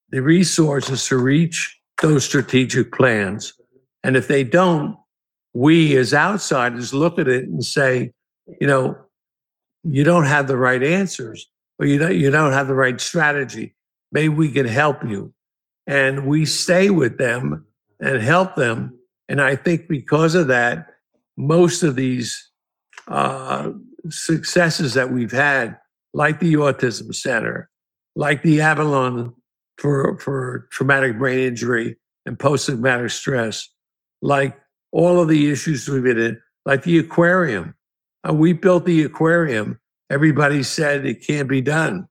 the 0.10 0.22
resources 0.22 1.06
to 1.08 1.18
reach 1.18 1.78
those 2.02 2.26
strategic 2.26 2.92
plans. 2.92 3.54
And 4.04 4.16
if 4.16 4.28
they 4.28 4.44
don't, 4.44 4.96
we 5.54 5.98
as 5.98 6.14
outsiders 6.14 6.94
look 6.94 7.20
at 7.20 7.28
it 7.28 7.46
and 7.46 7.64
say, 7.64 8.12
you 8.60 8.68
know, 8.68 8.96
you 9.84 10.04
don't 10.04 10.26
have 10.26 10.48
the 10.48 10.58
right 10.58 10.82
answers 10.84 11.50
or 11.80 11.86
you 11.86 11.98
don't, 11.98 12.16
you 12.16 12.30
don't 12.30 12.54
have 12.54 12.68
the 12.68 12.76
right 12.76 13.00
strategy. 13.00 13.76
Maybe 14.12 14.30
we 14.30 14.52
can 14.52 14.68
help 14.68 15.04
you. 15.04 15.34
And 15.90 16.28
we 16.28 16.46
stay 16.46 16.92
with 16.92 17.18
them 17.18 17.66
and 18.00 18.22
help 18.22 18.56
them. 18.56 18.96
And 19.28 19.42
I 19.42 19.56
think 19.56 19.88
because 19.88 20.36
of 20.36 20.48
that, 20.50 20.86
most 21.36 21.82
of 21.82 21.96
these 21.96 22.52
uh, 23.08 23.72
successes 24.10 24.94
that 24.94 25.12
we've 25.12 25.32
had, 25.32 25.78
like 26.14 26.40
the 26.40 26.54
Autism 26.54 27.14
Center, 27.16 27.72
like 28.16 28.44
the 28.44 28.62
Avalon 28.62 29.34
for, 29.80 30.20
for 30.20 30.68
traumatic 30.72 31.18
brain 31.18 31.40
injury 31.40 31.98
and 32.24 32.38
post 32.38 32.68
traumatic 32.68 33.10
stress, 33.10 33.68
like 34.22 34.56
all 34.92 35.20
of 35.20 35.28
the 35.28 35.50
issues 35.50 35.90
we've 35.90 36.04
been 36.04 36.20
in, 36.20 36.42
like 36.66 36.84
the 36.84 37.00
aquarium, 37.00 37.74
uh, 38.28 38.34
we 38.34 38.54
built 38.54 38.86
the 38.86 39.04
aquarium. 39.04 39.80
Everybody 40.12 40.62
said 40.62 41.06
it 41.06 41.26
can't 41.26 41.50
be 41.50 41.62
done. 41.62 42.08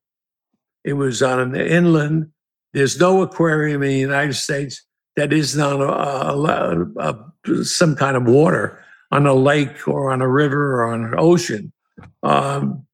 It 0.85 0.95
was 0.95 1.23
on 1.23 1.39
an 1.39 1.55
inland. 1.55 2.33
There's 2.73 2.99
no 2.99 3.23
aquarium 3.23 3.83
in 3.83 3.89
the 3.89 3.99
United 3.99 4.35
States 4.35 4.85
that 5.17 5.33
isn't 5.33 5.61
a, 5.61 5.85
a, 5.85 6.87
a, 6.99 7.65
some 7.65 7.97
kind 7.97 8.17
of 8.17 8.25
water 8.25 8.85
on 9.11 9.27
a 9.27 9.35
lake 9.35 9.89
or 9.89 10.11
on 10.13 10.21
a 10.21 10.29
river 10.29 10.83
or 10.83 10.93
on 10.93 11.05
an 11.05 11.15
ocean. 11.17 11.73
Um, 12.23 12.87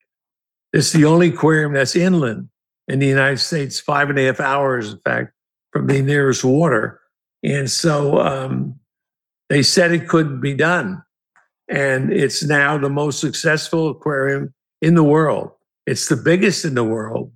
it's 0.73 0.93
the 0.93 1.05
only 1.05 1.29
aquarium 1.29 1.73
that's 1.73 1.97
inland 1.97 2.49
in 2.89 2.99
the 2.99 3.07
United 3.07 3.39
States, 3.39 3.81
five 3.81 4.11
and 4.11 4.19
a 4.19 4.27
half 4.27 4.41
hours, 4.41 4.93
in 4.93 4.99
fact, 5.01 5.33
from 5.73 5.87
the 5.87 6.03
nearest 6.03 6.45
water. 6.45 7.01
And 7.43 7.71
so 7.71 8.19
um, 8.21 8.79
they 9.49 9.63
said 9.63 9.93
it 9.93 10.09
couldn't 10.09 10.41
be 10.41 10.55
done 10.55 11.03
and 11.69 12.13
it's 12.13 12.43
now 12.43 12.79
the 12.79 12.91
most 12.91 13.21
successful 13.21 13.89
aquarium 13.91 14.53
in 14.83 14.95
the 14.95 15.05
world. 15.05 15.51
It's 15.87 16.09
the 16.09 16.17
biggest 16.17 16.65
in 16.65 16.75
the 16.75 16.85
world 16.85 17.33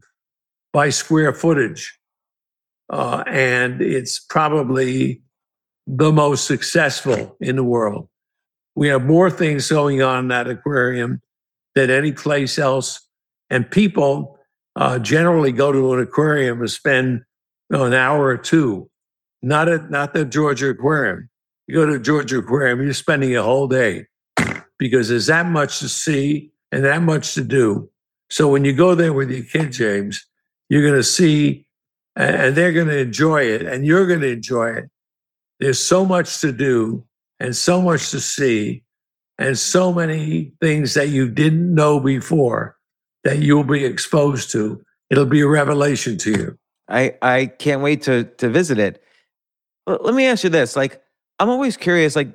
by 0.73 0.91
square 0.91 1.33
footage. 1.33 1.99
Uh, 2.91 3.23
and 3.27 3.83
it's 3.83 4.19
probably 4.19 5.23
the 5.87 6.13
most 6.13 6.47
successful 6.47 7.37
in 7.41 7.57
the 7.57 7.65
world. 7.65 8.09
We 8.75 8.89
have 8.89 9.05
more 9.05 9.31
things 9.31 9.69
going 9.69 10.03
on 10.03 10.21
in 10.21 10.29
that 10.29 10.49
aquarium 10.49 11.21
than 11.75 11.91
any 11.91 12.13
place 12.13 12.59
else. 12.59 13.01
And 13.51 13.71
people 13.71 14.39
uh, 14.77 14.99
generally 14.99 15.53
go 15.53 15.73
to 15.73 15.95
an 15.95 16.01
aquarium 16.01 16.61
to 16.61 16.69
spend 16.69 17.23
you 17.71 17.79
know, 17.79 17.85
an 17.85 17.95
hour 17.95 18.27
or 18.27 18.37
two, 18.37 18.91
not 19.43 19.69
at 19.69 19.91
not 19.91 20.15
the 20.15 20.25
Georgia 20.25 20.71
Aquarium. 20.71 21.29
You 21.67 21.75
go 21.75 21.87
to 21.87 21.99
Georgia 21.99 22.39
Aquarium, 22.39 22.83
you're 22.83 22.95
spending 22.95 23.37
a 23.37 23.43
whole 23.43 23.69
day 23.69 24.07
because 24.79 25.09
there's 25.09 25.27
that 25.27 25.47
much 25.47 25.81
to 25.81 25.89
see 25.89 26.51
and 26.73 26.85
that 26.85 27.03
much 27.03 27.35
to 27.35 27.43
do. 27.43 27.91
So 28.31 28.49
when 28.49 28.65
you 28.65 28.73
go 28.73 28.95
there 28.95 29.13
with 29.13 29.31
your 29.31 29.45
kid, 29.45 29.73
James, 29.73 30.25
you're 30.69 30.83
going 30.83 30.95
to 30.95 31.03
see 31.03 31.67
and 32.19 32.57
they're 32.57 32.73
going 32.73 32.89
to 32.89 32.99
enjoy 32.99 33.45
it 33.45 33.63
and 33.63 33.87
you're 33.87 34.07
going 34.07 34.21
to 34.21 34.33
enjoy 34.33 34.71
it. 34.73 34.91
There's 35.61 35.83
so 35.83 36.05
much 36.05 36.41
to 36.41 36.53
do 36.53 37.05
and 37.41 37.57
so 37.57 37.81
much 37.81 38.11
to 38.11 38.21
see 38.21 38.83
and 39.39 39.57
so 39.57 39.93
many 39.93 40.53
things 40.61 40.95
that 40.95 41.09
you 41.09 41.31
didn't 41.31 41.73
know 41.73 42.01
before 42.01 42.77
that 43.23 43.39
you'll 43.39 43.65
be 43.65 43.85
exposed 43.85 44.51
to. 44.53 44.83
It'll 45.11 45.27
be 45.27 45.41
a 45.41 45.49
revelation 45.49 46.19
to 46.19 46.31
you. 46.31 46.59
I, 46.89 47.15
I 47.23 47.47
can't 47.47 47.83
wait 47.83 48.03
to 48.03 48.25
to 48.25 48.49
visit 48.49 48.79
it. 48.79 49.03
Let 49.87 50.15
me 50.15 50.27
ask 50.27 50.45
you 50.45 50.51
this. 50.51 50.77
Like, 50.77 51.03
I'm 51.39 51.49
always 51.49 51.77
curious, 51.77 52.17
like, 52.17 52.29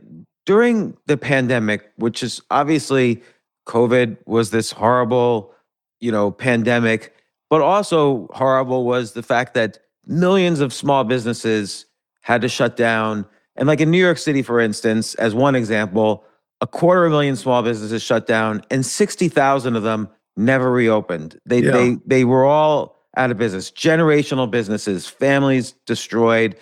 during 0.46 0.98
the 1.08 1.18
pandemic, 1.18 1.92
which 1.98 2.24
is 2.24 2.42
obviously 2.50 3.22
COVID 3.68 4.18
was 4.26 4.52
this 4.52 4.72
horrible, 4.72 5.54
you 6.00 6.12
know, 6.12 6.32
pandemic, 6.32 7.13
but 7.54 7.62
also 7.62 8.28
horrible 8.34 8.84
was 8.84 9.14
the 9.14 9.22
fact 9.22 9.54
that 9.54 9.78
millions 10.08 10.60
of 10.60 10.74
small 10.74 11.04
businesses 11.04 11.86
had 12.22 12.42
to 12.42 12.50
shut 12.50 12.76
down. 12.76 13.28
And 13.56 13.68
like 13.68 13.80
in 13.80 13.92
New 13.92 14.00
York 14.00 14.18
City, 14.18 14.42
for 14.42 14.60
instance, 14.60 15.14
as 15.14 15.36
one 15.36 15.54
example, 15.54 16.26
a 16.62 16.66
quarter 16.66 17.06
of 17.06 17.12
a 17.12 17.14
million 17.14 17.36
small 17.36 17.62
businesses 17.62 18.02
shut 18.02 18.26
down 18.26 18.64
and 18.72 18.84
60,000 18.84 19.76
of 19.76 19.84
them 19.84 20.10
never 20.36 20.72
reopened. 20.72 21.40
They, 21.46 21.62
yeah. 21.62 21.70
they, 21.74 21.98
they 22.08 22.24
were 22.26 22.44
all 22.44 22.98
out 23.18 23.30
of 23.30 23.38
business, 23.38 23.70
generational 23.70 24.50
businesses, 24.50 25.06
families 25.06 25.74
destroyed 25.86 26.58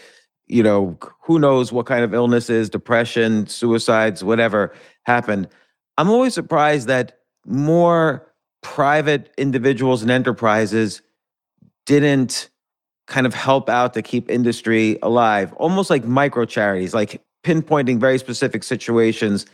you 0.47 0.61
know, 0.61 0.97
who 1.23 1.39
knows 1.39 1.71
what 1.71 1.85
kind 1.85 2.03
of 2.03 2.13
illnesses, 2.13 2.69
depression, 2.69 3.47
suicides, 3.47 4.25
whatever 4.25 4.73
happened. 5.03 5.47
I'm 5.97 6.09
always 6.09 6.33
surprised 6.33 6.89
that 6.89 7.19
more 7.45 8.30
private 8.61 9.33
individuals 9.37 10.01
and 10.01 10.11
enterprises 10.11 11.01
didn't 11.85 12.49
kind 13.07 13.25
of 13.25 13.33
help 13.33 13.69
out 13.69 13.93
to 13.93 14.01
keep 14.01 14.29
industry 14.29 14.97
alive, 15.01 15.51
almost 15.53 15.89
like 15.89 16.05
micro 16.05 16.45
charities, 16.45 16.93
like 16.93 17.21
pinpointing 17.43 17.99
very 17.99 18.17
specific 18.17 18.63
situations, 18.63 19.45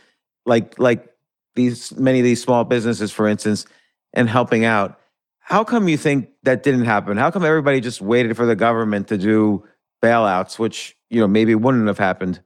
like 0.46 0.78
like 0.78 1.08
these 1.54 1.96
many 1.98 2.20
of 2.20 2.24
these 2.24 2.42
small 2.42 2.64
businesses, 2.64 3.10
for 3.10 3.26
instance, 3.26 3.66
and 4.12 4.28
helping 4.28 4.64
out. 4.64 4.98
How 5.40 5.64
come 5.64 5.88
you 5.88 5.96
think 5.96 6.28
that 6.42 6.62
didn't 6.62 6.84
happen? 6.84 7.16
How 7.16 7.30
come 7.30 7.44
everybody 7.44 7.80
just 7.80 8.00
waited 8.00 8.36
for 8.36 8.46
the 8.46 8.54
government 8.54 9.08
to 9.08 9.18
do 9.18 9.64
bailouts, 10.02 10.58
which 10.58 10.96
you 11.10 11.20
know 11.20 11.26
maybe 11.26 11.54
wouldn't 11.54 11.88
have 11.88 11.98
happened? 11.98 12.40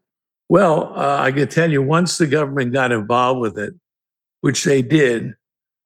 Well, 0.49 0.93
uh, 0.97 1.19
I 1.19 1.33
can 1.33 1.49
tell 1.49 1.71
you, 1.71 1.83
once 1.83 2.19
the 2.19 2.27
government 2.27 2.73
got 2.73 2.93
involved 2.93 3.41
with 3.41 3.59
it, 3.59 3.75
which 4.41 4.65
they 4.65 4.83
did, 4.83 5.35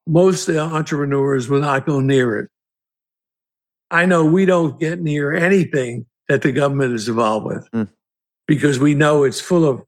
most 0.07 0.49
entrepreneurs 0.49 1.49
will 1.49 1.61
not 1.61 1.87
go 1.87 2.01
near 2.01 2.39
it. 2.39 2.51
I 3.91 4.07
know 4.07 4.25
we 4.25 4.47
don't 4.47 4.79
get 4.81 5.01
near 5.01 5.35
anything 5.35 6.07
that 6.29 6.43
the 6.43 6.53
government 6.53 6.95
is 6.95 7.09
involved 7.09 7.47
with 7.47 7.71
mm. 7.71 7.89
because 8.47 8.79
we 8.79 8.95
know 8.95 9.25
it's 9.25 9.41
full 9.41 9.65
of 9.65 9.83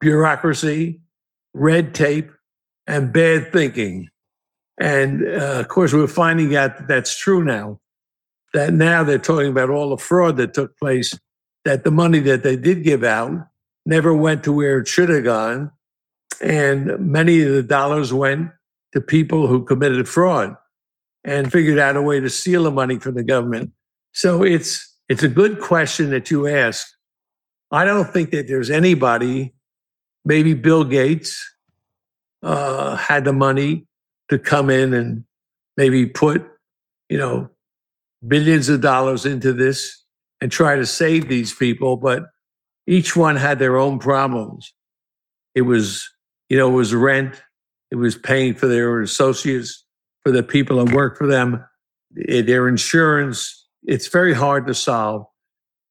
bureaucracy, 0.00 1.00
red 1.54 1.94
tape, 1.94 2.30
and 2.86 3.12
bad 3.12 3.52
thinking. 3.52 4.08
And 4.78 5.26
uh, 5.26 5.60
of 5.60 5.68
course, 5.68 5.92
we're 5.92 6.06
finding 6.06 6.54
out 6.56 6.76
that 6.78 6.88
that's 6.88 7.16
true 7.16 7.42
now. 7.42 7.80
That 8.54 8.72
now 8.72 9.04
they're 9.04 9.18
talking 9.18 9.50
about 9.50 9.70
all 9.70 9.90
the 9.90 9.98
fraud 9.98 10.36
that 10.38 10.54
took 10.54 10.76
place, 10.78 11.18
that 11.64 11.84
the 11.84 11.90
money 11.90 12.20
that 12.20 12.42
they 12.42 12.56
did 12.56 12.82
give 12.82 13.04
out 13.04 13.46
never 13.84 14.14
went 14.14 14.44
to 14.44 14.52
where 14.52 14.78
it 14.78 14.88
should 14.88 15.08
have 15.10 15.24
gone. 15.24 15.70
And 16.40 16.98
many 16.98 17.42
of 17.42 17.52
the 17.52 17.62
dollars 17.62 18.12
went 18.12 18.50
to 18.92 19.00
people 19.00 19.46
who 19.46 19.64
committed 19.64 20.08
fraud 20.08 20.56
and 21.24 21.52
figured 21.52 21.78
out 21.78 21.96
a 21.96 22.02
way 22.02 22.20
to 22.20 22.30
steal 22.30 22.64
the 22.64 22.70
money 22.70 22.98
from 22.98 23.14
the 23.14 23.22
government. 23.22 23.72
So 24.12 24.42
it's 24.42 24.96
it's 25.08 25.22
a 25.22 25.28
good 25.28 25.60
question 25.60 26.10
that 26.10 26.30
you 26.30 26.46
ask. 26.46 26.86
I 27.70 27.84
don't 27.84 28.10
think 28.10 28.30
that 28.30 28.48
there's 28.48 28.70
anybody, 28.70 29.54
maybe 30.24 30.54
Bill 30.54 30.84
Gates 30.84 31.38
uh, 32.42 32.96
had 32.96 33.24
the 33.24 33.32
money 33.32 33.86
to 34.28 34.38
come 34.38 34.70
in 34.70 34.94
and 34.94 35.24
maybe 35.76 36.06
put, 36.06 36.46
you 37.08 37.18
know, 37.18 37.50
billions 38.26 38.68
of 38.68 38.80
dollars 38.80 39.24
into 39.24 39.52
this 39.52 40.04
and 40.40 40.50
try 40.50 40.76
to 40.76 40.86
save 40.86 41.28
these 41.28 41.54
people, 41.54 41.96
but 41.96 42.24
each 42.86 43.16
one 43.16 43.36
had 43.36 43.58
their 43.58 43.76
own 43.76 43.98
problems. 43.98 44.72
It 45.54 45.62
was, 45.62 46.08
you 46.48 46.56
know, 46.56 46.68
it 46.68 46.74
was 46.74 46.94
rent, 46.94 47.42
it 47.90 47.96
was 47.96 48.16
paying 48.16 48.54
for 48.54 48.66
their 48.66 49.00
associates, 49.00 49.84
for 50.22 50.32
the 50.32 50.42
people 50.42 50.84
that 50.84 50.94
work 50.94 51.16
for 51.16 51.26
them, 51.26 51.64
eh, 52.28 52.42
their 52.42 52.68
insurance. 52.68 53.66
It's 53.84 54.08
very 54.08 54.34
hard 54.34 54.66
to 54.66 54.74
solve. 54.74 55.26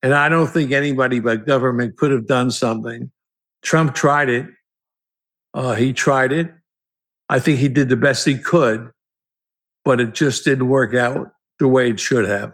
And 0.04 0.14
I 0.14 0.30
don't 0.30 0.48
think 0.48 0.72
anybody 0.72 1.20
but 1.20 1.46
government 1.46 1.98
could 1.98 2.12
have 2.12 2.28
done 2.28 2.52
something. 2.52 3.12
Trump 3.64 3.96
tried 3.96 4.30
it. 4.30 4.46
Uh, 5.54 5.74
he 5.74 5.92
tried 5.92 6.32
it. 6.32 6.52
I 7.30 7.40
think 7.40 7.60
he 7.60 7.68
did 7.68 7.90
the 7.90 7.98
best 7.98 8.26
he 8.26 8.38
could, 8.38 8.92
but 9.84 10.00
it 10.00 10.14
just 10.14 10.46
didn't 10.46 10.68
work 10.68 10.94
out 10.94 11.32
the 11.60 11.68
way 11.68 11.90
it 11.90 12.00
should 12.00 12.26
have. 12.26 12.54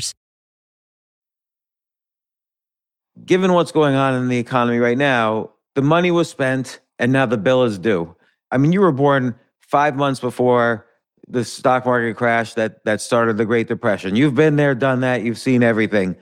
given 3.25 3.53
what's 3.53 3.71
going 3.71 3.95
on 3.95 4.13
in 4.15 4.27
the 4.27 4.37
economy 4.37 4.79
right 4.79 4.97
now, 4.97 5.51
the 5.75 5.81
money 5.81 6.11
was 6.11 6.29
spent 6.29 6.79
and 6.99 7.11
now 7.11 7.25
the 7.25 7.37
bill 7.37 7.63
is 7.63 7.77
due. 7.79 8.15
I 8.51 8.57
mean, 8.57 8.71
you 8.71 8.81
were 8.81 8.91
born 8.91 9.35
five 9.61 9.95
months 9.95 10.19
before 10.19 10.85
the 11.27 11.45
stock 11.45 11.85
market 11.85 12.15
crash 12.15 12.53
that 12.55 12.83
that 12.83 12.99
started 13.01 13.37
the 13.37 13.45
Great 13.45 13.67
Depression. 13.67 14.15
You've 14.15 14.35
been 14.35 14.57
there, 14.57 14.75
done 14.75 14.99
that. 15.01 15.23
You've 15.23 15.39
seen 15.39 15.63
everything. 15.63 16.15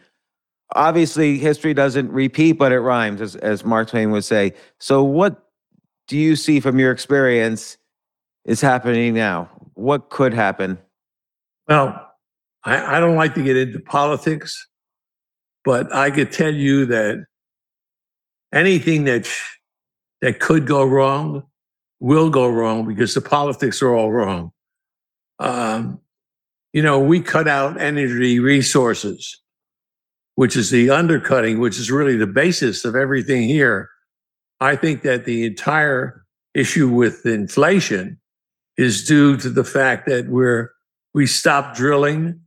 Obviously, 0.75 1.39
history 1.39 1.73
doesn't 1.73 2.11
repeat, 2.11 2.53
but 2.53 2.71
it 2.71 2.79
rhymes, 2.79 3.21
as, 3.21 3.35
as 3.37 3.65
Mark 3.65 3.89
Twain 3.89 4.11
would 4.11 4.23
say. 4.23 4.53
So, 4.79 5.03
what 5.03 5.49
do 6.07 6.17
you 6.17 6.35
see 6.35 6.59
from 6.59 6.77
your 6.77 6.91
experience 6.91 7.77
is 8.45 8.61
happening 8.61 9.15
now? 9.15 9.49
What 9.73 10.11
could 10.11 10.33
happen? 10.33 10.77
Well, 11.67 12.07
I, 12.63 12.97
I 12.97 12.99
don't 12.99 13.15
like 13.15 13.33
to 13.33 13.43
get 13.43 13.57
into 13.57 13.79
politics, 13.79 14.67
but 15.69 15.93
I 15.93 16.09
could 16.09 16.31
tell 16.31 16.51
you 16.51 16.87
that 16.87 17.25
anything 18.51 19.03
that 19.03 19.29
that 20.19 20.39
could 20.39 20.65
go 20.65 20.83
wrong 20.83 21.43
will 21.99 22.31
go 22.31 22.47
wrong 22.47 22.87
because 22.87 23.13
the 23.13 23.21
politics 23.21 23.79
are 23.83 23.93
all 23.93 24.11
wrong. 24.11 24.51
Um, 25.37 25.99
you 26.73 26.81
know, 26.81 26.97
we 26.97 27.21
cut 27.21 27.47
out 27.47 27.79
energy 27.79 28.39
resources, 28.39 29.39
which 30.33 30.55
is 30.55 30.71
the 30.71 30.89
undercutting, 30.89 31.59
which 31.59 31.77
is 31.77 31.91
really 31.91 32.17
the 32.17 32.25
basis 32.25 32.83
of 32.83 32.95
everything 32.95 33.47
here. 33.47 33.91
I 34.59 34.75
think 34.75 35.03
that 35.03 35.25
the 35.25 35.45
entire 35.45 36.25
issue 36.55 36.89
with 36.89 37.27
inflation 37.27 38.19
is 38.75 39.05
due 39.05 39.37
to 39.37 39.51
the 39.51 39.63
fact 39.63 40.07
that 40.07 40.29
we're 40.29 40.71
we 41.13 41.27
stopped 41.27 41.77
drilling 41.77 42.41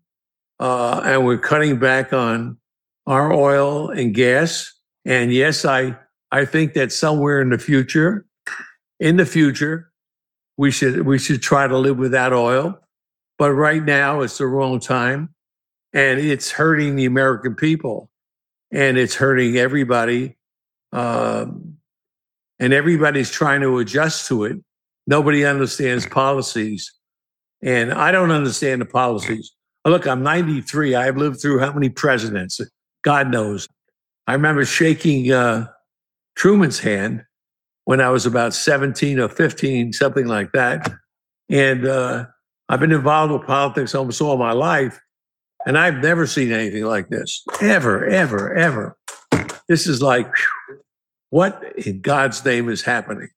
uh, 0.59 1.03
and 1.05 1.25
we're 1.25 1.39
cutting 1.39 1.79
back 1.79 2.13
on 2.13 2.59
our 3.07 3.33
oil 3.33 3.91
and 3.91 4.15
gas. 4.15 4.73
And 5.05 5.33
yes, 5.33 5.65
I, 5.65 5.97
I 6.31 6.45
think 6.45 6.75
that 6.75 6.93
somewhere 6.93 7.41
in 7.41 7.51
the 7.51 7.59
future, 7.59 8.27
in 9.01 9.17
the 9.17 9.27
future, 9.27 9.91
we 10.57 10.71
should 10.71 11.07
we 11.07 11.19
should 11.19 11.43
try 11.43 11.67
to 11.67 11.77
live 11.77 11.99
without 11.99 12.33
oil. 12.33 12.79
But 13.39 13.53
right 13.53 13.83
now 13.83 14.21
it's 14.21 14.39
the 14.39 14.47
wrong 14.47 14.79
time. 14.79 15.35
And 15.93 16.21
it's 16.21 16.51
hurting 16.51 16.97
the 16.97 17.05
American 17.05 17.55
people. 17.55 18.11
And 18.71 18.97
it's 18.97 19.15
hurting 19.15 19.57
everybody. 19.57 20.37
Um, 20.93 21.79
and 22.59 22.73
everybody's 22.73 23.31
trying 23.31 23.61
to 23.63 23.79
adjust 23.79 24.29
to 24.29 24.45
it. 24.45 24.59
Nobody 25.07 25.45
understands 25.45 26.07
policies. 26.07 26.93
And 27.63 27.93
I 27.93 28.13
don't 28.13 28.31
understand 28.31 28.81
the 28.81 28.87
policies. 28.87 29.53
Look, 29.85 30.07
I'm 30.07 30.23
93. 30.23 30.95
I've 30.95 31.17
lived 31.17 31.41
through 31.41 31.59
how 31.59 31.73
many 31.73 31.89
presidents? 31.89 32.61
God 33.03 33.31
knows. 33.31 33.69
I 34.27 34.33
remember 34.35 34.65
shaking 34.65 35.31
uh, 35.33 35.67
Truman's 36.37 36.79
hand 36.79 37.25
when 37.85 38.01
I 38.01 38.11
was 38.11 38.27
about 38.27 38.55
17 38.55 39.19
or 39.19 39.29
15, 39.29 39.93
something 39.93 40.27
like 40.27 40.53
that. 40.53 40.91
And 41.51 41.87
uh, 41.87 42.27
I've 42.69 42.81
been 42.81 42.93
involved 42.93 43.33
with 43.33 43.47
politics 43.47 43.95
almost 43.95 44.21
all 44.21 44.37
my 44.37 44.53
life. 44.53 45.01
And 45.67 45.79
I've 45.79 45.97
never 45.97 46.27
seen 46.27 46.53
anything 46.53 46.85
like 46.85 47.09
this, 47.09 47.45
ever, 47.61 48.05
ever, 48.07 48.55
ever. 48.55 48.97
This 49.69 49.87
is 49.87 50.03
like, 50.03 50.27
whew, 50.27 50.81
what 51.31 51.63
in 51.87 52.01
God's 52.01 52.45
name 52.45 52.69
is 52.69 52.83
happening? 52.83 53.29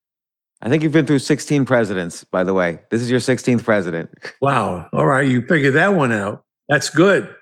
I 0.61 0.69
think 0.69 0.81
you've 0.81 0.91
been 0.91 1.05
through 1.05 1.19
16 1.19 1.65
presidents, 1.65 2.23
by 2.23 2.43
the 2.43 2.53
way. 2.53 2.79
This 2.89 3.01
is 3.01 3.11
your 3.11 3.19
16th 3.19 3.63
president. 3.63 4.09
Wow. 4.41 4.89
All 4.91 5.05
right. 5.05 5.27
You 5.27 5.45
figured 5.45 5.75
that 5.75 5.93
one 5.93 6.11
out. 6.11 6.43
That's 6.67 6.89
good. 6.89 7.33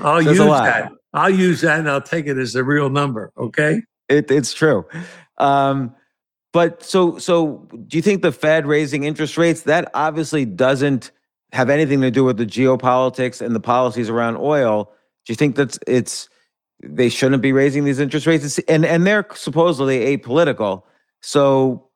I'll 0.00 0.20
use 0.20 0.38
that. 0.38 0.90
I'll 1.12 1.30
use 1.30 1.60
that 1.60 1.78
and 1.78 1.88
I'll 1.88 2.00
take 2.00 2.26
it 2.26 2.38
as 2.38 2.54
a 2.54 2.64
real 2.64 2.90
number. 2.90 3.32
Okay. 3.36 3.82
It, 4.08 4.30
it's 4.30 4.52
true. 4.52 4.86
Um, 5.38 5.94
but 6.52 6.82
so, 6.82 7.18
so 7.18 7.68
do 7.86 7.96
you 7.96 8.02
think 8.02 8.22
the 8.22 8.32
Fed 8.32 8.66
raising 8.66 9.04
interest 9.04 9.36
rates 9.38 9.62
that 9.62 9.90
obviously 9.94 10.44
doesn't 10.44 11.10
have 11.52 11.68
anything 11.70 12.00
to 12.00 12.10
do 12.10 12.24
with 12.24 12.36
the 12.38 12.46
geopolitics 12.46 13.44
and 13.44 13.54
the 13.54 13.60
policies 13.60 14.08
around 14.08 14.36
oil, 14.38 14.92
do 15.24 15.32
you 15.32 15.36
think 15.36 15.56
that 15.56 15.78
it's 15.86 16.28
they 16.82 17.08
shouldn't 17.08 17.42
be 17.42 17.52
raising 17.52 17.84
these 17.84 17.98
interest 17.98 18.26
rates? 18.26 18.58
And 18.60 18.84
and 18.84 19.06
they're 19.06 19.26
supposedly 19.34 20.16
apolitical. 20.16 20.82
So 21.20 21.88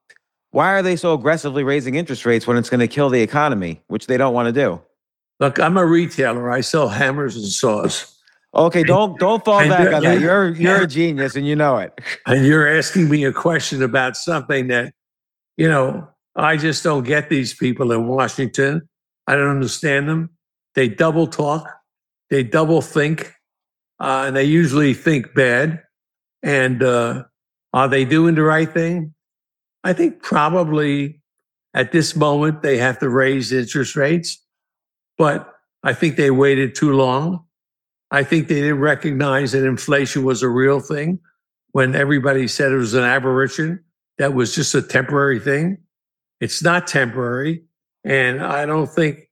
why 0.51 0.71
are 0.71 0.81
they 0.81 0.95
so 0.95 1.13
aggressively 1.13 1.63
raising 1.63 1.95
interest 1.95 2.25
rates 2.25 2.47
when 2.47 2.57
it's 2.57 2.69
going 2.69 2.79
to 2.79 2.87
kill 2.87 3.09
the 3.09 3.21
economy, 3.21 3.81
which 3.87 4.07
they 4.07 4.17
don't 4.17 4.33
want 4.33 4.47
to 4.47 4.53
do? 4.53 4.81
Look, 5.39 5.59
I'm 5.59 5.77
a 5.77 5.85
retailer. 5.85 6.49
I 6.49 6.61
sell 6.61 6.87
hammers 6.87 7.35
and 7.35 7.45
saws. 7.45 8.16
Okay, 8.53 8.83
don't 8.83 9.19
don't 9.19 9.43
fall 9.43 9.59
and, 9.59 9.69
back 9.69 9.93
on 9.93 10.03
that. 10.03 10.21
You're 10.21 10.49
you're 10.49 10.83
a 10.83 10.87
genius 10.99 11.35
and 11.35 11.45
you 11.45 11.55
know 11.55 11.77
it. 11.77 11.99
And 12.25 12.45
you're 12.45 12.67
asking 12.67 13.09
me 13.09 13.23
a 13.25 13.33
question 13.33 13.83
about 13.83 14.17
something 14.17 14.67
that, 14.67 14.93
you 15.57 15.67
know, 15.67 16.07
I 16.35 16.57
just 16.57 16.83
don't 16.83 17.03
get 17.03 17.29
these 17.29 17.53
people 17.53 17.91
in 17.91 18.07
Washington. 18.07 18.87
I 19.27 19.35
don't 19.35 19.49
understand 19.49 20.07
them. 20.07 20.29
They 20.75 20.87
double 20.87 21.27
talk, 21.27 21.67
they 22.29 22.43
double 22.43 22.81
think, 22.81 23.33
uh, 23.99 24.25
and 24.27 24.35
they 24.35 24.43
usually 24.43 24.93
think 24.93 25.33
bad. 25.33 25.83
And 26.43 26.83
uh, 26.83 27.23
are 27.73 27.87
they 27.87 28.05
doing 28.05 28.35
the 28.35 28.43
right 28.43 28.71
thing? 28.71 29.13
I 29.83 29.93
think 29.93 30.21
probably 30.21 31.21
at 31.73 31.91
this 31.91 32.15
moment 32.15 32.61
they 32.61 32.77
have 32.77 32.99
to 32.99 33.09
raise 33.09 33.51
interest 33.51 33.95
rates, 33.95 34.43
but 35.17 35.51
I 35.83 35.93
think 35.93 36.15
they 36.15 36.31
waited 36.31 36.75
too 36.75 36.93
long. 36.93 37.46
I 38.11 38.23
think 38.23 38.47
they 38.47 38.61
didn't 38.61 38.79
recognize 38.79 39.51
that 39.51 39.65
inflation 39.65 40.23
was 40.23 40.43
a 40.43 40.49
real 40.49 40.79
thing 40.79 41.19
when 41.71 41.95
everybody 41.95 42.47
said 42.47 42.71
it 42.71 42.77
was 42.77 42.93
an 42.93 43.03
aberration, 43.03 43.83
that 44.17 44.33
was 44.33 44.55
just 44.55 44.73
a 44.73 44.81
temporary 44.81 45.39
thing. 45.39 45.77
It's 46.41 46.63
not 46.63 46.87
temporary. 46.87 47.63
And 48.03 48.41
I 48.41 48.65
don't 48.65 48.89
think 48.89 49.29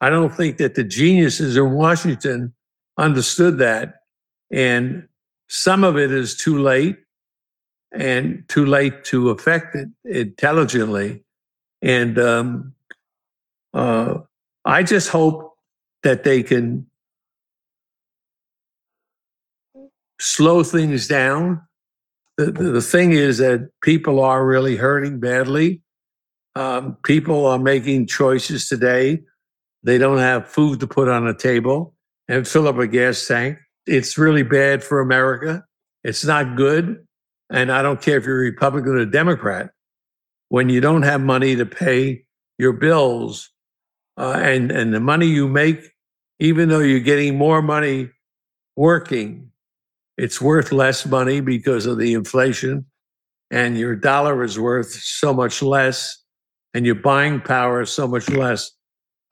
I 0.00 0.10
don't 0.10 0.32
think 0.32 0.58
that 0.58 0.76
the 0.76 0.84
geniuses 0.84 1.56
in 1.56 1.72
Washington 1.72 2.54
understood 2.96 3.58
that. 3.58 4.02
And 4.52 5.08
some 5.48 5.82
of 5.82 5.96
it 5.98 6.12
is 6.12 6.36
too 6.36 6.58
late 6.58 6.98
and 7.92 8.44
too 8.48 8.64
late 8.64 9.02
to 9.06 9.30
affect 9.30 9.74
it 9.74 9.88
intelligently. 10.04 11.24
And 11.82 12.18
um, 12.18 12.74
uh, 13.74 14.18
I 14.64 14.84
just 14.84 15.08
hope 15.08 15.56
that 16.04 16.22
they 16.22 16.42
can 16.44 16.87
slow 20.20 20.62
things 20.62 21.08
down. 21.08 21.62
The, 22.36 22.46
the, 22.46 22.64
the 22.72 22.82
thing 22.82 23.12
is 23.12 23.38
that 23.38 23.70
people 23.82 24.20
are 24.20 24.44
really 24.44 24.76
hurting 24.76 25.20
badly. 25.20 25.82
Um, 26.54 26.96
people 27.04 27.46
are 27.46 27.58
making 27.58 28.06
choices 28.06 28.68
today. 28.68 29.20
They 29.82 29.98
don't 29.98 30.18
have 30.18 30.48
food 30.48 30.80
to 30.80 30.86
put 30.86 31.08
on 31.08 31.26
a 31.26 31.34
table 31.34 31.94
and 32.26 32.46
fill 32.46 32.68
up 32.68 32.78
a 32.78 32.86
gas 32.86 33.26
tank. 33.26 33.58
It's 33.86 34.18
really 34.18 34.42
bad 34.42 34.84
for 34.84 35.00
America. 35.00 35.64
It's 36.04 36.24
not 36.24 36.56
good. 36.56 37.06
And 37.50 37.72
I 37.72 37.82
don't 37.82 38.00
care 38.00 38.18
if 38.18 38.26
you're 38.26 38.38
Republican 38.38 38.96
or 38.96 39.06
Democrat. 39.06 39.70
When 40.48 40.68
you 40.68 40.80
don't 40.80 41.02
have 41.02 41.20
money 41.20 41.56
to 41.56 41.66
pay 41.66 42.24
your 42.58 42.72
bills 42.72 43.50
uh, 44.16 44.40
and, 44.42 44.70
and 44.70 44.92
the 44.92 45.00
money 45.00 45.26
you 45.26 45.48
make, 45.48 45.92
even 46.40 46.68
though 46.68 46.80
you're 46.80 47.00
getting 47.00 47.36
more 47.36 47.62
money 47.62 48.10
working, 48.76 49.50
it's 50.18 50.40
worth 50.40 50.72
less 50.72 51.06
money 51.06 51.40
because 51.40 51.86
of 51.86 51.96
the 51.96 52.12
inflation. 52.12 52.84
And 53.50 53.78
your 53.78 53.96
dollar 53.96 54.42
is 54.42 54.58
worth 54.58 54.92
so 54.92 55.32
much 55.32 55.62
less, 55.62 56.22
and 56.74 56.84
your 56.84 56.96
buying 56.96 57.40
power 57.40 57.80
is 57.80 57.90
so 57.90 58.06
much 58.06 58.28
less. 58.28 58.70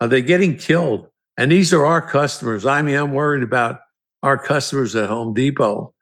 Are 0.01 0.09
they 0.09 0.23
getting 0.23 0.57
killed? 0.57 1.09
And 1.37 1.53
these 1.53 1.75
are 1.75 1.85
our 1.85 2.01
customers. 2.01 2.65
I 2.65 2.81
mean, 2.81 2.97
I'm 2.97 3.13
worried 3.13 3.43
about 3.43 3.81
our 4.23 4.39
customers 4.39 4.97
at 4.97 5.11
Home 5.11 5.35
Depot. 5.35 5.93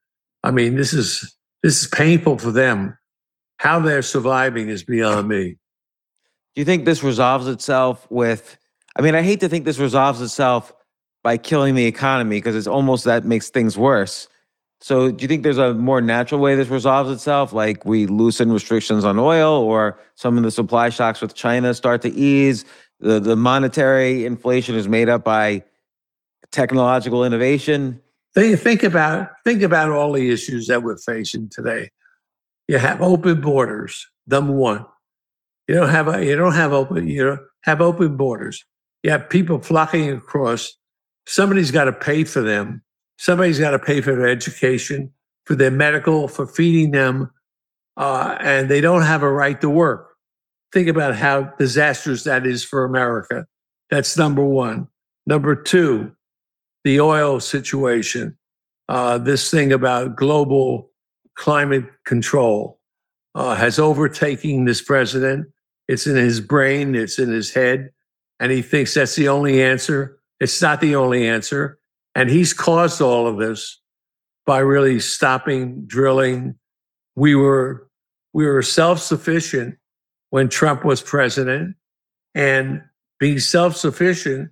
I 0.45 0.53
mean, 0.53 0.77
this 0.77 0.93
is 0.93 1.35
this 1.65 1.83
is 1.83 1.89
painful 1.89 2.39
for 2.39 2.53
them. 2.53 2.97
How 3.57 3.81
they're 3.81 4.03
surviving 4.03 4.69
is 4.69 4.85
beyond 4.85 5.27
me. 5.27 5.57
Do 6.55 6.61
you 6.61 6.65
think 6.65 6.85
this 6.85 7.03
resolves 7.03 7.49
itself 7.49 8.07
with? 8.11 8.57
I 8.97 9.03
mean, 9.03 9.17
I 9.17 9.23
hate 9.23 9.41
to 9.41 9.49
think 9.49 9.65
this 9.65 9.79
resolves 9.79 10.21
itself 10.21 10.73
by 11.25 11.37
killing 11.37 11.75
the 11.75 11.87
economy 11.87 12.37
because 12.37 12.55
it's 12.55 12.69
almost 12.69 13.05
that 13.07 13.25
makes 13.25 13.49
things 13.49 13.77
worse. 13.77 14.29
So, 14.85 15.11
do 15.11 15.23
you 15.23 15.29
think 15.29 15.45
there's 15.45 15.57
a 15.57 15.73
more 15.73 16.03
natural 16.03 16.43
way 16.43 16.57
this 16.57 16.69
resolves 16.69 17.11
itself, 17.11 17.55
like 17.55 17.87
we 17.87 18.05
loosen 18.05 18.53
restrictions 18.53 19.03
on 19.03 19.19
oil, 19.19 19.55
or 19.55 19.99
some 20.15 20.37
of 20.37 20.43
the 20.43 20.51
supply 20.51 20.91
shocks 20.91 21.23
with 21.23 21.35
China 21.35 21.73
start 21.73 22.03
to 22.03 22.11
ease? 22.11 22.67
The 23.01 23.19
the 23.19 23.35
monetary 23.35 24.27
inflation 24.27 24.75
is 24.75 24.87
made 24.87 25.09
up 25.09 25.25
by 25.25 25.65
technological 26.53 27.25
innovation. 27.25 27.99
Think, 28.35 28.61
think 28.61 28.83
about 28.83 29.31
think 29.43 29.63
about 29.63 29.89
all 29.89 30.13
the 30.13 30.31
issues 30.31 30.67
that 30.67 30.83
we're 30.83 30.99
facing 30.99 31.49
today. 31.49 31.89
You 32.69 32.77
have 32.77 33.01
open 33.01 33.41
borders. 33.41 34.07
Number 34.27 34.53
one, 34.53 34.85
you 35.67 35.77
don't 35.77 35.89
have 35.89 36.23
you 36.23 36.37
don't 36.37 36.53
have 36.53 36.75
open 36.75 37.09
you 37.09 37.25
don't 37.25 37.41
have 37.63 37.81
open 37.81 38.19
borders. 38.19 38.63
You 39.03 39.13
have 39.13 39.31
people 39.31 39.61
flocking 39.61 40.11
across. 40.11 40.77
Somebody's 41.27 41.71
got 41.71 41.85
to 41.85 41.93
pay 41.95 42.25
for 42.25 42.43
them. 42.43 42.84
Somebody's 43.19 43.59
got 43.59 43.71
to 43.71 43.79
pay 43.79 44.01
for 44.01 44.15
their 44.15 44.29
education, 44.29 45.13
for 45.47 45.55
their 45.55 45.71
medical, 45.71 46.29
for 46.29 46.47
feeding 46.47 46.91
them, 46.91 47.31
uh, 47.97 48.37
and 48.41 48.69
they 48.69 48.81
don't 48.81 49.03
have 49.03 49.23
a 49.23 49.31
right 49.31 49.61
to 49.61 49.71
work. 49.71 50.17
Think 50.73 50.89
about 50.89 51.15
how 51.15 51.43
disastrous 51.59 52.25
that 52.25 52.47
is 52.47 52.65
for 52.65 52.85
America. 52.85 53.47
That's 53.91 54.17
number 54.17 54.45
one. 54.45 54.89
Number 55.27 55.55
two, 55.55 56.13
the 56.83 57.01
oil 57.01 57.41
situation, 57.41 58.37
uh, 58.89 59.19
this 59.19 59.51
thing 59.51 59.73
about 59.73 60.17
global 60.17 60.91
climate 61.35 61.85
control 62.05 62.81
uh, 63.35 63.55
has 63.55 63.79
overtaken 63.79 64.65
this 64.65 64.83
president. 64.83 65.47
It's 65.89 66.07
in 66.07 66.17
his 66.17 66.41
brain, 66.41 66.95
it's 66.95 67.19
in 67.19 67.31
his 67.31 67.53
head, 67.53 67.91
and 68.41 68.51
he 68.51 68.63
thinks 68.63 68.95
that's 68.95 69.17
the 69.17 69.29
only 69.29 69.63
answer. 69.63 70.19
It's 70.41 70.61
not 70.61 70.81
the 70.81 70.97
only 70.97 71.29
answer. 71.29 71.79
And 72.15 72.31
he's 72.31 72.53
caused 72.53 73.01
all 73.01 73.27
of 73.27 73.39
this 73.39 73.81
by 74.47 74.59
really 74.59 75.01
stopping 75.01 75.85
drilling. 75.87 76.57
We 77.17 77.35
were 77.35 77.89
we 78.33 78.47
were 78.47 78.63
self-sufficient 78.63 79.77
when 80.31 80.49
Trump 80.49 80.85
was 80.85 81.01
president, 81.01 81.77
and 82.35 82.83
being 83.21 83.39
self-sufficient 83.39 84.51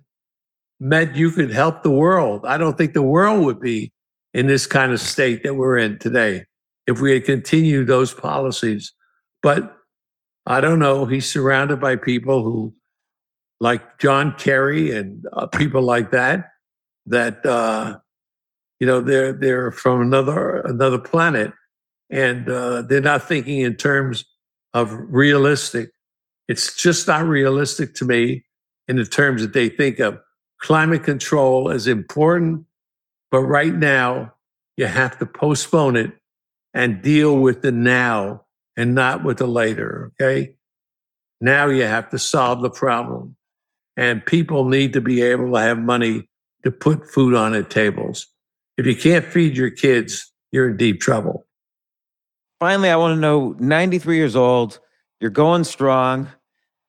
meant 0.79 1.15
you 1.15 1.31
could 1.31 1.51
help 1.51 1.83
the 1.83 1.91
world. 1.91 2.45
I 2.45 2.57
don't 2.57 2.77
think 2.77 2.93
the 2.93 3.01
world 3.01 3.45
would 3.45 3.59
be 3.59 3.91
in 4.33 4.47
this 4.47 4.65
kind 4.65 4.91
of 4.91 4.99
state 4.99 5.43
that 5.43 5.55
we're 5.55 5.77
in 5.77 5.99
today 5.99 6.45
if 6.87 6.99
we 6.99 7.13
had 7.13 7.25
continued 7.25 7.87
those 7.87 8.13
policies. 8.13 8.93
But 9.41 9.77
I 10.45 10.59
don't 10.61 10.79
know. 10.79 11.05
He's 11.05 11.29
surrounded 11.29 11.79
by 11.79 11.95
people 11.95 12.43
who, 12.43 12.73
like 13.59 13.99
John 13.99 14.33
Kerry 14.37 14.91
and 14.91 15.25
uh, 15.33 15.47
people 15.47 15.81
like 15.81 16.11
that, 16.11 16.52
that 17.05 17.45
uh, 17.45 17.97
you 18.79 18.87
know 18.87 19.01
they're 19.01 19.33
they're 19.33 19.71
from 19.71 20.01
another 20.01 20.61
another 20.61 20.99
planet, 20.99 21.51
and 22.09 22.49
uh, 22.49 22.81
they're 22.83 23.01
not 23.01 23.27
thinking 23.27 23.59
in 23.59 23.75
terms 23.75 24.25
of 24.73 24.91
realistic. 24.91 25.91
It's 26.47 26.75
just 26.75 27.07
not 27.07 27.25
realistic 27.25 27.93
to 27.95 28.05
me 28.05 28.43
in 28.87 28.97
the 28.97 29.05
terms 29.05 29.41
that 29.41 29.53
they 29.53 29.69
think 29.69 29.99
of. 29.99 30.19
Climate 30.59 31.03
control 31.03 31.69
is 31.69 31.87
important, 31.87 32.65
but 33.31 33.41
right 33.41 33.73
now 33.73 34.33
you 34.77 34.85
have 34.85 35.17
to 35.19 35.25
postpone 35.25 35.95
it 35.95 36.11
and 36.73 37.01
deal 37.01 37.37
with 37.37 37.61
the 37.61 37.71
now 37.71 38.45
and 38.75 38.95
not 38.95 39.23
with 39.23 39.37
the 39.37 39.47
later. 39.47 40.11
Okay. 40.19 40.55
Now 41.39 41.67
you 41.67 41.83
have 41.83 42.09
to 42.11 42.19
solve 42.19 42.61
the 42.61 42.69
problem. 42.69 43.35
And 43.95 44.25
people 44.25 44.65
need 44.65 44.93
to 44.93 45.01
be 45.01 45.21
able 45.21 45.51
to 45.51 45.59
have 45.59 45.77
money 45.77 46.29
to 46.63 46.71
put 46.71 47.09
food 47.09 47.35
on 47.35 47.51
their 47.51 47.63
tables. 47.63 48.27
If 48.77 48.85
you 48.85 48.95
can't 48.95 49.25
feed 49.25 49.55
your 49.55 49.69
kids, 49.69 50.31
you're 50.51 50.69
in 50.69 50.77
deep 50.77 51.01
trouble. 51.01 51.45
Finally, 52.59 52.89
I 52.89 52.95
want 52.95 53.15
to 53.15 53.19
know 53.19 53.55
93 53.59 54.15
years 54.15 54.35
old, 54.35 54.79
you're 55.19 55.29
going 55.29 55.63
strong. 55.63 56.29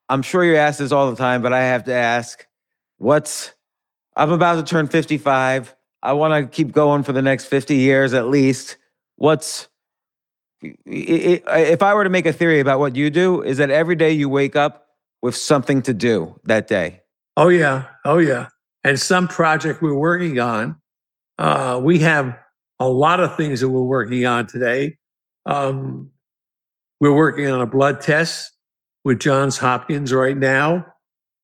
I'm 0.08 0.22
sure 0.22 0.44
you're 0.44 0.56
asked 0.56 0.78
this 0.78 0.92
all 0.92 1.10
the 1.10 1.16
time, 1.16 1.42
but 1.42 1.52
I 1.52 1.62
have 1.64 1.84
to 1.84 1.92
ask 1.92 2.46
what's, 2.98 3.52
I'm 4.16 4.30
about 4.30 4.56
to 4.56 4.62
turn 4.62 4.86
55. 4.86 5.74
I 6.02 6.12
want 6.12 6.32
to 6.34 6.54
keep 6.54 6.72
going 6.72 7.02
for 7.02 7.12
the 7.12 7.22
next 7.22 7.46
50 7.46 7.76
years 7.76 8.14
at 8.14 8.28
least. 8.28 8.76
What's, 9.16 9.68
if 10.62 11.82
I 11.82 11.94
were 11.94 12.04
to 12.04 12.10
make 12.10 12.26
a 12.26 12.32
theory 12.32 12.60
about 12.60 12.78
what 12.78 12.94
you 12.94 13.10
do, 13.10 13.42
is 13.42 13.58
that 13.58 13.70
every 13.70 13.96
day 13.96 14.12
you 14.12 14.28
wake 14.28 14.56
up 14.56 14.86
with 15.22 15.34
something 15.34 15.82
to 15.82 15.94
do 15.94 16.38
that 16.44 16.68
day. 16.68 17.00
Oh, 17.36 17.48
yeah. 17.48 17.86
Oh, 18.04 18.18
yeah. 18.18 18.48
And 18.84 19.00
some 19.00 19.26
project 19.26 19.80
we're 19.82 19.94
working 19.94 20.38
on, 20.38 20.76
uh, 21.38 21.80
we 21.82 22.00
have 22.00 22.38
a 22.78 22.88
lot 22.88 23.20
of 23.20 23.36
things 23.36 23.60
that 23.60 23.68
we're 23.70 23.82
working 23.82 24.26
on 24.26 24.46
today. 24.46 24.98
Um, 25.46 26.10
we're 27.00 27.16
working 27.16 27.48
on 27.48 27.60
a 27.60 27.66
blood 27.66 28.00
test 28.00 28.52
with 29.04 29.20
Johns 29.20 29.58
Hopkins 29.58 30.12
right 30.12 30.36
now 30.36 30.86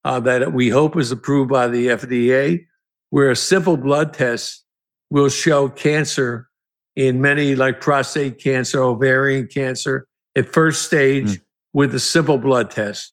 uh, 0.05 0.21
that 0.21 0.53
we 0.53 0.69
hope 0.69 0.97
is 0.97 1.11
approved 1.11 1.51
by 1.51 1.69
the 1.69 1.89
FDA, 1.89 2.67
where 3.11 3.31
a 3.31 3.37
simple 3.37 3.77
blood 3.77 4.15
test 4.15 4.65
will 5.11 5.29
show 5.29 5.69
cancer 5.69 6.49
in 6.97 7.21
many, 7.21 7.55
like 7.55 7.81
prostate 7.81 8.39
cancer, 8.39 8.83
ovarian 8.83 9.47
cancer, 9.47 10.07
at 10.37 10.53
first 10.53 10.83
stage 10.83 11.27
mm. 11.27 11.41
with 11.73 11.95
a 11.95 12.01
simple 12.01 12.39
blood 12.39 12.71
test. 12.71 13.13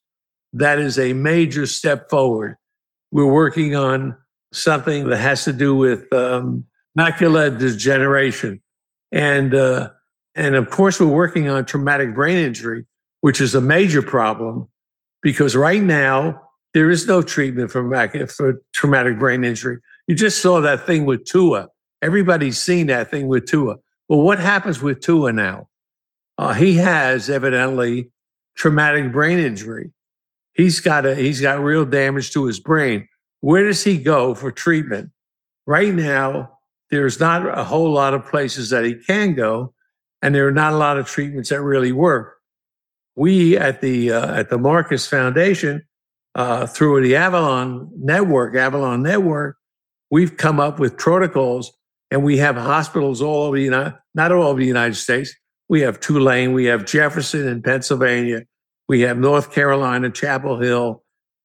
That 0.52 0.78
is 0.78 0.98
a 0.98 1.12
major 1.12 1.66
step 1.66 2.08
forward. 2.08 2.56
We're 3.10 3.32
working 3.32 3.74
on 3.74 4.16
something 4.52 5.08
that 5.08 5.18
has 5.18 5.44
to 5.44 5.52
do 5.52 5.74
with 5.74 6.12
um, 6.12 6.64
macular 6.98 7.56
degeneration. 7.56 8.60
And, 9.12 9.54
uh, 9.54 9.90
and 10.34 10.54
of 10.54 10.70
course, 10.70 11.00
we're 11.00 11.06
working 11.06 11.48
on 11.48 11.64
traumatic 11.64 12.14
brain 12.14 12.36
injury, 12.36 12.86
which 13.20 13.40
is 13.40 13.54
a 13.54 13.60
major 13.60 14.02
problem 14.02 14.68
because 15.22 15.56
right 15.56 15.82
now 15.82 16.42
there 16.74 16.90
is 16.90 17.06
no 17.06 17.22
treatment 17.22 17.70
for, 17.70 17.82
mac- 17.82 18.30
for 18.30 18.62
traumatic 18.72 19.18
brain 19.18 19.44
injury. 19.44 19.78
You 20.06 20.14
just 20.14 20.40
saw 20.40 20.60
that 20.60 20.86
thing 20.86 21.06
with 21.06 21.24
Tua. 21.24 21.68
Everybody's 22.02 22.58
seen 22.58 22.86
that 22.88 23.10
thing 23.10 23.26
with 23.26 23.46
Tua. 23.46 23.76
Well, 24.08 24.22
what 24.22 24.38
happens 24.38 24.80
with 24.80 25.00
Tua 25.00 25.32
now? 25.32 25.68
Uh, 26.36 26.52
he 26.52 26.74
has 26.76 27.28
evidently 27.28 28.10
traumatic 28.54 29.12
brain 29.12 29.38
injury. 29.38 29.90
He's 30.58 30.80
got 30.80 31.06
a 31.06 31.14
he's 31.14 31.40
got 31.40 31.62
real 31.62 31.84
damage 31.84 32.32
to 32.32 32.44
his 32.44 32.58
brain. 32.58 33.08
Where 33.40 33.64
does 33.64 33.84
he 33.84 33.96
go 33.96 34.34
for 34.34 34.50
treatment? 34.50 35.10
Right 35.66 35.94
now, 35.94 36.58
there's 36.90 37.20
not 37.20 37.46
a 37.56 37.62
whole 37.62 37.92
lot 37.92 38.12
of 38.12 38.26
places 38.26 38.70
that 38.70 38.84
he 38.84 38.96
can 38.96 39.34
go, 39.34 39.72
and 40.20 40.34
there 40.34 40.48
are 40.48 40.52
not 40.52 40.72
a 40.72 40.76
lot 40.76 40.98
of 40.98 41.06
treatments 41.06 41.50
that 41.50 41.62
really 41.62 41.92
work. 41.92 42.34
We 43.14 43.56
at 43.56 43.80
the 43.80 44.12
uh, 44.12 44.34
at 44.34 44.50
the 44.50 44.58
Marcus 44.58 45.06
Foundation, 45.06 45.84
uh, 46.34 46.66
through 46.66 47.02
the 47.02 47.14
Avalon 47.14 47.90
Network, 47.96 48.56
Avalon 48.56 49.02
Network, 49.04 49.56
we've 50.10 50.36
come 50.36 50.58
up 50.58 50.80
with 50.80 50.96
protocols, 50.96 51.72
and 52.10 52.24
we 52.24 52.38
have 52.38 52.56
hospitals 52.56 53.22
all 53.22 53.44
over 53.44 53.56
the 53.56 53.62
United, 53.62 53.94
not 54.12 54.32
all 54.32 54.48
over 54.48 54.58
the 54.58 54.66
United 54.66 54.96
States. 54.96 55.32
We 55.68 55.82
have 55.82 56.00
Tulane, 56.00 56.52
we 56.52 56.64
have 56.64 56.84
Jefferson 56.84 57.46
in 57.46 57.62
Pennsylvania, 57.62 58.42
we 58.88 59.02
have 59.02 59.18
North 59.18 59.52
Carolina, 59.52 60.10
Chapel 60.10 60.58
Hill, 60.58 61.02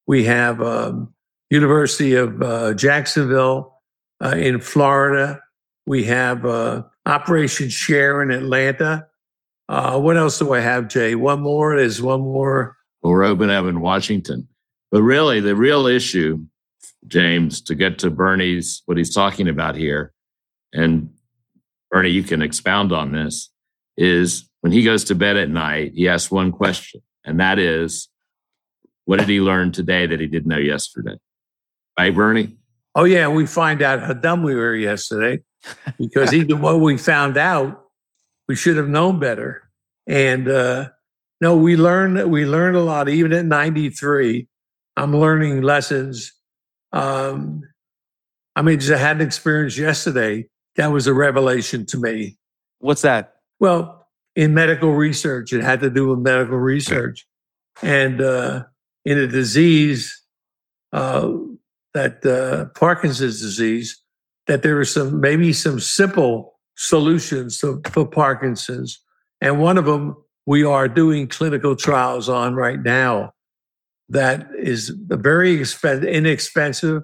we 0.07 0.25
have 0.25 0.61
um, 0.61 1.13
University 1.49 2.15
of 2.15 2.41
uh, 2.41 2.73
Jacksonville 2.73 3.81
uh, 4.23 4.35
in 4.35 4.59
Florida. 4.59 5.41
We 5.85 6.05
have 6.05 6.45
uh, 6.45 6.83
Operation 7.05 7.69
Share 7.69 8.21
in 8.21 8.31
Atlanta. 8.31 9.07
Uh, 9.69 9.99
what 9.99 10.17
else 10.17 10.39
do 10.39 10.53
I 10.53 10.59
have, 10.59 10.87
Jay? 10.87 11.15
One 11.15 11.41
more. 11.41 11.77
There's 11.77 12.01
one 12.01 12.21
more. 12.21 12.77
Well, 13.01 13.11
we're 13.11 13.23
open 13.23 13.49
up 13.49 13.65
in 13.65 13.81
Washington. 13.81 14.47
But 14.91 15.03
really, 15.03 15.39
the 15.39 15.55
real 15.55 15.87
issue, 15.87 16.45
James, 17.07 17.61
to 17.61 17.75
get 17.75 17.99
to 17.99 18.09
Bernie's, 18.09 18.81
what 18.85 18.97
he's 18.97 19.13
talking 19.13 19.47
about 19.47 19.75
here, 19.75 20.13
and 20.73 21.09
Bernie, 21.89 22.09
you 22.09 22.23
can 22.23 22.41
expound 22.41 22.91
on 22.91 23.11
this, 23.11 23.49
is 23.97 24.49
when 24.61 24.71
he 24.71 24.83
goes 24.83 25.03
to 25.05 25.15
bed 25.15 25.37
at 25.37 25.49
night, 25.49 25.93
he 25.95 26.07
asks 26.07 26.31
one 26.31 26.51
question, 26.51 27.01
and 27.25 27.39
that 27.39 27.59
is, 27.59 28.09
what 29.05 29.19
did 29.19 29.29
he 29.29 29.41
learn 29.41 29.71
today 29.71 30.07
that 30.07 30.19
he 30.19 30.27
didn't 30.27 30.47
know 30.47 30.57
yesterday? 30.57 31.17
Right, 31.97 32.13
Bernie? 32.13 32.55
Oh, 32.95 33.03
yeah. 33.03 33.27
We 33.27 33.45
find 33.45 33.81
out 33.81 34.01
how 34.01 34.13
dumb 34.13 34.43
we 34.43 34.55
were 34.55 34.75
yesterday 34.75 35.41
because 35.97 36.33
even 36.33 36.61
what 36.61 36.79
we 36.79 36.97
found 36.97 37.37
out, 37.37 37.81
we 38.47 38.55
should 38.55 38.77
have 38.77 38.89
known 38.89 39.19
better. 39.19 39.69
And 40.07 40.47
uh, 40.47 40.89
no, 41.41 41.55
we 41.55 41.75
learned 41.77 42.29
we 42.29 42.45
learned 42.45 42.75
a 42.75 42.83
lot. 42.83 43.09
Even 43.09 43.33
at 43.33 43.45
93, 43.45 44.47
I'm 44.97 45.15
learning 45.15 45.61
lessons. 45.61 46.33
Um, 46.91 47.63
I 48.55 48.61
mean, 48.61 48.79
just 48.79 48.91
I 48.91 48.97
had 48.97 49.17
an 49.17 49.25
experience 49.25 49.77
yesterday 49.77 50.47
that 50.75 50.87
was 50.87 51.07
a 51.07 51.13
revelation 51.13 51.85
to 51.87 51.97
me. 51.97 52.37
What's 52.79 53.01
that? 53.01 53.35
Well, 53.59 54.02
in 54.35 54.53
medical 54.53 54.93
research, 54.93 55.53
it 55.53 55.63
had 55.63 55.79
to 55.81 55.89
do 55.89 56.07
with 56.07 56.19
medical 56.19 56.57
research, 56.57 57.25
and 57.81 58.21
uh, 58.21 58.63
in 59.05 59.17
a 59.17 59.27
disease 59.27 60.19
uh, 60.91 61.29
that 61.93 62.25
uh, 62.25 62.65
Parkinson's 62.77 63.41
disease, 63.41 64.01
that 64.47 64.63
there 64.63 64.79
are 64.79 64.85
some 64.85 65.19
maybe 65.21 65.53
some 65.53 65.79
simple 65.79 66.59
solutions 66.75 67.59
to, 67.59 67.81
for 67.91 68.07
Parkinson's, 68.07 68.99
and 69.41 69.59
one 69.59 69.77
of 69.77 69.85
them 69.85 70.15
we 70.45 70.63
are 70.63 70.87
doing 70.87 71.27
clinical 71.27 71.75
trials 71.75 72.27
on 72.27 72.55
right 72.55 72.81
now. 72.81 73.31
That 74.09 74.47
is 74.59 74.89
very 74.89 75.53
expensive, 75.53 76.03
inexpensive. 76.03 77.03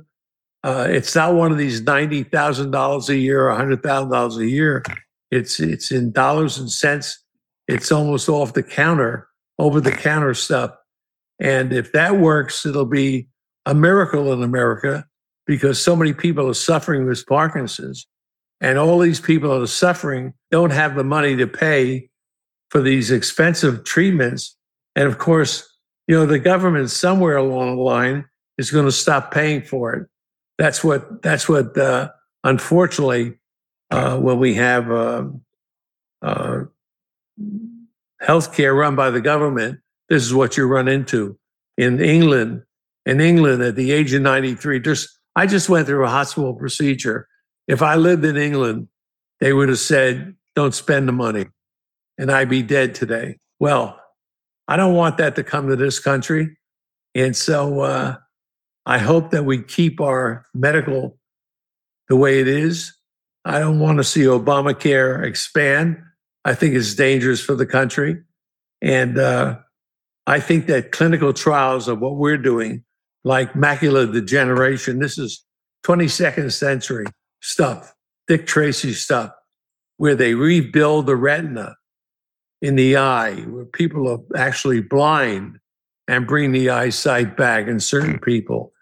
Uh, 0.64 0.88
it's 0.90 1.16
not 1.16 1.36
one 1.36 1.52
of 1.52 1.58
these 1.58 1.82
ninety 1.82 2.24
thousand 2.24 2.72
dollars 2.72 3.10
a 3.10 3.16
year 3.16 3.48
or 3.48 3.56
hundred 3.56 3.82
thousand 3.82 4.12
dollars 4.12 4.38
a 4.38 4.48
year. 4.48 4.84
It's 5.32 5.60
it's 5.60 5.92
in 5.92 6.12
dollars 6.12 6.58
and 6.58 6.72
cents. 6.72 7.24
It's 7.68 7.92
almost 7.92 8.30
off 8.30 8.54
the 8.54 8.64
counter, 8.64 9.28
over 9.60 9.80
the 9.80 9.92
counter 9.92 10.34
stuff. 10.34 10.72
And 11.40 11.72
if 11.72 11.92
that 11.92 12.18
works, 12.18 12.66
it'll 12.66 12.86
be 12.86 13.28
a 13.66 13.74
miracle 13.74 14.34
in 14.34 14.42
America 14.44 15.06
because 15.46 15.82
so 15.82 15.96
many 15.96 16.14
people 16.14 16.50
are 16.50 16.54
suffering 16.54 17.06
with 17.06 17.26
Parkinson's. 17.26 18.08
And 18.62 18.78
all 18.78 19.00
these 19.00 19.22
people 19.22 19.50
that 19.52 19.62
are 19.62 19.68
suffering 19.68 20.34
don't 20.52 20.72
have 20.72 20.96
the 20.96 21.04
money 21.04 21.36
to 21.38 21.48
pay 21.48 22.10
for 22.70 22.82
these 22.82 23.10
expensive 23.10 23.84
treatments. 23.84 24.56
And 24.96 25.08
of 25.08 25.18
course, 25.18 25.68
you 26.08 26.16
know, 26.16 26.26
the 26.26 26.40
government 26.40 26.90
somewhere 26.90 27.38
along 27.38 27.78
the 27.78 27.82
line 27.82 28.26
is 28.58 28.72
going 28.72 28.86
to 28.86 28.92
stop 28.92 29.32
paying 29.32 29.62
for 29.62 29.94
it. 29.94 30.08
That's 30.58 30.84
what, 30.84 31.22
that's 31.22 31.48
what, 31.48 31.78
uh, 31.78 32.10
unfortunately, 32.44 33.39
uh, 33.92 34.18
when 34.18 34.40
we 34.40 34.56
have 34.56 34.92
uh, 34.92 35.26
uh, 36.22 36.60
healthcare 38.22 38.78
run 38.78 38.96
by 38.96 39.10
the 39.10 39.22
government, 39.22 39.80
this 40.10 40.24
is 40.24 40.34
what 40.34 40.58
you 40.58 40.66
run 40.66 40.88
into. 40.88 41.38
In 41.78 42.02
England, 42.02 42.64
in 43.06 43.22
England 43.22 43.62
at 43.62 43.76
the 43.76 43.92
age 43.92 44.14
of 44.14 44.22
93. 44.22 44.80
Just, 44.80 45.10
I 45.36 45.46
just 45.46 45.70
went 45.70 45.88
through 45.88 46.06
a 46.06 46.10
hospital 46.10 46.54
procedure. 46.54 47.28
If 47.68 47.82
I 47.82 47.96
lived 47.96 48.26
in 48.26 48.38
England, 48.38 48.88
they 49.40 49.54
would 49.54 49.70
have 49.70 49.80
said, 49.80 50.36
don't 50.56 50.74
spend 50.74 51.08
the 51.08 51.14
money 51.14 51.46
and 52.20 52.30
I'd 52.30 52.50
be 52.50 52.62
dead 52.62 52.94
today. 52.94 53.40
Well, 53.60 54.00
I 54.68 54.76
don't 54.76 54.94
want 54.94 55.18
that 55.18 55.36
to 55.38 55.44
come 55.44 55.70
to 55.70 55.76
this 55.76 56.00
country. 56.00 56.58
And 57.16 57.36
so 57.36 57.80
uh, 57.80 58.18
I 58.86 58.98
hope 59.00 59.32
that 59.32 59.46
we 59.46 59.64
keep 59.64 60.02
our 60.02 60.46
medical 60.54 61.18
the 62.10 62.16
way 62.16 62.40
it 62.40 62.48
is. 62.48 62.94
I 63.46 63.60
don't 63.60 63.80
want 63.80 63.98
to 63.98 64.04
see 64.04 64.22
Obamacare 64.22 65.24
expand. 65.26 66.02
I 66.46 66.54
think 66.56 66.76
it's 66.76 66.96
dangerous 66.96 67.42
for 67.42 67.56
the 67.56 67.66
country. 67.66 68.22
And 68.82 69.18
uh, 69.18 69.60
I 70.28 70.40
think 70.40 70.68
that 70.68 70.92
clinical 70.92 71.34
trials 71.34 71.88
of 71.88 72.00
what 72.00 72.16
we're 72.16 72.38
doing 72.38 72.84
like 73.24 73.54
macular 73.54 74.12
degeneration. 74.12 75.00
This 75.00 75.18
is 75.18 75.44
22nd 75.86 76.52
century 76.52 77.06
stuff, 77.42 77.94
Dick 78.28 78.48
Tracy 78.48 78.94
stuff, 78.94 79.32
where 79.98 80.16
they 80.16 80.34
rebuild 80.34 81.06
the 81.06 81.16
retina 81.16 81.76
in 82.62 82.76
the 82.76 82.98
eye, 82.98 83.36
where 83.42 83.66
people 83.66 84.10
are 84.10 84.38
actually 84.38 84.82
blind 84.82 85.60
and 86.08 86.28
bring 86.28 86.52
the 86.52 86.70
eyesight 86.70 87.38
back 87.38 87.68
in 87.68 87.80
certain 87.80 88.20
people. 88.20 88.74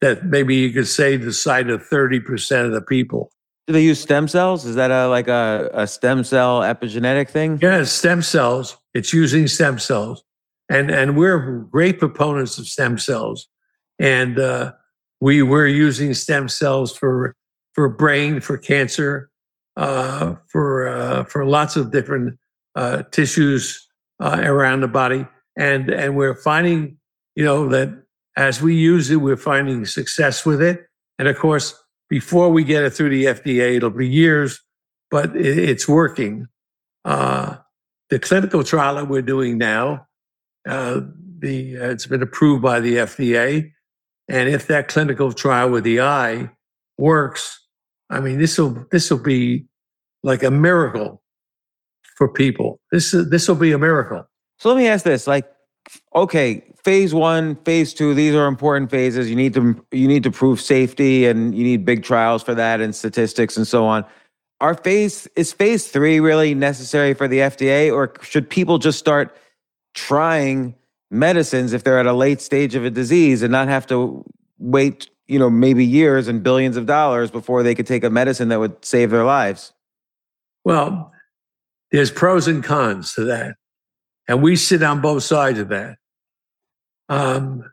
That 0.00 0.24
maybe 0.24 0.56
you 0.56 0.72
could 0.72 0.88
save 0.88 1.24
the 1.24 1.32
sight 1.32 1.68
of 1.68 1.86
30% 1.86 2.64
of 2.64 2.72
the 2.72 2.80
people. 2.80 3.30
Do 3.70 3.74
they 3.74 3.84
use 3.84 4.00
stem 4.00 4.26
cells? 4.26 4.66
Is 4.66 4.74
that 4.74 4.90
a, 4.90 5.06
like 5.06 5.28
a, 5.28 5.70
a 5.72 5.86
stem 5.86 6.24
cell 6.24 6.60
epigenetic 6.60 7.28
thing? 7.28 7.60
Yeah, 7.62 7.84
stem 7.84 8.20
cells. 8.20 8.76
It's 8.94 9.12
using 9.12 9.46
stem 9.46 9.78
cells. 9.78 10.24
And, 10.68 10.90
and 10.90 11.16
we're 11.16 11.60
great 11.70 12.00
proponents 12.00 12.58
of 12.58 12.66
stem 12.66 12.98
cells 12.98 13.46
and 14.00 14.40
uh, 14.40 14.72
we 15.20 15.42
were 15.42 15.66
using 15.66 16.14
stem 16.14 16.48
cells 16.48 16.96
for 16.96 17.36
for 17.74 17.88
brain, 17.88 18.40
for 18.40 18.58
cancer, 18.58 19.30
uh, 19.76 20.34
for 20.48 20.88
uh, 20.88 21.24
for 21.24 21.44
lots 21.44 21.76
of 21.76 21.92
different 21.92 22.38
uh, 22.74 23.04
tissues 23.12 23.86
uh, 24.18 24.40
around 24.42 24.80
the 24.80 24.88
body, 24.88 25.26
and 25.56 25.90
and 25.90 26.16
we're 26.16 26.34
finding, 26.34 26.96
you 27.36 27.44
know, 27.44 27.68
that 27.68 27.90
as 28.36 28.60
we 28.60 28.74
use 28.74 29.10
it, 29.10 29.16
we're 29.16 29.36
finding 29.36 29.84
success 29.84 30.44
with 30.44 30.62
it. 30.62 30.86
And 31.18 31.28
of 31.28 31.38
course, 31.38 31.74
before 32.10 32.50
we 32.50 32.64
get 32.64 32.82
it 32.84 32.90
through 32.90 33.10
the 33.10 33.24
FDA, 33.24 33.76
it'll 33.76 33.90
be 33.90 34.08
years, 34.08 34.60
but 35.10 35.34
it, 35.34 35.58
it's 35.58 35.88
working. 35.88 36.48
Uh, 37.04 37.56
the 38.10 38.18
clinical 38.18 38.62
trial 38.62 38.96
that 38.96 39.08
we're 39.08 39.22
doing 39.22 39.56
now, 39.56 40.06
the 40.66 41.74
it's 41.74 42.06
been 42.06 42.22
approved 42.22 42.62
by 42.62 42.80
the 42.80 42.96
FDA 42.96 43.72
and 44.30 44.48
if 44.48 44.68
that 44.68 44.86
clinical 44.86 45.32
trial 45.32 45.70
with 45.70 45.82
the 45.82 46.00
eye 46.00 46.50
works, 46.96 47.66
I 48.08 48.20
mean, 48.20 48.38
this 48.38 48.56
will 48.58 48.86
this 48.92 49.10
will 49.10 49.18
be 49.18 49.66
like 50.22 50.44
a 50.44 50.52
miracle 50.52 51.20
for 52.16 52.28
people. 52.28 52.80
This 52.92 53.10
this 53.10 53.48
will 53.48 53.56
be 53.56 53.72
a 53.72 53.78
miracle. 53.78 54.24
So 54.58 54.68
let 54.68 54.78
me 54.78 54.86
ask 54.86 55.04
this: 55.04 55.26
like, 55.26 55.50
okay, 56.14 56.64
phase 56.82 57.14
one, 57.14 57.56
phase 57.56 57.94
two, 57.94 58.14
these 58.14 58.34
are 58.34 58.46
important 58.46 58.90
phases. 58.90 59.28
You 59.28 59.36
need 59.36 59.54
to 59.54 59.84
you 59.92 60.08
need 60.08 60.22
to 60.24 60.30
prove 60.30 60.60
safety 60.60 61.26
and 61.26 61.54
you 61.54 61.64
need 61.64 61.84
big 61.84 62.02
trials 62.02 62.42
for 62.42 62.54
that 62.54 62.80
and 62.80 62.94
statistics 62.94 63.56
and 63.56 63.66
so 63.66 63.84
on. 63.86 64.04
Are 64.60 64.74
phase 64.74 65.26
is 65.36 65.52
phase 65.52 65.88
three 65.88 66.20
really 66.20 66.54
necessary 66.54 67.14
for 67.14 67.26
the 67.26 67.38
FDA, 67.38 67.92
or 67.92 68.12
should 68.22 68.48
people 68.48 68.78
just 68.78 68.98
start 68.98 69.34
trying 69.94 70.74
medicines 71.10 71.72
if 71.72 71.82
they're 71.82 71.98
at 71.98 72.06
a 72.06 72.12
late 72.12 72.40
stage 72.40 72.74
of 72.74 72.84
a 72.84 72.90
disease 72.90 73.42
and 73.42 73.50
not 73.50 73.68
have 73.68 73.86
to 73.88 74.24
wait, 74.58 75.08
you 75.26 75.38
know, 75.38 75.50
maybe 75.50 75.84
years 75.84 76.28
and 76.28 76.42
billions 76.42 76.76
of 76.76 76.86
dollars 76.86 77.30
before 77.30 77.62
they 77.62 77.74
could 77.74 77.86
take 77.86 78.04
a 78.04 78.10
medicine 78.10 78.48
that 78.48 78.60
would 78.60 78.84
save 78.84 79.10
their 79.10 79.24
lives? 79.24 79.72
Well, 80.64 81.12
there's 81.90 82.10
pros 82.10 82.46
and 82.46 82.62
cons 82.62 83.14
to 83.14 83.24
that. 83.24 83.56
And 84.28 84.42
we 84.42 84.56
sit 84.56 84.82
on 84.82 85.00
both 85.00 85.22
sides 85.22 85.58
of 85.58 85.68
that. 85.68 85.96
Um, 87.08 87.64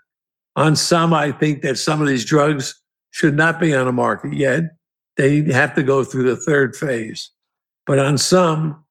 on 0.56 0.76
some, 0.76 1.14
I 1.14 1.32
think 1.32 1.62
that 1.62 1.78
some 1.78 2.02
of 2.02 2.08
these 2.08 2.26
drugs 2.26 2.82
should 3.12 3.36
not 3.36 3.60
be 3.60 3.76
on 3.76 3.86
the 3.86 3.92
market 3.92 4.34
yet. 4.34 4.64
They 5.16 5.42
have 5.52 5.76
to 5.76 5.84
go 5.84 6.04
through 6.04 6.24
the 6.24 6.36
third 6.36 6.76
phase. 6.76 7.32
But 7.86 8.00
on 8.00 8.18
some, 8.18 8.84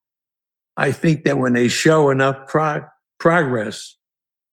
I 0.76 0.92
think 0.92 1.24
that 1.24 1.38
when 1.38 1.52
they 1.52 1.68
show 1.68 2.10
enough 2.10 2.48
pro- 2.48 2.84
progress, 3.18 3.96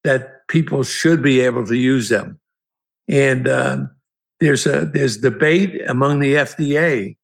that 0.04 0.48
people 0.48 0.84
should 0.84 1.22
be 1.22 1.40
able 1.42 1.66
to 1.68 1.76
use 1.76 2.10
them. 2.10 2.40
And 3.08 3.48
um, 3.48 3.92
there's 4.40 4.66
a 4.66 4.86
there's 4.86 5.18
debate 5.18 5.82
among 5.88 6.20
the 6.20 6.36
FDA. 6.36 7.18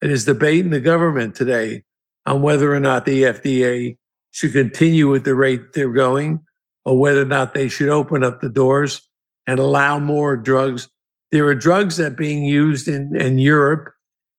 There's 0.00 0.24
debate 0.24 0.64
in 0.64 0.70
the 0.70 0.80
government 0.80 1.34
today 1.34 1.84
on 2.26 2.42
whether 2.42 2.74
or 2.74 2.80
not 2.80 3.04
the 3.04 3.22
FDA 3.24 3.96
should 4.32 4.52
continue 4.52 5.08
with 5.08 5.24
the 5.24 5.34
rate 5.34 5.72
they're 5.72 5.92
going 5.92 6.40
or 6.84 6.98
whether 6.98 7.22
or 7.22 7.26
not 7.26 7.54
they 7.54 7.68
should 7.68 7.88
open 7.88 8.24
up 8.24 8.40
the 8.40 8.48
doors 8.48 9.08
and 9.46 9.60
allow 9.60 9.98
more 9.98 10.36
drugs. 10.36 10.88
There 11.30 11.46
are 11.46 11.54
drugs 11.54 11.98
that 11.98 12.12
are 12.12 12.16
being 12.16 12.44
used 12.44 12.88
in, 12.88 13.14
in 13.14 13.38
Europe 13.38 13.92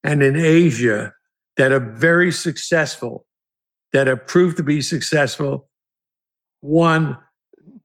and 0.03 0.21
in 0.21 0.35
Asia 0.35 1.13
that 1.57 1.71
are 1.71 1.79
very 1.79 2.31
successful, 2.31 3.25
that 3.93 4.07
have 4.07 4.27
proved 4.27 4.57
to 4.57 4.63
be 4.63 4.81
successful 4.81 5.69
one, 6.61 7.17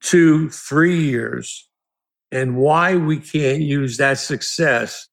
two, 0.00 0.48
three 0.50 1.00
years. 1.00 1.68
And 2.30 2.56
why 2.56 2.96
we 2.96 3.18
can't 3.18 3.60
use 3.60 3.96
that 3.96 4.18
success 4.18 5.08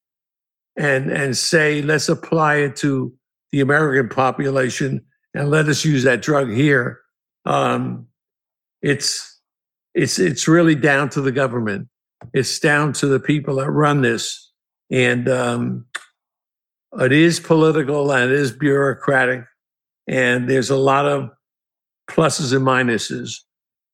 and, 0.78 1.12
and 1.12 1.38
say, 1.38 1.82
let's 1.82 2.10
apply 2.10 2.56
it 2.56 2.76
to 2.78 3.14
the 3.52 3.62
American 3.62 4.10
population 4.10 5.06
and 5.36 5.50
let 5.50 5.68
us 5.68 5.84
use 5.84 6.04
that 6.04 6.22
drug 6.22 6.50
here. 6.50 7.02
Um, 7.46 8.08
it's 8.82 9.40
it's 9.94 10.18
it's 10.18 10.48
really 10.48 10.76
down 10.76 11.10
to 11.10 11.22
the 11.22 11.32
government. 11.32 11.90
It's 12.34 12.58
down 12.60 12.94
to 12.94 13.08
the 13.08 13.20
people 13.20 13.56
that 13.56 13.70
run 13.70 14.02
this, 14.02 14.52
and 14.90 15.28
um, 15.30 15.86
it 17.00 17.12
is 17.12 17.40
political 17.40 18.12
and 18.12 18.32
it 18.32 18.40
is 18.40 18.52
bureaucratic, 18.52 19.44
and 20.08 20.50
there's 20.50 20.70
a 20.70 20.78
lot 20.78 21.06
of 21.06 21.30
pluses 22.10 22.56
and 22.56 22.66
minuses. 22.66 23.42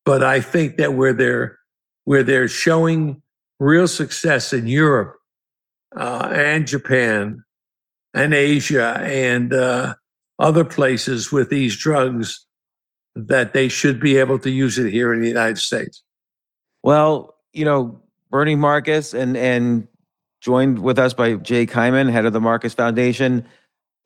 But 0.05 0.23
I 0.23 0.41
think 0.41 0.77
that 0.77 0.93
where 0.93 1.13
they're 1.13 1.57
where 2.05 2.23
they're 2.23 2.47
showing 2.47 3.21
real 3.59 3.87
success 3.87 4.53
in 4.53 4.67
Europe 4.67 5.15
uh, 5.95 6.29
and 6.33 6.67
Japan 6.67 7.43
and 8.13 8.33
Asia 8.33 8.99
and 9.01 9.53
uh, 9.53 9.95
other 10.41 10.65
places 10.65 11.31
with 11.31 11.49
these 11.49 11.77
drugs 11.77 12.45
that 13.15 13.53
they 13.53 13.67
should 13.67 13.99
be 13.99 14.17
able 14.17 14.39
to 14.39 14.49
use 14.49 14.77
it 14.79 14.91
here 14.91 15.13
in 15.13 15.21
the 15.21 15.27
United 15.27 15.59
States. 15.59 16.03
Well, 16.83 17.35
you 17.53 17.63
know, 17.63 18.01
Bernie 18.31 18.55
Marcus 18.55 19.13
and 19.13 19.37
and 19.37 19.87
joined 20.41 20.79
with 20.79 20.97
us 20.97 21.13
by 21.13 21.35
Jay 21.35 21.67
Kaiman, 21.67 22.11
head 22.11 22.25
of 22.25 22.33
the 22.33 22.41
Marcus 22.41 22.73
Foundation. 22.73 23.45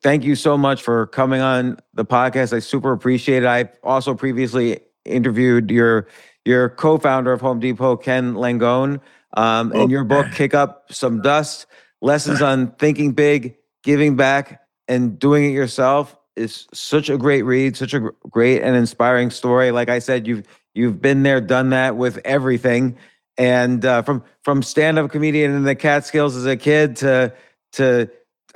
Thank 0.04 0.26
you 0.26 0.36
so 0.36 0.58
much 0.58 0.82
for 0.82 1.08
coming 1.08 1.40
on 1.40 1.80
the 1.94 2.04
podcast. 2.04 2.54
I 2.54 2.60
super 2.60 2.92
appreciate 2.92 3.44
it. 3.44 3.48
I 3.48 3.70
also 3.82 4.14
previously 4.14 4.80
interviewed 5.06 5.72
your 5.72 6.08
your 6.44 6.70
co-founder 6.70 7.32
of 7.32 7.40
Home 7.42 7.60
Depot, 7.60 7.96
Ken 7.96 8.34
Langone, 8.34 9.00
um, 9.38 9.72
and 9.72 9.90
your 9.90 10.04
book, 10.04 10.28
Kick 10.34 10.54
Up 10.54 10.92
Some 10.92 11.22
Dust: 11.22 11.66
Lessons 12.02 12.42
on 12.42 12.72
Thinking 12.72 13.14
Big, 13.14 13.56
Giving 13.84 14.18
Back, 14.18 14.62
and 14.90 15.18
Doing 15.18 15.46
It 15.46 15.54
Yourself 15.54 16.18
is 16.36 16.68
such 16.74 17.10
a 17.10 17.18
great 17.18 17.44
read, 17.44 17.78
such 17.78 17.94
a 17.94 18.12
great 18.30 18.62
and 18.62 18.76
inspiring 18.76 19.30
story. 19.30 19.72
Like 19.72 19.90
I 19.90 20.00
said, 20.00 20.28
you've 20.28 20.46
you've 20.74 21.02
been 21.02 21.24
there, 21.24 21.42
done 21.42 21.70
that 21.70 21.96
with 21.98 22.20
everything, 22.26 22.98
and 23.38 23.84
uh, 23.86 24.02
from 24.02 24.24
from 24.44 24.62
stand 24.62 25.00
up 25.00 25.12
comedian 25.12 25.52
in 25.52 25.64
the 25.64 25.76
Catskills 25.76 26.36
as 26.36 26.46
a 26.46 26.58
kid 26.58 26.98
to 26.98 27.34
to 27.74 28.10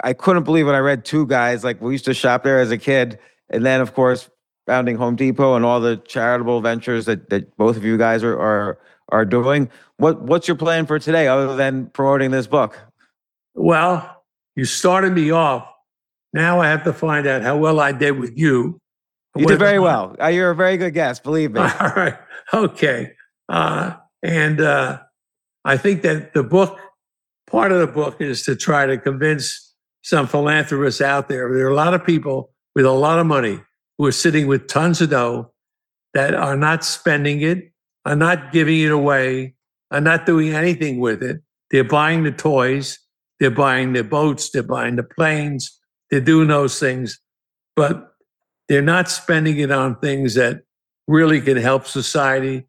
I 0.04 0.14
couldn't 0.14 0.44
believe 0.44 0.66
when 0.66 0.76
I 0.76 0.80
read 0.80 1.06
two 1.06 1.26
guys 1.26 1.64
like 1.64 1.82
we 1.82 1.94
used 1.94 2.06
to 2.06 2.14
shop 2.14 2.44
there 2.44 2.60
as 2.60 2.72
a 2.72 2.78
kid, 2.78 3.20
and 3.50 3.66
then 3.66 3.82
of 3.82 3.94
course 3.94 4.30
founding 4.66 4.98
Home 4.98 5.16
Depot 5.16 5.56
and 5.56 5.66
all 5.66 5.80
the 5.80 5.98
charitable 5.98 6.62
ventures 6.62 7.06
that 7.06 7.30
that 7.30 7.56
both 7.58 7.78
of 7.78 7.84
you 7.84 7.98
guys 7.98 8.24
are 8.24 8.38
are 8.38 8.80
are 9.10 9.26
doing. 9.26 9.70
What 9.98 10.22
what's 10.22 10.48
your 10.48 10.58
plan 10.58 10.86
for 10.86 11.00
today 11.00 11.28
other 11.28 11.56
than 11.56 11.88
promoting 11.88 12.32
this 12.32 12.48
book? 12.48 12.78
Well, 13.56 14.24
you 14.56 14.66
started 14.66 15.14
me 15.14 15.32
off 15.32 15.68
now 16.34 16.60
I 16.60 16.68
have 16.68 16.84
to 16.84 16.94
find 16.94 17.28
out 17.28 17.42
how 17.42 17.58
well 17.58 17.80
I 17.80 17.92
did 17.92 18.20
with 18.20 18.38
you. 18.38 18.80
You 19.36 19.46
did 19.46 19.60
very 19.60 19.80
well. 19.80 20.16
Uh, 20.22 20.28
you're 20.28 20.52
a 20.52 20.56
very 20.56 20.78
good 20.78 20.94
guest, 20.94 21.24
believe 21.24 21.52
me. 21.52 21.62
All 21.80 21.94
right. 21.96 22.18
Okay. 22.54 23.14
Uh, 23.48 23.96
and 24.24 24.60
uh, 24.60 25.00
I 25.66 25.78
think 25.78 26.02
that 26.02 26.34
the 26.34 26.44
book, 26.44 26.80
part 27.50 27.72
of 27.72 27.80
the 27.80 27.88
book 27.88 28.22
is 28.22 28.44
to 28.44 28.56
try 28.56 28.86
to 28.86 28.98
convince 28.98 29.74
some 30.04 30.28
philanthropists 30.28 31.02
out 31.02 31.30
there. 31.30 31.54
There 31.54 31.68
are 31.68 31.72
a 31.72 31.76
lot 31.76 31.94
of 31.94 32.06
people 32.06 32.52
with 32.76 32.86
a 32.86 32.92
lot 32.92 33.20
of 33.20 33.28
money 33.28 33.62
who 33.98 34.06
are 34.06 34.12
sitting 34.12 34.48
with 34.48 34.68
tons 34.68 35.02
of 35.02 35.10
dough 35.10 35.52
that 36.14 36.34
are 36.34 36.58
not 36.58 36.84
spending 36.84 37.42
it, 37.42 37.72
are 38.06 38.16
not 38.16 38.52
giving 38.52 38.80
it 38.80 38.92
away, 38.92 39.56
are 39.92 40.02
not 40.02 40.26
doing 40.26 40.54
anything 40.54 41.00
with 41.00 41.22
it. 41.22 41.42
They're 41.72 41.84
buying 41.84 42.24
the 42.24 42.32
toys, 42.32 42.98
they're 43.40 43.52
buying 43.52 43.94
the 43.94 44.04
boats, 44.04 44.50
they're 44.50 44.64
buying 44.64 44.96
the 44.96 45.04
planes, 45.04 45.79
they're 46.10 46.22
doing 46.22 46.48
those 46.48 46.80
things, 46.80 47.20
but 47.76 48.14
they're 48.68 48.82
not 48.82 49.10
spending 49.10 49.60
it 49.60 49.72
on 49.72 49.96
things 50.00 50.36
that 50.36 50.64
really 51.08 51.42
can 51.42 51.58
help 51.58 51.88
society. 51.88 52.68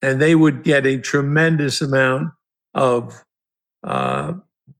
And 0.00 0.20
they 0.20 0.34
would 0.34 0.64
get 0.64 0.86
a 0.86 0.98
tremendous 0.98 1.80
amount 1.80 2.30
of 2.74 3.22
uh, 3.84 4.34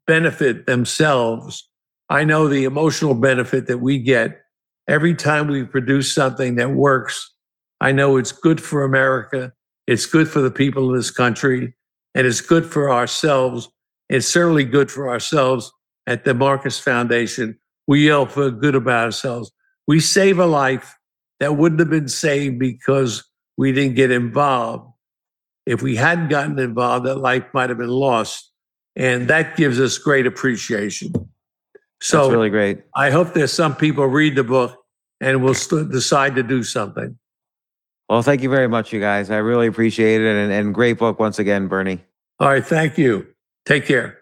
benefit 0.07 0.67
themselves. 0.67 1.69
I 2.09 2.25
know 2.25 2.49
the 2.49 2.65
emotional 2.65 3.15
benefit 3.15 3.67
that 3.67 3.79
we 3.79 3.99
get 3.99 4.43
every 4.89 5.15
time 5.15 5.47
we 5.47 5.65
produce 5.65 6.13
something 6.13 6.57
that 6.57 6.71
works. 6.71 7.33
I 7.81 7.93
know 7.93 8.17
it's 8.17 8.33
good 8.33 8.61
for 8.61 8.83
America. 8.83 9.53
It's 9.87 10.07
good 10.07 10.29
for 10.29 10.41
the 10.41 10.51
people 10.51 10.91
of 10.91 10.97
this 10.97 11.11
country 11.11 11.75
and 12.15 12.27
it's 12.27 12.41
good 12.41 12.67
for 12.67 12.91
ourselves. 12.91 13.69
It's 14.09 14.27
certainly 14.27 14.65
good 14.65 14.91
for 14.91 15.09
ourselves 15.09 15.73
at 16.07 16.25
the 16.25 16.35
Marcus 16.35 16.79
Foundation 16.79 17.59
we 17.87 18.11
all 18.11 18.27
feel 18.27 18.51
good 18.51 18.75
about 18.75 19.05
ourselves. 19.05 19.51
We 19.87 20.01
save 20.01 20.39
a 20.39 20.47
life 20.47 20.97
that 21.41 21.57
wouldn't 21.57 21.81
have 21.81 21.91
been 21.91 22.09
saved 22.09 22.59
because 22.59 23.25
we 23.57 23.73
didn't 23.73 23.97
get 23.97 24.11
involved. 24.11 24.89
If 25.67 25.83
we 25.83 25.97
hadn't 25.97 26.29
gotten 26.29 26.59
involved, 26.59 27.07
that 27.07 27.17
life 27.17 27.45
might 27.53 27.69
have 27.69 27.79
been 27.79 27.89
lost. 27.89 28.51
And 28.97 29.29
that 29.29 29.57
gives 29.57 29.81
us 29.81 29.99
great 29.99 30.27
appreciation. 30.27 31.13
So 32.01 32.19
That's 32.19 32.33
really 32.33 32.51
great. 32.51 32.83
I 32.95 33.11
hope 33.11 33.33
there's 33.33 33.53
some 33.53 33.77
people 33.77 34.07
read 34.07 34.35
the 34.35 34.45
book 34.45 34.77
and 35.21 35.43
will 35.43 35.55
st- 35.55 35.91
decide 35.91 36.35
to 36.35 36.43
do 36.43 36.63
something. 36.63 37.17
Well, 38.09 38.23
thank 38.23 38.43
you 38.43 38.51
very 38.51 38.69
much, 38.69 38.93
you 38.93 39.01
guys. 39.01 39.31
I 39.31 39.37
really 39.37 39.69
appreciate 39.69 40.21
it. 40.21 40.27
And, 40.27 40.53
and 40.53 40.75
great 40.75 40.99
book 40.99 41.19
once 41.19 41.39
again, 41.39 41.69
Bernie. 41.69 42.05
All 42.41 42.49
right. 42.49 42.65
Thank 42.65 42.99
you. 42.99 43.27
Take 43.65 43.87
care. 43.87 44.22